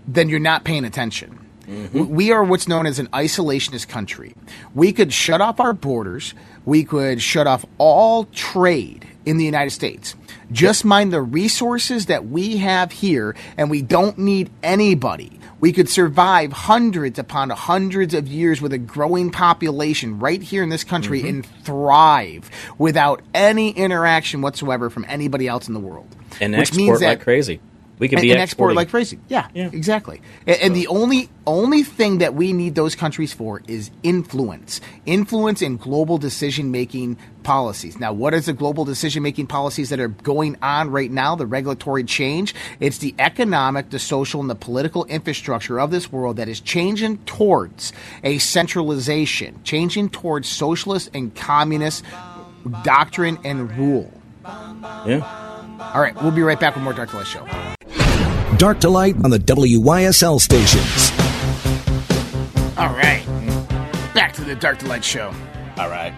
then 0.06 0.28
you're 0.28 0.38
not 0.38 0.64
paying 0.64 0.84
attention. 0.84 1.45
Mm-hmm. 1.68 2.06
We 2.06 2.32
are 2.32 2.44
what's 2.44 2.68
known 2.68 2.86
as 2.86 2.98
an 2.98 3.08
isolationist 3.08 3.88
country. 3.88 4.34
We 4.74 4.92
could 4.92 5.12
shut 5.12 5.40
off 5.40 5.60
our 5.60 5.72
borders. 5.72 6.34
We 6.64 6.84
could 6.84 7.20
shut 7.20 7.46
off 7.46 7.64
all 7.78 8.24
trade 8.26 9.06
in 9.24 9.36
the 9.38 9.44
United 9.44 9.70
States. 9.70 10.14
Just 10.52 10.84
mind 10.84 11.12
the 11.12 11.20
resources 11.20 12.06
that 12.06 12.26
we 12.26 12.58
have 12.58 12.92
here, 12.92 13.34
and 13.56 13.68
we 13.70 13.82
don't 13.82 14.16
need 14.18 14.50
anybody. 14.62 15.38
We 15.58 15.72
could 15.72 15.88
survive 15.88 16.52
hundreds 16.52 17.18
upon 17.18 17.50
hundreds 17.50 18.14
of 18.14 18.28
years 18.28 18.60
with 18.60 18.72
a 18.72 18.78
growing 18.78 19.30
population 19.30 20.18
right 20.20 20.40
here 20.40 20.62
in 20.62 20.68
this 20.68 20.84
country 20.84 21.20
mm-hmm. 21.20 21.28
and 21.28 21.46
thrive 21.64 22.50
without 22.78 23.22
any 23.34 23.70
interaction 23.70 24.42
whatsoever 24.42 24.90
from 24.90 25.06
anybody 25.08 25.48
else 25.48 25.66
in 25.66 25.74
the 25.74 25.80
world. 25.80 26.14
and 26.40 26.52
Which 26.52 26.68
export 26.68 26.76
means 26.76 27.00
that- 27.00 27.08
like 27.08 27.20
crazy. 27.22 27.60
We 27.98 28.08
could 28.08 28.18
and, 28.18 28.22
be 28.24 28.30
and 28.32 28.40
export 28.40 28.74
like 28.74 28.90
crazy. 28.90 29.18
Yeah, 29.28 29.48
Yeah. 29.54 29.70
exactly. 29.72 30.20
And, 30.46 30.58
and 30.60 30.76
the 30.76 30.86
only 30.88 31.30
only 31.46 31.82
thing 31.82 32.18
that 32.18 32.34
we 32.34 32.52
need 32.52 32.74
those 32.74 32.94
countries 32.94 33.32
for 33.32 33.62
is 33.68 33.90
influence, 34.02 34.80
influence 35.06 35.62
in 35.62 35.76
global 35.76 36.18
decision 36.18 36.70
making 36.70 37.16
policies. 37.42 37.98
Now, 37.98 38.12
what 38.12 38.34
is 38.34 38.46
the 38.46 38.52
global 38.52 38.84
decision 38.84 39.22
making 39.22 39.46
policies 39.46 39.90
that 39.90 40.00
are 40.00 40.08
going 40.08 40.56
on 40.60 40.90
right 40.90 41.10
now? 41.10 41.36
The 41.36 41.46
regulatory 41.46 42.04
change. 42.04 42.54
It's 42.80 42.98
the 42.98 43.14
economic, 43.18 43.90
the 43.90 43.98
social, 43.98 44.40
and 44.40 44.50
the 44.50 44.56
political 44.56 45.04
infrastructure 45.06 45.80
of 45.80 45.90
this 45.90 46.10
world 46.10 46.36
that 46.36 46.48
is 46.48 46.60
changing 46.60 47.18
towards 47.18 47.92
a 48.24 48.38
centralization, 48.38 49.60
changing 49.64 50.10
towards 50.10 50.48
socialist 50.48 51.10
and 51.14 51.34
communist 51.34 52.04
doctrine 52.82 53.38
and 53.44 53.70
rule. 53.78 54.12
Yeah. 54.44 55.44
All 55.94 56.00
right, 56.00 56.20
we'll 56.22 56.32
be 56.32 56.42
right 56.42 56.58
back 56.58 56.74
with 56.74 56.84
more 56.84 56.92
Dark 56.92 57.12
Light 57.14 57.26
Show. 57.26 57.46
Dark 58.58 58.80
to 58.80 58.88
light 58.88 59.16
on 59.22 59.30
the 59.30 59.38
WYSL 59.38 60.40
stations. 60.40 61.10
All 62.78 62.88
right. 62.94 63.22
Back 64.14 64.32
to 64.34 64.44
the 64.44 64.54
Dark 64.54 64.78
to 64.78 64.86
Light 64.86 65.04
show. 65.04 65.32
All 65.76 65.88
right. 65.90 66.14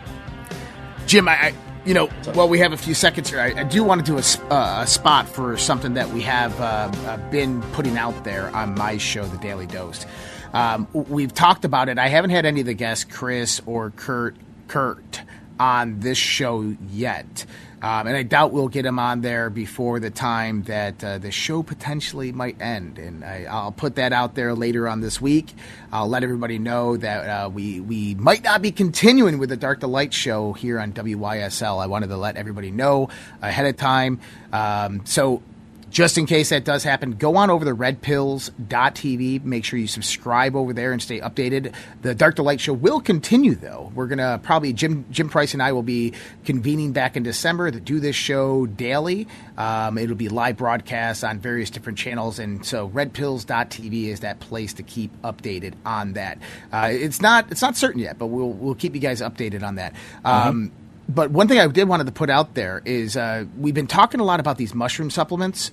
Jim, 1.06 1.28
I, 1.28 1.32
I 1.32 1.54
you 1.84 1.94
know, 1.94 2.06
while 2.34 2.48
we 2.48 2.58
have 2.60 2.72
a 2.72 2.76
few 2.76 2.94
seconds 2.94 3.30
here, 3.30 3.40
I, 3.40 3.60
I 3.60 3.64
do 3.64 3.82
want 3.82 4.04
to 4.04 4.12
do 4.12 4.16
a, 4.16 4.20
s- 4.20 4.38
uh, 4.50 4.80
a 4.82 4.86
spot 4.86 5.28
for 5.28 5.56
something 5.56 5.94
that 5.94 6.08
we 6.10 6.20
have 6.22 6.58
uh, 6.60 6.64
uh, 7.06 7.30
been 7.30 7.62
putting 7.72 7.96
out 7.96 8.24
there 8.24 8.54
on 8.54 8.74
my 8.74 8.98
show, 8.98 9.24
The 9.24 9.38
Daily 9.38 9.66
Dose. 9.66 10.06
Um, 10.52 10.86
we've 10.92 11.32
talked 11.34 11.64
about 11.64 11.88
it. 11.88 11.98
I 11.98 12.08
haven't 12.08 12.30
had 12.30 12.44
any 12.46 12.60
of 12.60 12.66
the 12.66 12.74
guests, 12.74 13.04
Chris 13.04 13.60
or 13.66 13.90
Kurt, 13.90 14.36
Kurt, 14.68 15.22
on 15.58 16.00
this 16.00 16.18
show 16.18 16.74
yet. 16.90 17.46
Um, 17.80 18.08
and 18.08 18.16
I 18.16 18.24
doubt 18.24 18.52
we'll 18.52 18.68
get 18.68 18.84
him 18.84 18.98
on 18.98 19.20
there 19.20 19.50
before 19.50 20.00
the 20.00 20.10
time 20.10 20.62
that 20.64 21.02
uh, 21.04 21.18
the 21.18 21.30
show 21.30 21.62
potentially 21.62 22.32
might 22.32 22.60
end. 22.60 22.98
And 22.98 23.24
I, 23.24 23.46
I'll 23.48 23.72
put 23.72 23.96
that 23.96 24.12
out 24.12 24.34
there 24.34 24.54
later 24.54 24.88
on 24.88 25.00
this 25.00 25.20
week. 25.20 25.54
I'll 25.92 26.08
let 26.08 26.24
everybody 26.24 26.58
know 26.58 26.96
that 26.96 27.28
uh, 27.28 27.48
we 27.48 27.80
we 27.80 28.14
might 28.14 28.42
not 28.42 28.62
be 28.62 28.72
continuing 28.72 29.38
with 29.38 29.50
the 29.50 29.56
Dark 29.56 29.80
to 29.80 29.86
Light 29.86 30.12
show 30.12 30.52
here 30.52 30.80
on 30.80 30.92
WYSL. 30.92 31.82
I 31.82 31.86
wanted 31.86 32.08
to 32.08 32.16
let 32.16 32.36
everybody 32.36 32.70
know 32.70 33.10
ahead 33.42 33.66
of 33.66 33.76
time. 33.76 34.20
Um, 34.52 35.02
so 35.04 35.42
just 35.90 36.18
in 36.18 36.26
case 36.26 36.50
that 36.50 36.64
does 36.64 36.84
happen, 36.84 37.12
go 37.12 37.36
on 37.36 37.50
over 37.50 37.64
to 37.64 37.74
redpills.tv. 37.74 39.44
Make 39.44 39.64
sure 39.64 39.78
you 39.78 39.86
subscribe 39.86 40.54
over 40.54 40.72
there 40.72 40.92
and 40.92 41.00
stay 41.00 41.20
updated. 41.20 41.74
The 42.02 42.14
Dark 42.14 42.36
to 42.36 42.42
Light 42.42 42.60
show 42.60 42.72
will 42.72 43.00
continue, 43.00 43.54
though. 43.54 43.90
We're 43.94 44.06
going 44.06 44.18
to 44.18 44.40
probably, 44.42 44.72
Jim, 44.72 45.06
Jim 45.10 45.28
Price 45.28 45.54
and 45.54 45.62
I 45.62 45.72
will 45.72 45.82
be 45.82 46.12
convening 46.44 46.92
back 46.92 47.16
in 47.16 47.22
December 47.22 47.70
to 47.70 47.80
do 47.80 48.00
this 48.00 48.16
show 48.16 48.66
daily. 48.66 49.26
Um, 49.56 49.98
it'll 49.98 50.16
be 50.16 50.28
live 50.28 50.56
broadcasts 50.56 51.24
on 51.24 51.38
various 51.38 51.70
different 51.70 51.98
channels. 51.98 52.38
And 52.38 52.64
so 52.64 52.88
redpills.tv 52.90 54.04
is 54.08 54.20
that 54.20 54.40
place 54.40 54.74
to 54.74 54.82
keep 54.82 55.10
updated 55.22 55.74
on 55.84 56.12
that. 56.12 56.38
Uh, 56.72 56.90
it's 56.92 57.20
not 57.20 57.50
it's 57.50 57.62
not 57.62 57.76
certain 57.76 58.00
yet, 58.00 58.18
but 58.18 58.26
we'll, 58.26 58.50
we'll 58.50 58.74
keep 58.74 58.94
you 58.94 59.00
guys 59.00 59.20
updated 59.20 59.62
on 59.62 59.76
that. 59.76 59.94
Um, 60.24 60.70
but 61.08 61.30
one 61.30 61.48
thing 61.48 61.58
I 61.58 61.66
did 61.68 61.88
wanted 61.88 62.06
to 62.06 62.12
put 62.12 62.28
out 62.30 62.54
there 62.54 62.82
is 62.84 63.16
uh, 63.16 63.44
we've 63.56 63.74
been 63.74 63.86
talking 63.86 64.20
a 64.20 64.24
lot 64.24 64.40
about 64.40 64.58
these 64.58 64.74
mushroom 64.74 65.10
supplements, 65.10 65.70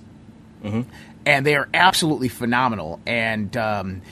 and 1.26 1.44
they 1.46 1.54
are 1.54 1.68
absolutely 1.74 2.28
phenomenal. 2.28 3.00
And 3.06 3.54
um, 3.56 4.02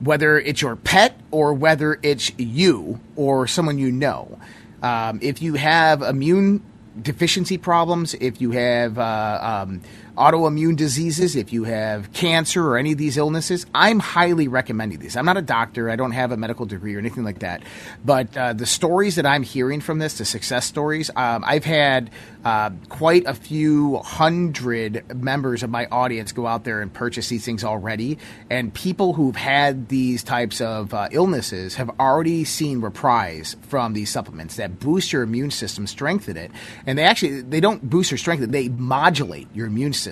whether 0.00 0.38
it's 0.38 0.62
your 0.62 0.76
pet 0.76 1.18
or 1.30 1.52
whether 1.54 1.98
it's 2.02 2.30
you 2.38 3.00
or 3.16 3.46
someone 3.48 3.78
you 3.78 3.90
know, 3.90 4.38
um, 4.82 5.18
if 5.20 5.42
you 5.42 5.54
have 5.54 6.02
immune 6.02 6.62
deficiency 7.02 7.58
problems, 7.58 8.14
if 8.14 8.40
you 8.40 8.52
have 8.52 8.98
uh, 8.98 9.64
um, 9.66 9.80
autoimmune 10.18 10.76
diseases, 10.76 11.36
if 11.36 11.52
you 11.52 11.64
have 11.64 12.12
cancer 12.12 12.66
or 12.66 12.76
any 12.76 12.92
of 12.92 12.98
these 12.98 13.16
illnesses, 13.16 13.64
I'm 13.74 14.00
highly 14.00 14.48
recommending 14.48 14.98
these. 14.98 15.16
I'm 15.16 15.24
not 15.24 15.36
a 15.36 15.42
doctor, 15.42 15.88
I 15.88 15.96
don't 15.96 16.12
have 16.12 16.32
a 16.32 16.36
medical 16.36 16.66
degree 16.66 16.94
or 16.96 16.98
anything 16.98 17.24
like 17.24 17.38
that, 17.38 17.62
but 18.04 18.36
uh, 18.36 18.52
the 18.52 18.66
stories 18.66 19.14
that 19.14 19.26
I'm 19.26 19.42
hearing 19.42 19.80
from 19.80 19.98
this, 19.98 20.18
the 20.18 20.24
success 20.24 20.66
stories, 20.66 21.10
um, 21.14 21.44
I've 21.46 21.64
had 21.64 22.10
uh, 22.44 22.70
quite 22.88 23.26
a 23.26 23.34
few 23.34 23.98
hundred 23.98 25.04
members 25.14 25.62
of 25.62 25.70
my 25.70 25.86
audience 25.86 26.32
go 26.32 26.46
out 26.46 26.64
there 26.64 26.80
and 26.80 26.92
purchase 26.92 27.28
these 27.28 27.44
things 27.44 27.62
already, 27.62 28.18
and 28.50 28.72
people 28.74 29.12
who've 29.12 29.36
had 29.36 29.88
these 29.88 30.24
types 30.24 30.60
of 30.60 30.92
uh, 30.94 31.08
illnesses 31.12 31.76
have 31.76 31.90
already 32.00 32.44
seen 32.44 32.80
reprise 32.80 33.56
from 33.62 33.92
these 33.92 34.10
supplements 34.10 34.56
that 34.56 34.80
boost 34.80 35.12
your 35.12 35.22
immune 35.22 35.50
system, 35.50 35.86
strengthen 35.86 36.36
it, 36.36 36.50
and 36.86 36.98
they 36.98 37.04
actually 37.04 37.42
they 37.42 37.60
don't 37.60 37.88
boost 37.88 38.12
or 38.12 38.16
strengthen, 38.16 38.50
they 38.50 38.68
modulate 38.68 39.48
your 39.54 39.66
immune 39.66 39.92
system, 39.92 40.07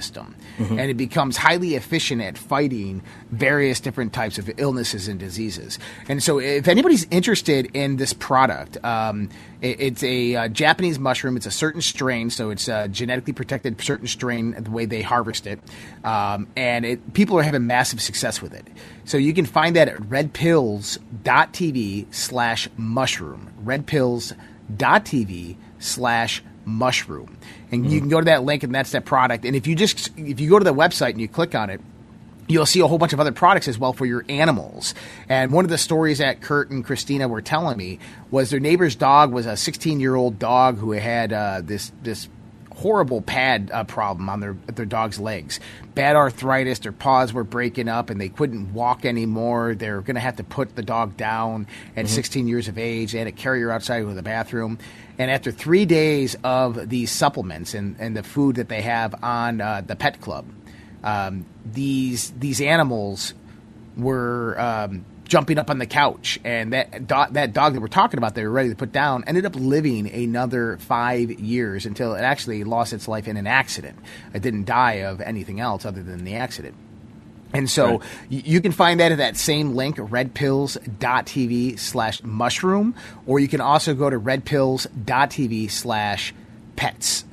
and 0.58 0.80
it 0.80 0.96
becomes 0.96 1.36
highly 1.36 1.74
efficient 1.74 2.22
at 2.22 2.38
fighting 2.38 3.02
various 3.30 3.80
different 3.80 4.12
types 4.12 4.38
of 4.38 4.50
illnesses 4.58 5.08
and 5.08 5.18
diseases. 5.20 5.78
And 6.08 6.22
so, 6.22 6.38
if 6.38 6.68
anybody's 6.68 7.06
interested 7.10 7.68
in 7.74 7.96
this 7.96 8.12
product, 8.12 8.82
um, 8.84 9.28
it- 9.60 9.80
it's 9.80 10.02
a 10.02 10.36
uh, 10.36 10.48
Japanese 10.48 10.98
mushroom. 10.98 11.36
It's 11.36 11.46
a 11.46 11.50
certain 11.50 11.80
strain, 11.82 12.30
so 12.30 12.50
it's 12.50 12.68
a 12.68 12.88
genetically 12.88 13.32
protected 13.32 13.80
certain 13.80 14.06
strain. 14.06 14.54
The 14.58 14.70
way 14.70 14.86
they 14.86 15.02
harvest 15.02 15.46
it, 15.46 15.60
um, 16.04 16.46
and 16.56 16.84
it, 16.84 17.14
people 17.14 17.38
are 17.38 17.42
having 17.42 17.66
massive 17.66 18.00
success 18.00 18.40
with 18.42 18.54
it. 18.54 18.66
So 19.04 19.16
you 19.18 19.32
can 19.34 19.46
find 19.46 19.76
that 19.76 19.88
at 19.88 19.96
redpills.tv 19.98 22.06
slash 22.14 22.68
mushroom. 22.76 23.50
Redpills.tv 23.64 25.56
slash 25.78 26.42
mushroom, 26.42 26.52
and 27.70 27.90
you 27.90 28.00
can 28.00 28.08
go 28.08 28.20
to 28.20 28.26
that 28.26 28.42
link, 28.42 28.62
and 28.62 28.74
that's 28.74 28.90
that 28.90 29.04
product. 29.04 29.44
And 29.44 29.56
if 29.56 29.66
you 29.66 29.74
just 29.74 30.10
if 30.18 30.40
you 30.40 30.50
go 30.50 30.58
to 30.58 30.64
the 30.64 30.74
website 30.74 31.10
and 31.10 31.20
you 31.20 31.28
click 31.28 31.54
on 31.54 31.70
it, 31.70 31.80
you'll 32.48 32.66
see 32.66 32.80
a 32.80 32.86
whole 32.86 32.98
bunch 32.98 33.12
of 33.12 33.20
other 33.20 33.32
products 33.32 33.68
as 33.68 33.78
well 33.78 33.92
for 33.92 34.06
your 34.06 34.24
animals. 34.28 34.94
And 35.28 35.52
one 35.52 35.64
of 35.64 35.70
the 35.70 35.78
stories 35.78 36.18
that 36.18 36.40
Kurt 36.40 36.70
and 36.70 36.84
Christina 36.84 37.28
were 37.28 37.42
telling 37.42 37.76
me 37.76 37.98
was 38.30 38.50
their 38.50 38.60
neighbor's 38.60 38.96
dog 38.96 39.32
was 39.32 39.46
a 39.46 39.56
16 39.56 40.00
year 40.00 40.14
old 40.14 40.38
dog 40.38 40.78
who 40.78 40.92
had 40.92 41.32
uh, 41.32 41.62
this 41.62 41.92
this 42.02 42.28
horrible 42.76 43.22
pad 43.22 43.70
uh, 43.72 43.84
problem 43.84 44.28
on 44.28 44.40
their 44.40 44.52
their 44.66 44.84
dog's 44.84 45.18
legs. 45.18 45.60
Bad 45.94 46.14
arthritis. 46.14 46.80
Their 46.80 46.92
paws 46.92 47.32
were 47.32 47.44
breaking 47.44 47.88
up, 47.88 48.10
and 48.10 48.20
they 48.20 48.28
couldn't 48.28 48.72
walk 48.74 49.04
anymore. 49.04 49.74
They're 49.74 50.02
going 50.02 50.14
to 50.14 50.20
have 50.20 50.36
to 50.36 50.44
put 50.44 50.76
the 50.76 50.82
dog 50.82 51.16
down 51.16 51.66
at 51.96 52.04
mm-hmm. 52.04 52.14
16 52.14 52.48
years 52.48 52.68
of 52.68 52.78
age. 52.78 53.12
They 53.12 53.18
had 53.18 53.24
to 53.24 53.32
carry 53.32 53.62
her 53.62 53.72
outside 53.72 54.02
to 54.02 54.12
the 54.12 54.22
bathroom. 54.22 54.78
And 55.18 55.30
after 55.30 55.50
three 55.50 55.86
days 55.86 56.36
of 56.44 56.90
these 56.90 57.10
supplements 57.10 57.72
and, 57.72 57.96
and 57.98 58.14
the 58.14 58.22
food 58.22 58.56
that 58.56 58.68
they 58.68 58.82
have 58.82 59.14
on 59.24 59.62
uh, 59.62 59.82
the 59.86 59.96
pet 59.96 60.20
club, 60.20 60.44
um, 61.02 61.46
these 61.64 62.30
these 62.32 62.60
animals 62.60 63.32
were 63.96 64.60
um, 64.60 65.06
jumping 65.26 65.58
up 65.58 65.70
on 65.70 65.78
the 65.78 65.86
couch, 65.86 66.38
and 66.44 66.72
that 66.72 67.06
do- 67.06 67.32
that 67.32 67.52
dog 67.52 67.74
that 67.74 67.80
we're 67.80 67.88
talking 67.88 68.18
about, 68.18 68.34
they 68.34 68.44
were 68.44 68.50
ready 68.50 68.70
to 68.70 68.76
put 68.76 68.92
down, 68.92 69.24
ended 69.26 69.44
up 69.44 69.54
living 69.56 70.08
another 70.10 70.78
five 70.78 71.30
years 71.30 71.86
until 71.86 72.14
it 72.14 72.20
actually 72.20 72.64
lost 72.64 72.92
its 72.92 73.08
life 73.08 73.28
in 73.28 73.36
an 73.36 73.46
accident. 73.46 73.98
It 74.32 74.42
didn't 74.42 74.64
die 74.64 75.02
of 75.02 75.20
anything 75.20 75.60
else 75.60 75.84
other 75.84 76.02
than 76.02 76.24
the 76.24 76.36
accident. 76.36 76.74
And 77.52 77.70
so 77.70 77.98
right. 77.98 78.02
you 78.28 78.60
can 78.60 78.72
find 78.72 79.00
that 79.00 79.12
at 79.12 79.18
that 79.18 79.36
same 79.36 79.74
link, 79.74 79.96
redpills.tv 79.96 81.78
slash 81.78 82.22
mushroom, 82.22 82.94
or 83.26 83.38
you 83.38 83.48
can 83.48 83.60
also 83.60 83.94
go 83.94 84.10
to 84.10 84.18
redpills.tv 84.18 85.70
slash 85.70 86.34
pets. 86.74 87.24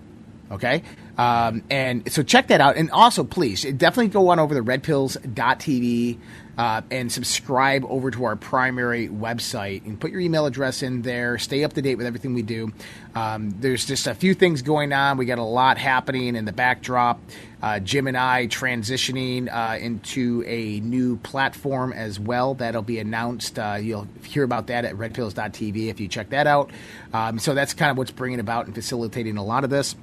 Okay? 0.52 0.84
Um, 1.18 1.64
and 1.70 2.12
so 2.12 2.24
check 2.24 2.48
that 2.48 2.62
out. 2.62 2.78
And 2.78 2.92
also, 2.92 3.24
please, 3.24 3.64
definitely 3.64 4.10
go 4.10 4.30
on 4.30 4.40
over 4.40 4.56
to 4.56 4.64
redpills.tv 4.64 6.18
uh, 6.58 6.82
and 6.92 7.12
subscribe 7.12 7.84
over 7.86 8.12
to 8.12 8.26
our 8.26 8.36
primary 8.36 9.08
website 9.08 9.86
and 9.86 10.00
put 10.00 10.12
your 10.12 10.20
email 10.20 10.46
address 10.46 10.84
in 10.84 11.02
there. 11.02 11.38
Stay 11.38 11.64
up 11.64 11.74
to 11.74 11.82
date 11.82 11.96
with 11.96 12.06
everything 12.06 12.34
we 12.34 12.42
do. 12.42 12.72
Um, 13.16 13.52
there's 13.60 13.86
just 13.86 14.08
a 14.08 14.16
few 14.16 14.34
things 14.34 14.62
going 14.62 14.94
on. 14.94 15.18
We 15.18 15.26
got 15.26 15.40
a 15.40 15.44
lot 15.44 15.78
happening 15.78 16.36
in 16.36 16.46
the 16.46 16.52
backdrop. 16.52 17.20
Uh, 17.62 17.80
Jim 17.80 18.08
and 18.08 18.18
I 18.18 18.48
transitioning 18.48 19.48
uh, 19.52 19.78
into 19.78 20.44
a 20.46 20.80
new 20.82 21.18
platform 21.18 21.94
as 21.94 22.20
well. 22.20 22.56
That'll 22.56 22.82
be 22.82 23.00
announced. 23.00 23.58
Uh, 23.58 23.78
you'll 23.82 24.08
hear 24.24 24.44
about 24.44 24.68
that 24.68 24.86
at 24.86 24.96
redpills.tv 24.96 25.90
if 25.90 26.00
you 26.00 26.08
check 26.08 26.30
that 26.30 26.46
out. 26.46 26.72
Um, 27.14 27.40
so 27.40 27.54
that's 27.54 27.74
kind 27.74 27.90
of 27.90 27.98
what's 27.98 28.12
bringing 28.12 28.40
about 28.40 28.66
and 28.66 28.76
facilitating 28.76 29.38
a 29.38 29.44
lot 29.44 29.64
of 29.64 29.70
this. 29.70 29.96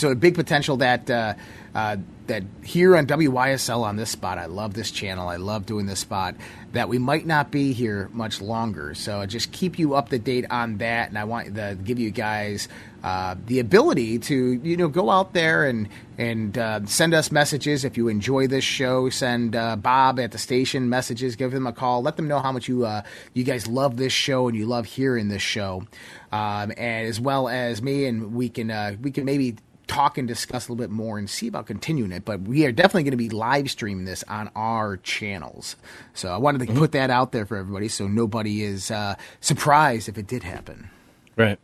So 0.00 0.10
a 0.10 0.14
big 0.14 0.34
potential 0.34 0.78
that 0.78 1.10
uh, 1.10 1.34
uh, 1.74 1.98
that 2.26 2.42
here 2.64 2.96
on 2.96 3.06
WYSL 3.06 3.82
on 3.82 3.96
this 3.96 4.08
spot, 4.08 4.38
I 4.38 4.46
love 4.46 4.72
this 4.72 4.90
channel. 4.90 5.28
I 5.28 5.36
love 5.36 5.66
doing 5.66 5.84
this 5.84 6.00
spot. 6.00 6.36
That 6.72 6.88
we 6.88 6.96
might 6.98 7.26
not 7.26 7.50
be 7.50 7.74
here 7.74 8.08
much 8.14 8.40
longer. 8.40 8.94
So 8.94 9.26
just 9.26 9.52
keep 9.52 9.78
you 9.78 9.94
up 9.94 10.08
to 10.08 10.18
date 10.18 10.46
on 10.48 10.78
that, 10.78 11.10
and 11.10 11.18
I 11.18 11.24
want 11.24 11.54
to 11.54 11.76
give 11.84 11.98
you 11.98 12.10
guys 12.10 12.66
uh, 13.04 13.34
the 13.44 13.58
ability 13.58 14.20
to 14.20 14.52
you 14.62 14.78
know 14.78 14.88
go 14.88 15.10
out 15.10 15.34
there 15.34 15.66
and 15.66 15.86
and 16.16 16.56
uh, 16.56 16.86
send 16.86 17.12
us 17.12 17.30
messages 17.30 17.84
if 17.84 17.98
you 17.98 18.08
enjoy 18.08 18.46
this 18.46 18.64
show. 18.64 19.10
Send 19.10 19.54
uh, 19.54 19.76
Bob 19.76 20.18
at 20.18 20.32
the 20.32 20.38
station 20.38 20.88
messages. 20.88 21.36
Give 21.36 21.50
them 21.50 21.66
a 21.66 21.74
call. 21.74 22.00
Let 22.00 22.16
them 22.16 22.26
know 22.26 22.38
how 22.38 22.52
much 22.52 22.68
you 22.68 22.86
uh, 22.86 23.02
you 23.34 23.44
guys 23.44 23.66
love 23.66 23.98
this 23.98 24.14
show 24.14 24.48
and 24.48 24.56
you 24.56 24.64
love 24.64 24.86
hearing 24.86 25.28
this 25.28 25.42
show, 25.42 25.86
um, 26.32 26.72
and 26.78 27.06
as 27.06 27.20
well 27.20 27.50
as 27.50 27.82
me. 27.82 28.06
And 28.06 28.32
we 28.32 28.48
can 28.48 28.70
uh, 28.70 28.96
we 29.02 29.10
can 29.10 29.26
maybe 29.26 29.56
talk 29.90 30.18
and 30.18 30.28
discuss 30.28 30.68
a 30.68 30.72
little 30.72 30.82
bit 30.82 30.90
more 30.90 31.18
and 31.18 31.28
see 31.28 31.48
about 31.48 31.66
continuing 31.66 32.12
it. 32.12 32.24
But 32.24 32.42
we 32.42 32.64
are 32.64 32.72
definitely 32.72 33.02
going 33.02 33.10
to 33.10 33.16
be 33.16 33.28
live 33.28 33.70
streaming 33.70 34.04
this 34.04 34.22
on 34.28 34.50
our 34.54 34.98
channels. 34.98 35.74
So 36.14 36.32
I 36.32 36.36
wanted 36.36 36.60
to 36.60 36.66
mm-hmm. 36.66 36.78
put 36.78 36.92
that 36.92 37.10
out 37.10 37.32
there 37.32 37.44
for 37.44 37.56
everybody 37.56 37.88
so 37.88 38.06
nobody 38.06 38.62
is 38.62 38.90
uh, 38.90 39.16
surprised 39.40 40.08
if 40.08 40.16
it 40.16 40.28
did 40.28 40.44
happen. 40.44 40.90
Right. 41.36 41.58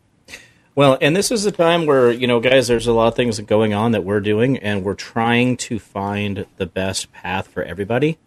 Well, 0.75 0.99
and 1.01 1.15
this 1.17 1.31
is 1.31 1.47
a 1.47 1.53
time 1.53 1.87
where, 1.87 2.11
you 2.11 2.27
know, 2.27 2.41
guys, 2.41 2.69
there's 2.69 2.87
a 2.87 2.93
lot 2.93 3.09
of 3.09 3.15
things 3.15 3.39
going 3.41 3.73
on 3.73 3.93
that 3.93 4.05
we're 4.05 4.21
doing, 4.21 4.59
and 4.59 4.85
we're 4.85 4.95
trying 4.95 5.57
to 5.59 5.79
find 5.79 6.47
the 6.57 6.67
best 6.67 7.13
path 7.13 7.49
for 7.49 7.63
everybody. 7.63 8.19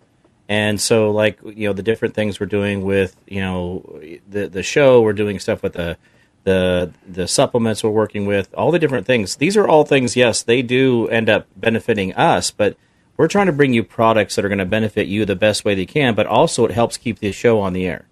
And 0.47 0.82
so, 0.82 1.12
like, 1.12 1.39
you 1.43 1.68
know, 1.68 1.74
the 1.74 1.84
different 1.84 2.16
things 2.16 2.39
we're 2.39 2.47
doing 2.47 2.84
with, 2.84 3.16
you 3.28 3.41
know, 3.41 4.02
the 4.28 4.47
the 4.47 4.64
show, 4.64 5.02
we're 5.02 5.14
doing 5.14 5.38
stuff 5.38 5.62
with 5.62 5.74
the 5.74 5.97
the 6.44 6.92
the 7.08 7.28
supplements 7.28 7.84
we're 7.84 7.90
working 7.90 8.26
with, 8.26 8.54
all 8.54 8.72
the 8.72 8.80
different 8.80 9.06
things. 9.06 9.36
These 9.36 9.58
are 9.58 9.68
all 9.68 9.84
things. 9.84 10.16
Yes, 10.16 10.44
they 10.44 10.62
do 10.62 11.08
end 11.10 11.30
up 11.30 11.48
benefiting 11.56 12.14
us, 12.14 12.52
but 12.52 12.78
we're 13.18 13.28
trying 13.28 13.48
to 13.48 13.52
bring 13.52 13.74
you 13.74 13.84
products 13.84 14.36
that 14.36 14.46
are 14.46 14.50
going 14.50 14.60
to 14.60 14.66
benefit 14.66 15.08
you 15.08 15.26
the 15.26 15.36
best 15.36 15.66
way 15.66 15.76
they 15.76 15.86
can. 15.86 16.16
But 16.16 16.26
also, 16.26 16.66
it 16.66 16.72
helps 16.72 16.98
keep 16.98 17.20
the 17.20 17.32
show 17.32 17.60
on 17.60 17.74
the 17.74 17.86
air. 17.86 18.06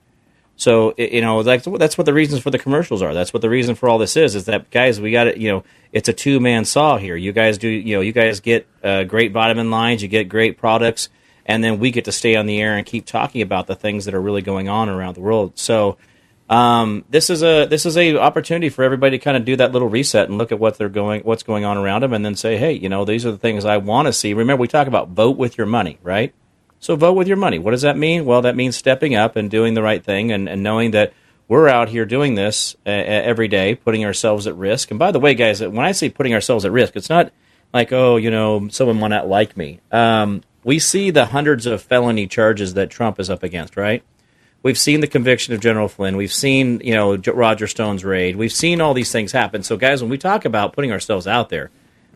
So 0.57 0.95
you 0.97 1.21
know, 1.21 1.43
that's 1.43 1.65
that's 1.78 1.97
what 1.97 2.05
the 2.05 2.13
reasons 2.13 2.41
for 2.41 2.49
the 2.49 2.59
commercials 2.59 3.01
are. 3.01 3.13
That's 3.13 3.32
what 3.32 3.41
the 3.41 3.49
reason 3.49 3.75
for 3.75 3.88
all 3.88 3.99
this 3.99 4.17
is. 4.17 4.36
Is 4.36 4.45
that 4.45 4.69
guys, 4.71 4.99
we 4.99 5.11
got 5.11 5.28
it. 5.28 5.38
You 5.38 5.49
know, 5.49 5.63
it's 5.91 6.09
a 6.09 6.13
two 6.13 6.39
man 6.39 6.65
saw 6.65 6.97
here. 6.97 7.15
You 7.15 7.32
guys 7.32 7.57
do. 7.59 7.69
You 7.69 7.97
know, 7.97 8.01
you 8.01 8.11
guys 8.11 8.39
get 8.39 8.67
uh, 8.84 9.03
great 9.03 9.32
vitamin 9.32 9.69
lines. 9.69 10.01
You 10.01 10.07
get 10.07 10.30
great 10.30 10.57
products, 10.57 11.09
and 11.45 11.63
then 11.63 11.80
we 11.80 11.91
get 11.91 12.05
to 12.05 12.11
stay 12.11 12.36
on 12.36 12.47
the 12.47 12.59
air 12.59 12.75
and 12.75 12.86
keep 12.86 13.05
talking 13.05 13.43
about 13.43 13.67
the 13.67 13.75
things 13.75 14.05
that 14.05 14.15
are 14.15 14.21
really 14.21 14.41
going 14.41 14.67
on 14.67 14.89
around 14.89 15.13
the 15.13 15.21
world. 15.21 15.59
So 15.59 15.97
um, 16.49 17.03
this 17.09 17.29
is 17.29 17.43
a 17.43 17.65
this 17.65 17.85
is 17.85 17.97
a 17.97 18.17
opportunity 18.17 18.69
for 18.69 18.83
everybody 18.83 19.17
to 19.17 19.23
kind 19.23 19.35
of 19.35 19.43
do 19.43 19.55
that 19.57 19.73
little 19.73 19.89
reset 19.89 20.29
and 20.29 20.37
look 20.37 20.51
at 20.51 20.59
what 20.59 20.77
they're 20.77 20.89
going 20.89 21.21
what's 21.21 21.43
going 21.43 21.65
on 21.65 21.77
around 21.77 22.03
them, 22.03 22.13
and 22.13 22.23
then 22.23 22.35
say, 22.35 22.57
hey, 22.57 22.73
you 22.73 22.89
know, 22.89 23.05
these 23.05 23.25
are 23.25 23.31
the 23.31 23.37
things 23.37 23.65
I 23.65 23.77
want 23.77 24.07
to 24.07 24.13
see. 24.13 24.33
Remember, 24.33 24.61
we 24.61 24.67
talk 24.67 24.87
about 24.87 25.09
vote 25.09 25.37
with 25.37 25.57
your 25.57 25.67
money, 25.67 25.99
right? 26.03 26.33
So 26.79 26.95
vote 26.95 27.13
with 27.13 27.27
your 27.27 27.37
money. 27.37 27.59
What 27.59 27.71
does 27.71 27.81
that 27.81 27.97
mean? 27.97 28.25
Well, 28.25 28.43
that 28.43 28.55
means 28.55 28.77
stepping 28.77 29.15
up 29.15 29.35
and 29.35 29.49
doing 29.49 29.73
the 29.73 29.81
right 29.81 30.03
thing, 30.03 30.31
and, 30.31 30.47
and 30.47 30.63
knowing 30.63 30.91
that 30.91 31.13
we're 31.47 31.67
out 31.67 31.89
here 31.89 32.05
doing 32.05 32.35
this 32.35 32.75
uh, 32.85 32.89
every 32.89 33.47
day, 33.47 33.75
putting 33.75 34.05
ourselves 34.05 34.47
at 34.47 34.55
risk. 34.55 34.91
And 34.91 34.99
by 34.99 35.11
the 35.11 35.19
way, 35.19 35.33
guys, 35.33 35.61
when 35.61 35.85
I 35.85 35.91
say 35.93 36.09
putting 36.09 36.33
ourselves 36.33 36.65
at 36.65 36.71
risk, 36.71 36.95
it's 36.95 37.09
not 37.09 37.31
like, 37.73 37.91
oh, 37.91 38.17
you 38.17 38.29
know, 38.29 38.67
someone 38.69 38.99
might 38.99 39.09
not 39.09 39.27
like 39.27 39.57
me. 39.57 39.79
Um, 39.91 40.43
we 40.63 40.79
see 40.79 41.09
the 41.09 41.27
hundreds 41.27 41.65
of 41.65 41.81
felony 41.81 42.27
charges 42.27 42.73
that 42.73 42.89
Trump 42.89 43.19
is 43.19 43.29
up 43.29 43.43
against, 43.43 43.77
right? 43.77 44.03
We've 44.68 44.78
seen 44.78 44.99
the 44.99 45.07
conviction 45.07 45.53
of 45.53 45.61
General 45.61 45.88
Flynn. 45.88 46.18
We've 46.18 46.34
seen, 46.34 46.82
you 46.84 46.93
know, 46.93 47.15
Roger 47.15 47.68
Stone's 47.68 48.03
raid. 48.03 48.36
We've 48.36 48.51
seen 48.51 48.82
all 48.82 48.93
these 48.93 49.13
things 49.13 49.32
happen. 49.32 49.63
So, 49.63 49.78
guys, 49.78 50.01
when 50.01 50.11
we 50.11 50.18
talk 50.18 50.43
about 50.43 50.74
putting 50.74 50.91
ourselves 50.91 51.26
out 51.26 51.47
there, 51.47 51.72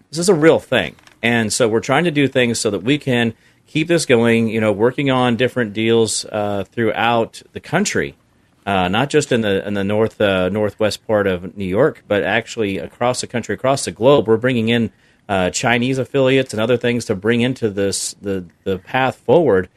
this 0.10 0.20
is 0.20 0.28
a 0.28 0.34
real 0.34 0.60
thing. 0.60 0.98
And 1.24 1.54
so 1.54 1.70
we're 1.70 1.80
trying 1.80 2.04
to 2.04 2.12
do 2.12 2.28
things 2.28 2.60
so 2.60 2.70
that 2.72 2.84
we 2.84 2.98
can 2.98 3.36
keep 3.68 3.88
this 3.88 4.06
going, 4.06 4.50
you 4.50 4.60
know, 4.60 4.74
working 4.74 5.10
on 5.10 5.38
different 5.38 5.72
deals 5.72 6.26
uh, 6.26 6.66
throughout 6.66 7.42
the 7.54 7.62
country, 7.62 8.18
uh, 8.66 8.90
not 8.90 9.10
just 9.10 9.32
in 9.32 9.40
the 9.40 9.66
in 9.66 9.74
the 9.74 9.86
north 9.86 10.20
uh, 10.20 10.50
northwest 10.50 11.08
part 11.08 11.28
of 11.28 11.56
New 11.56 11.64
York, 11.64 12.04
but 12.06 12.22
actually 12.22 12.80
across 12.80 13.22
the 13.22 13.28
country, 13.28 13.56
across 13.56 13.86
the 13.86 13.92
globe. 13.92 14.28
We're 14.28 14.36
bringing 14.36 14.68
in 14.68 14.92
uh, 15.30 15.52
Chinese 15.52 15.98
affiliates 15.98 16.54
and 16.54 16.62
other 16.62 16.76
things 16.76 17.06
to 17.06 17.16
bring 17.16 17.40
into 17.40 17.70
this 17.70 18.14
the 18.22 18.44
the 18.66 18.78
path 18.78 19.16
forward 19.16 19.70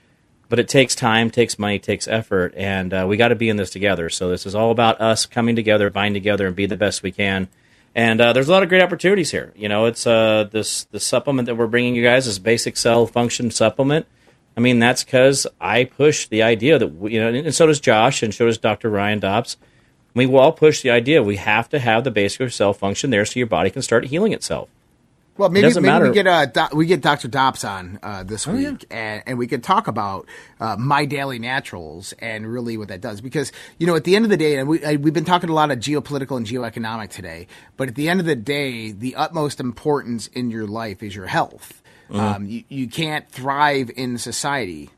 but 0.55 0.61
it 0.61 0.69
takes 0.69 0.95
time, 0.95 1.33
takes 1.33 1.59
money, 1.59 1.81
takes 1.81 2.07
effort, 2.07 2.55
and 2.57 2.95
uh, 2.95 3.05
we 3.09 3.17
got 3.17 3.31
to 3.31 3.35
be 3.35 3.49
in 3.49 3.57
this 3.57 3.71
together. 3.71 4.09
So 4.09 4.29
this 4.29 4.47
is 4.47 4.55
all 4.55 4.71
about 4.71 5.01
us 5.01 5.27
coming 5.27 5.57
together, 5.57 5.91
bind 5.91 6.15
together, 6.15 6.47
and 6.47 6.55
be 6.55 6.67
the 6.67 6.77
best 6.77 7.03
we 7.03 7.11
can. 7.11 7.49
And 7.93 8.21
uh, 8.21 8.33
there's 8.33 8.47
a 8.47 8.53
lot 8.53 8.63
of 8.63 8.69
great 8.69 8.81
opportunities 8.81 9.33
here. 9.33 9.53
You 9.57 9.69
know, 9.69 9.87
it's 9.87 10.07
uh, 10.07 10.49
this 10.53 10.85
the 10.93 11.01
supplement 11.01 11.47
that 11.47 11.57
we're 11.57 11.67
bringing 11.67 11.97
you 11.97 12.05
guys 12.05 12.29
is 12.29 12.39
basic 12.39 12.77
cell 12.77 13.05
function 13.09 13.51
supplement. 13.51 14.07
I 14.57 14.61
mean, 14.61 14.79
that's 14.79 15.03
because 15.03 15.45
I 15.61 15.87
push 15.87 16.29
the 16.29 16.45
idea 16.45 16.79
that 16.79 16.87
we, 16.87 17.15
you 17.15 17.21
know, 17.21 17.37
and 17.37 17.53
so 17.53 17.67
does 17.67 17.81
Josh, 17.81 18.23
and 18.23 18.33
so 18.33 18.47
does 18.47 18.57
Dr. 18.57 18.91
Ryan 18.91 19.19
Dobbs. 19.19 19.57
We 20.15 20.25
all 20.33 20.53
push 20.53 20.83
the 20.83 20.91
idea 20.93 21.21
we 21.21 21.35
have 21.35 21.69
to 21.71 21.81
have 21.81 22.05
the 22.05 22.13
basic 22.13 22.53
cell 22.53 22.73
function 22.75 23.11
there 23.11 23.25
so 23.25 23.41
your 23.41 23.49
body 23.49 23.71
can 23.71 23.83
start 23.83 24.05
healing 24.05 24.33
itself. 24.33 24.69
Well, 25.37 25.49
maybe 25.49 25.67
maybe 25.67 25.81
matter. 25.81 26.07
we 26.07 26.15
get 26.15 26.27
uh, 26.27 26.47
Do- 26.47 26.77
we 26.77 26.87
get 26.87 27.01
Dr. 27.01 27.27
Dobbs 27.27 27.65
on 27.65 27.99
uh, 28.03 28.23
this 28.23 28.47
oh, 28.47 28.53
week, 28.53 28.87
yeah. 28.89 28.97
and, 28.97 29.23
and 29.27 29.39
we 29.39 29.49
can 29.49 29.61
talk 29.61 29.89
about 29.89 30.29
uh, 30.61 30.77
my 30.77 31.07
daily 31.07 31.41
naturals 31.41 32.15
and 32.21 32.47
really 32.47 32.77
what 32.77 32.89
that 32.89 33.01
does. 33.01 33.21
Because 33.21 33.51
you 33.79 33.87
know, 33.87 33.97
at 33.97 34.05
the 34.05 34.15
end 34.15 34.25
of 34.25 34.31
the 34.31 34.37
day, 34.37 34.59
and 34.59 34.69
we 34.69 34.85
I, 34.85 34.95
we've 34.97 35.13
been 35.13 35.25
talking 35.25 35.51
a 35.51 35.55
lot 35.55 35.73
of 35.73 35.79
geopolitical 35.79 36.37
and 36.37 36.47
geoeconomic 36.47 37.11
today, 37.11 37.49
but 37.77 37.89
at 37.89 37.97
the 37.97 38.09
end 38.09 38.21
of 38.21 38.27
the 38.27 38.37
day, 38.37 38.93
the 38.93 39.17
utmost 39.17 39.59
importance 39.59 40.29
in 40.29 40.51
your 40.51 40.67
life 40.67 41.03
is 41.03 41.17
your 41.17 41.27
health. 41.27 41.83
Mm-hmm. 42.09 42.21
Um, 42.21 42.47
you, 42.47 42.65
you 42.69 42.87
can't 42.87 43.29
thrive 43.29 43.91
in 43.97 44.19
society 44.19 44.91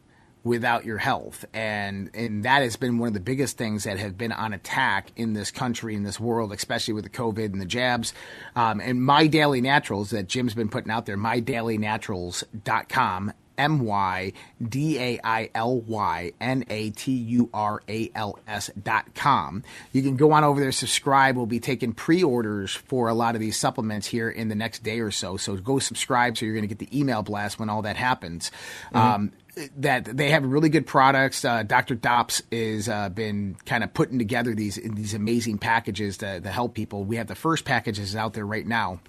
without 0.47 0.84
your 0.84 0.99
health. 0.99 1.44
And 1.53 2.09
and 2.14 2.44
that 2.44 2.62
has 2.62 2.76
been 2.76 2.99
one 2.99 3.09
of 3.09 3.14
the 3.14 3.20
biggest 3.20 3.59
things 3.59 3.82
that 3.84 3.99
have 3.99 4.16
been 4.16 4.30
on 4.32 4.53
attack 4.53 5.11
in 5.16 5.32
this 5.32 5.51
country, 5.51 5.97
in 5.97 6.05
this 6.05 6.20
world, 6.20 6.53
especially 6.53 6.94
with 6.94 7.03
the 7.05 7.11
COVID 7.11 7.47
and 7.47 7.61
the 7.61 7.66
jabs. 7.66 8.14
Um, 8.55 8.80
and 8.80 9.03
My 9.03 9.26
Daily 9.26 9.61
Naturals 9.61 10.11
that 10.11 10.28
Jim's 10.28 10.55
been 10.55 10.68
putting 10.68 10.92
out 10.92 11.07
there, 11.07 11.18
mydailynaturals.com 11.18 13.32
M 13.59 13.80
Y 13.80 14.32
D 14.62 14.99
A 14.99 15.20
I 15.22 15.51
L 15.55 15.80
Y 15.80 16.32
N 16.40 16.64
A 16.68 16.90
T 16.90 17.12
U 17.12 17.51
R 17.53 17.82
A 17.88 18.11
L 18.14 18.38
S 18.47 18.70
dot 18.80 19.14
com. 19.14 19.62
You 19.92 20.03
can 20.03 20.16
go 20.16 20.32
on 20.32 20.44
over 20.44 20.61
there, 20.61 20.72
subscribe. 20.72 21.36
We'll 21.36 21.47
be 21.47 21.61
taking 21.61 21.92
pre 21.92 22.22
orders 22.22 22.74
for 22.74 23.09
a 23.09 23.14
lot 23.14 23.34
of 23.34 23.40
these 23.40 23.57
supplements 23.57 24.07
here 24.07 24.30
in 24.30 24.49
the 24.49 24.55
next 24.55 24.82
day 24.82 25.01
or 25.01 25.11
so. 25.11 25.36
So 25.36 25.57
go 25.57 25.78
subscribe 25.78 26.36
so 26.36 26.44
you're 26.44 26.55
going 26.55 26.68
to 26.68 26.74
get 26.74 26.78
the 26.78 26.99
email 26.99 27.22
blast 27.22 27.59
when 27.59 27.68
all 27.68 27.82
that 27.82 27.97
happens. 27.97 28.51
Mm-hmm. 28.92 28.97
Um, 28.97 29.32
that 29.76 30.04
they 30.04 30.30
have 30.30 30.44
really 30.44 30.68
good 30.68 30.86
products. 30.86 31.44
Uh, 31.44 31.62
Dr. 31.62 31.94
Dobbs 31.94 32.42
has 32.52 32.88
uh, 32.88 33.09
been 33.09 33.57
kind 33.64 33.82
of 33.82 33.94
putting 33.94 34.18
together 34.18 34.54
these 34.54 34.76
these 34.76 35.14
amazing 35.14 35.59
packages 35.59 36.18
to, 36.18 36.40
to 36.40 36.50
help 36.50 36.74
people. 36.74 37.04
We 37.04 37.16
have 37.16 37.26
the 37.26 37.34
first 37.34 37.64
packages 37.64 38.14
out 38.14 38.34
there 38.34 38.46
right 38.46 38.66
now 38.66 39.00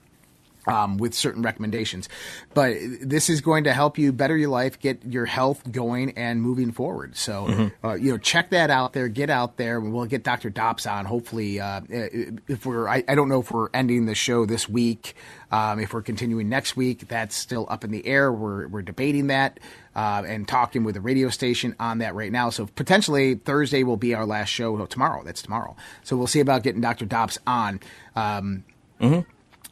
um, 0.68 0.97
with 0.97 1.13
certain 1.13 1.41
recommendations. 1.41 2.09
But 2.53 2.76
this 3.01 3.30
is 3.30 3.41
going 3.41 3.63
to 3.63 3.74
help 3.74 3.97
you 3.97 4.11
better 4.11 4.38
your 4.38 4.49
life, 4.49 4.80
get 4.80 5.03
your 5.05 5.26
health 5.26 5.72
going 5.72 6.11
and 6.11 6.41
moving 6.41 6.72
forward. 6.72 7.15
So, 7.15 7.47
mm-hmm. 7.47 7.88
uh, 7.88 7.93
you 7.93 8.11
know, 8.11 8.18
check 8.18 8.49
that 8.51 8.70
out 8.70 8.93
there. 8.93 9.07
Get 9.07 9.30
out 9.30 9.57
there. 9.57 9.80
We'll 9.80 10.05
get 10.05 10.24
Dr. 10.24 10.49
Dobbs 10.49 10.86
on. 10.86 11.05
Hopefully, 11.05 11.59
uh, 11.59 11.82
if 11.89 12.65
we're, 12.65 12.88
I, 12.88 13.03
I, 13.07 13.15
don't 13.15 13.30
know 13.30 13.39
if 13.39 13.51
we're 13.51 13.70
ending 13.74 14.05
the 14.05 14.15
show 14.15 14.45
this 14.45 14.68
week. 14.68 15.15
Um, 15.51 15.80
if 15.80 15.93
we're 15.93 16.01
continuing 16.01 16.49
next 16.49 16.76
week, 16.76 17.07
that's 17.07 17.36
still 17.36 17.65
up 17.70 17.86
in 17.86 17.91
the 17.91 18.05
air. 18.05 18.32
We're, 18.32 18.68
we're 18.68 18.82
debating 18.82 19.28
that. 19.28 19.59
Uh, 19.95 20.22
and 20.28 20.47
talking 20.47 20.84
with 20.84 20.93
the 20.93 21.01
radio 21.01 21.28
station 21.30 21.76
on 21.80 21.97
that 21.99 22.13
right 22.13 22.32
now. 22.32 22.51
So 22.51 22.68
potentially 22.68 23.34
Thursday 23.34 23.82
will 23.82 23.97
be 23.97 24.13
our 24.13 24.28
last 24.28 24.49
show. 24.49 24.86
tomorrow, 24.86 25.24
that's 25.24 25.41
tomorrow. 25.41 25.76
So 26.03 26.15
we'll 26.15 26.28
see 26.28 26.39
about 26.39 26.61
getting 26.61 26.82
Dr. 26.82 27.05
Dobbs 27.05 27.39
on. 27.47 27.80
Um, 28.15 28.63
mm-hmm 29.01 29.22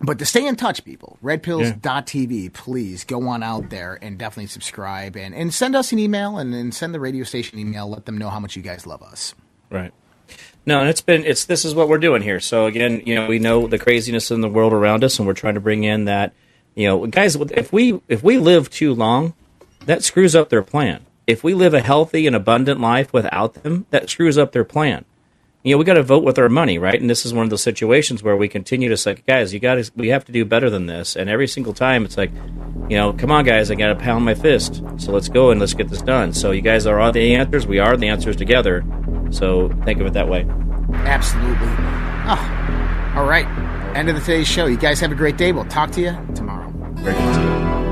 but 0.01 0.19
to 0.19 0.25
stay 0.25 0.45
in 0.45 0.55
touch, 0.55 0.83
people, 0.83 1.17
redpills.tv, 1.23 2.43
yeah. 2.43 2.49
please 2.53 3.03
go 3.03 3.27
on 3.27 3.43
out 3.43 3.69
there 3.69 3.97
and 4.01 4.17
definitely 4.17 4.47
subscribe 4.47 5.15
and, 5.15 5.33
and 5.33 5.53
send 5.53 5.75
us 5.75 5.91
an 5.91 5.99
email 5.99 6.37
and, 6.37 6.53
and 6.53 6.73
send 6.73 6.93
the 6.93 6.99
radio 6.99 7.23
station 7.23 7.57
email. 7.59 7.89
Let 7.89 8.05
them 8.05 8.17
know 8.17 8.29
how 8.29 8.39
much 8.39 8.55
you 8.55 8.61
guys 8.61 8.85
love 8.85 9.01
us. 9.01 9.33
Right. 9.69 9.93
No, 10.65 10.79
and 10.79 10.89
it's 10.89 11.01
been 11.01 11.23
it's 11.23 11.45
this 11.45 11.63
is 11.63 11.75
what 11.75 11.87
we're 11.87 11.99
doing 11.99 12.23
here. 12.23 12.39
So 12.39 12.65
again, 12.65 13.03
you 13.05 13.15
know, 13.15 13.27
we 13.27 13.39
know 13.39 13.67
the 13.67 13.77
craziness 13.77 14.31
in 14.31 14.41
the 14.41 14.49
world 14.49 14.73
around 14.73 15.03
us, 15.03 15.19
and 15.19 15.27
we're 15.27 15.33
trying 15.33 15.53
to 15.53 15.61
bring 15.61 15.83
in 15.83 16.05
that, 16.05 16.33
you 16.73 16.87
know, 16.87 17.05
guys. 17.05 17.35
If 17.35 17.71
we 17.71 18.01
if 18.07 18.23
we 18.23 18.39
live 18.39 18.71
too 18.71 18.93
long, 18.93 19.35
that 19.85 20.03
screws 20.03 20.35
up 20.35 20.49
their 20.49 20.63
plan. 20.63 21.05
If 21.27 21.43
we 21.43 21.53
live 21.53 21.75
a 21.75 21.81
healthy 21.81 22.25
and 22.25 22.35
abundant 22.35 22.81
life 22.81 23.13
without 23.13 23.53
them, 23.55 23.85
that 23.91 24.09
screws 24.09 24.37
up 24.39 24.51
their 24.51 24.63
plan 24.63 25.05
you 25.65 25.71
know, 25.71 25.79
we 25.79 25.83
got 25.83 25.95
to 25.95 26.03
vote 26.03 26.23
with 26.23 26.37
our 26.37 26.47
money, 26.47 26.77
right? 26.77 27.01
And 27.01 27.09
this 27.09 27.25
is 27.25 27.33
one 27.33 27.43
of 27.43 27.49
those 27.49 27.63
situations 27.63 28.21
where 28.21 28.37
we 28.37 28.47
continue 28.47 28.87
to 28.89 28.95
say, 28.95 29.15
guys, 29.27 29.51
you 29.51 29.59
got 29.59 29.75
to, 29.75 29.91
we 29.95 30.09
have 30.09 30.23
to 30.25 30.31
do 30.31 30.45
better 30.45 30.69
than 30.69 30.85
this. 30.85 31.15
And 31.15 31.27
every 31.27 31.47
single 31.47 31.73
time, 31.73 32.05
it's 32.05 32.17
like, 32.17 32.31
you 32.87 32.95
know, 32.95 33.13
come 33.13 33.31
on, 33.31 33.45
guys, 33.45 33.71
I 33.71 33.75
got 33.75 33.87
to 33.87 33.95
pound 33.95 34.23
my 34.23 34.35
fist. 34.35 34.83
So 34.97 35.11
let's 35.11 35.27
go 35.27 35.49
and 35.49 35.59
let's 35.59 35.73
get 35.73 35.89
this 35.89 36.03
done. 36.03 36.33
So 36.33 36.51
you 36.51 36.61
guys 36.61 36.85
are 36.85 36.99
all 36.99 37.11
the 37.11 37.33
answers. 37.33 37.65
We 37.65 37.79
are 37.79 37.97
the 37.97 38.09
answers 38.09 38.35
together. 38.35 38.85
So 39.31 39.69
think 39.85 39.99
of 39.99 40.05
it 40.05 40.13
that 40.13 40.29
way. 40.29 40.45
Absolutely. 40.93 41.67
Oh, 42.27 43.13
all 43.15 43.25
right. 43.25 43.47
End 43.95 44.07
of 44.07 44.13
the 44.13 44.21
today's 44.21 44.47
show. 44.47 44.67
You 44.67 44.77
guys 44.77 44.99
have 44.99 45.11
a 45.11 45.15
great 45.15 45.37
day. 45.37 45.51
We'll 45.51 45.65
talk 45.65 45.89
to 45.93 46.01
you 46.01 46.15
tomorrow. 46.35 46.69
Great 46.97 47.17
to 47.17 47.33
see 47.33 47.41
you. 47.41 47.84